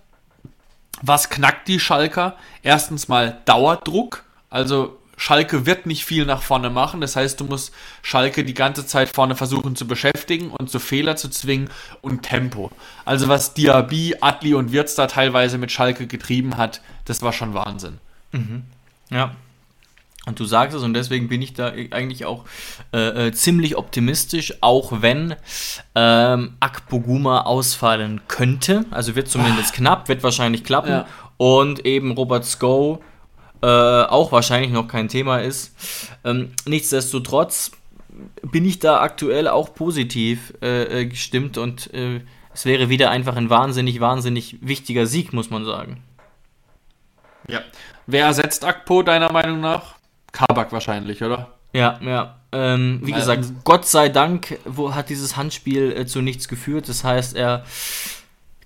[1.02, 2.36] was knackt die Schalker?
[2.61, 4.24] Erstens mal Dauerdruck.
[4.49, 7.02] Also Schalke wird nicht viel nach vorne machen.
[7.02, 11.15] Das heißt, du musst Schalke die ganze Zeit vorne versuchen zu beschäftigen und zu Fehler
[11.15, 11.70] zu zwingen
[12.02, 12.72] und Tempo.
[13.06, 17.53] Also was Diaby, Adli und Wirtz da teilweise mit Schalke getrieben hat, das war schon
[17.53, 17.99] Wahnsinn.
[18.32, 18.64] Mhm.
[19.10, 19.36] Ja,
[20.26, 22.45] und du sagst es, und deswegen bin ich da eigentlich auch
[22.94, 25.36] äh, äh, ziemlich optimistisch, auch wenn
[25.95, 28.86] ähm, Akpoguma ausfallen könnte.
[28.91, 29.78] Also wird zumindest Ach.
[29.78, 30.91] knapp, wird wahrscheinlich klappen.
[30.91, 31.08] Ja.
[31.38, 33.02] Und eben Robert Sko
[33.62, 35.76] äh, auch wahrscheinlich noch kein Thema ist.
[36.24, 37.72] Ähm, nichtsdestotrotz
[38.44, 42.22] bin ich da aktuell auch positiv äh, äh gestimmt und äh,
[42.54, 46.04] es wäre wieder einfach ein wahnsinnig, wahnsinnig wichtiger Sieg, muss man sagen.
[47.48, 47.62] Ja.
[48.06, 49.95] Wer ersetzt Akpo deiner Meinung nach?
[50.34, 51.54] Kabak wahrscheinlich, oder?
[51.74, 52.36] Ja, ja.
[52.52, 56.90] Ähm, wie gesagt, Gott sei Dank wo, hat dieses Handspiel äh, zu nichts geführt.
[56.90, 57.64] Das heißt, er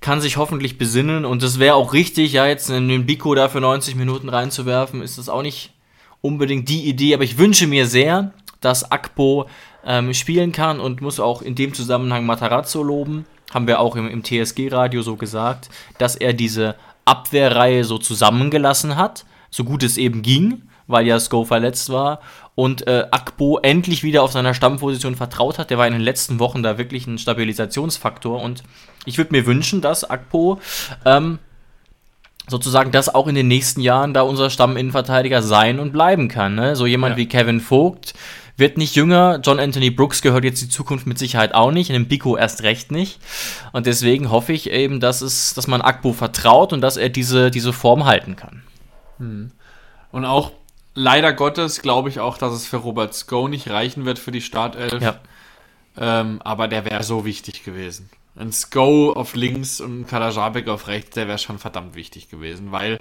[0.02, 3.62] kann sich hoffentlich besinnen und es wäre auch richtig, ja, jetzt den Biko da für
[3.62, 5.74] 90 Minuten reinzuwerfen, ist das auch nicht
[6.22, 9.48] unbedingt die Idee, aber ich wünsche mir sehr, dass Akpo
[9.86, 13.26] ähm, spielen kann und muss auch in dem Zusammenhang Matarazzo loben.
[13.54, 16.76] Haben wir auch im, im TSG-Radio so gesagt, dass er diese
[17.06, 22.20] Abwehrreihe so zusammengelassen hat, so gut es eben ging weil ja Sko verletzt war
[22.56, 25.70] und äh, Akbo endlich wieder auf seiner Stammposition vertraut hat.
[25.70, 28.64] Der war in den letzten Wochen da wirklich ein Stabilisationsfaktor und
[29.06, 30.60] ich würde mir wünschen, dass Akpo
[31.06, 31.40] ähm,
[32.48, 36.56] sozusagen das auch in den nächsten Jahren da unser Stamminnenverteidiger sein und bleiben kann.
[36.56, 36.76] Ne?
[36.76, 37.18] So jemand Ja.
[37.18, 38.14] wie Kevin Vogt
[38.56, 39.40] wird nicht jünger.
[39.44, 42.64] John Anthony Brooks gehört jetzt die Zukunft mit Sicherheit auch nicht, in dem Biko erst
[42.64, 43.20] recht nicht.
[43.72, 47.52] Und deswegen hoffe ich eben, dass es, dass man Akbo vertraut und dass er diese,
[47.52, 48.64] diese Form halten kann.
[50.12, 50.52] Und auch
[50.98, 54.42] leider Gottes glaube ich auch, dass es für Robert Sko nicht reichen wird für die
[54.42, 55.02] Startelf.
[55.02, 55.20] Ja.
[55.96, 58.10] Ähm, aber der wäre so wichtig gewesen.
[58.36, 62.72] Ein Sko auf links und ein Kalajabek auf rechts, der wäre schon verdammt wichtig gewesen,
[62.72, 63.00] weil,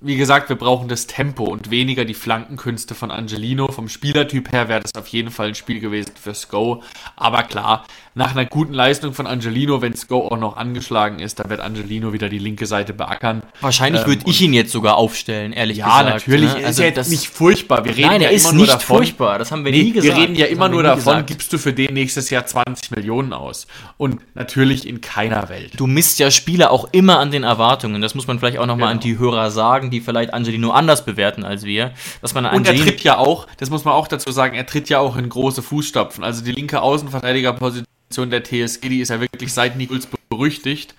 [0.00, 3.68] wie gesagt, wir brauchen das Tempo und weniger die Flankenkünste von Angelino.
[3.68, 6.82] Vom Spielertyp her wäre das auf jeden Fall ein Spiel gewesen für Sko.
[7.16, 7.86] Aber klar,
[8.16, 12.14] nach einer guten Leistung von Angelino, wenn Sko auch noch angeschlagen ist, dann wird Angelino
[12.14, 13.42] wieder die linke Seite beackern.
[13.60, 16.08] Wahrscheinlich Ähm, würde ich ihn jetzt sogar aufstellen, ehrlich Ja, gesagt.
[16.26, 16.52] natürlich.
[16.54, 16.60] ne?
[16.60, 17.84] Ist Also ja jetzt das- nicht furchtbar.
[17.84, 19.38] Wir reden Nein, ja er ist nicht davon, furchtbar.
[19.38, 20.16] Das haben wir Nee, nie gesagt.
[20.16, 21.26] Wir reden ja Das immer nur davon, gesagt.
[21.28, 23.66] gibst du für den nächstes Jahr 20 Millionen aus.
[23.98, 25.72] Und natürlich in keiner Welt.
[25.76, 28.00] Du misst ja Spieler auch immer an den Erwartungen.
[28.00, 28.92] Das muss man vielleicht auch nochmal Genau.
[28.92, 31.92] an die Hörer sagen, die vielleicht Angelino anders bewerten als wir.
[32.22, 34.88] Dass man Und er tritt ja auch, das muss man auch dazu sagen, er tritt
[34.88, 36.24] ja auch in große Fußstapfen.
[36.24, 40.94] Also die linke Außenverteidigerposition der TSG, die ist ja wirklich seit Nikols berüchtigt.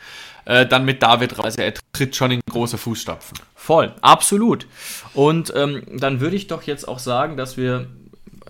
[0.45, 1.45] Äh, dann mit David raus.
[1.45, 3.37] Also er tritt schon in große Fußstapfen.
[3.53, 4.65] Voll, absolut.
[5.13, 7.87] Und ähm, dann würde ich doch jetzt auch sagen, dass wir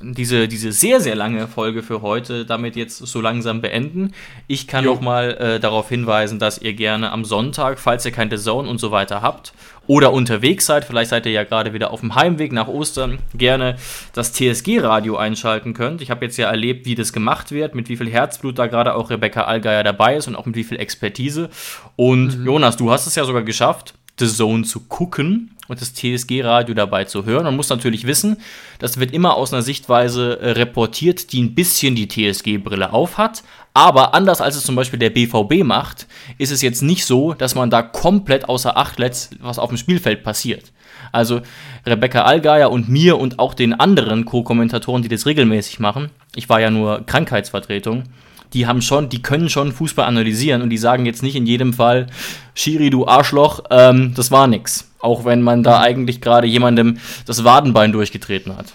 [0.01, 4.13] diese, diese sehr, sehr lange Folge für heute damit jetzt so langsam beenden.
[4.45, 4.93] Ich kann Jo.
[4.93, 8.79] noch mal äh, darauf hinweisen, dass ihr gerne am Sonntag, falls ihr keine Zone und
[8.79, 9.53] so weiter habt
[9.87, 13.77] oder unterwegs seid, vielleicht seid ihr ja gerade wieder auf dem Heimweg nach Ostern, gerne
[14.13, 16.01] das TSG-Radio einschalten könnt.
[16.01, 18.95] Ich habe jetzt ja erlebt, wie das gemacht wird, mit wie viel Herzblut da gerade
[18.95, 21.49] auch Rebecca Allgeier dabei ist und auch mit wie viel Expertise.
[21.95, 26.73] Und Jonas, du hast es ja sogar geschafft, The Zone zu gucken und das TSG-Radio
[26.73, 27.43] dabei zu hören.
[27.43, 28.37] Man muss natürlich wissen,
[28.79, 33.43] das wird immer aus einer Sichtweise äh, reportiert, die ein bisschen die TSG-Brille aufhat.
[33.77, 36.07] Aber anders als es zum Beispiel der BVB macht,
[36.39, 39.77] ist es jetzt nicht so, dass man da komplett außer Acht lässt, was auf dem
[39.77, 40.71] Spielfeld passiert.
[41.11, 41.41] Also
[41.85, 46.59] Rebecca Allgeier und mir und auch den anderen Co-Kommentatoren, die das regelmäßig machen, ich war
[46.59, 48.05] ja nur Krankheitsvertretung,
[48.53, 51.71] die haben schon, die können schon Fußball analysieren und die sagen jetzt nicht in jedem
[51.71, 52.07] Fall,
[52.55, 54.91] Schiri, du Arschloch, ähm, das war nix.
[55.01, 56.97] Auch wenn man da eigentlich gerade jemandem
[57.27, 58.73] das Wadenbein durchgetreten hat.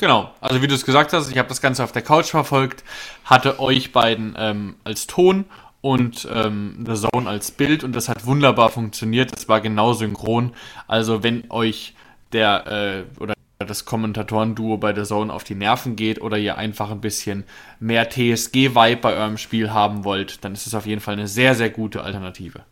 [0.00, 2.84] Genau, also wie du es gesagt hast, ich habe das Ganze auf der Couch verfolgt,
[3.22, 5.44] hatte euch beiden ähm, als Ton
[5.82, 9.30] und ähm, The Zone als Bild und das hat wunderbar funktioniert.
[9.30, 10.54] Das war genau synchron.
[10.88, 11.92] Also wenn euch
[12.32, 16.90] der äh, oder das Kommentatoren-Duo bei The Zone auf die Nerven geht oder ihr einfach
[16.90, 17.44] ein bisschen
[17.78, 21.54] mehr TSG-Vibe bei eurem Spiel haben wollt, dann ist es auf jeden Fall eine sehr,
[21.54, 22.64] sehr gute Alternative.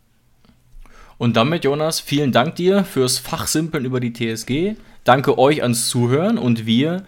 [1.19, 4.77] Und damit, Jonas, vielen Dank dir fürs Fachsimpeln über die TSG.
[5.03, 7.03] Danke euch ans Zuhören und wir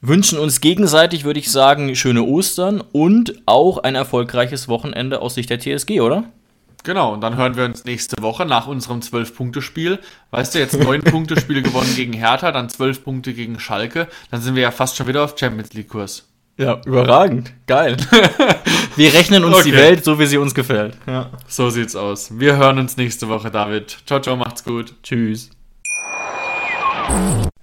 [0.00, 5.50] wünschen uns gegenseitig, würde ich sagen, schöne Ostern und auch ein erfolgreiches Wochenende aus Sicht
[5.50, 6.24] der TSG, oder?
[6.84, 10.00] Genau, und dann hören wir uns nächste Woche nach unserem 12-Punkte-Spiel.
[10.32, 14.08] Weißt du, jetzt 9-Punkte-Spiel gewonnen gegen Hertha, dann 12 Punkte gegen Schalke.
[14.32, 16.31] Dann sind wir ja fast schon wieder auf Champions League-Kurs.
[16.58, 17.52] Ja, überragend.
[17.66, 17.96] Geil.
[18.96, 19.78] wir rechnen uns die Okay.
[19.78, 20.96] Welt so, wie sie uns gefällt.
[21.06, 21.30] Ja.
[21.48, 22.38] So sieht's aus.
[22.38, 23.96] Wir hören uns nächste Woche, David.
[24.06, 24.94] Ciao, ciao, macht's gut.
[25.02, 25.50] Tschüss.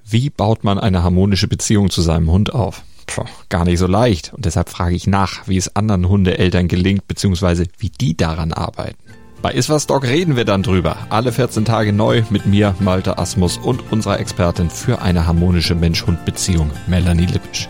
[0.06, 2.82] Wie baut man eine harmonische Beziehung zu seinem Hund auf?
[3.06, 4.34] Puh, gar nicht so leicht.
[4.34, 8.98] Und deshalb frage ich nach, wie es anderen Hundeeltern gelingt, beziehungsweise wie die daran arbeiten.
[9.42, 10.98] Bei Iswas Dog reden wir dann drüber.
[11.10, 16.72] Alle 14 Tage neu mit mir, Malte Asmus und unserer Expertin für eine harmonische Mensch-Hund-Beziehung,
[16.88, 17.70] Melanie Lippisch.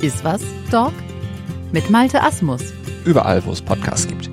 [0.00, 0.92] Ist was, Dog?
[1.72, 2.62] Mit Malte Asmus.
[3.04, 4.30] Überall, wo es Podcasts gibt.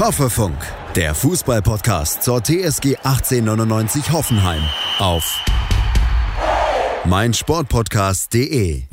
[0.00, 0.56] Hoffefunk,
[0.94, 4.62] der Fußballpodcast zur TSG 1899 Hoffenheim
[4.98, 5.44] auf
[7.04, 8.87] meinsportpodcast.de.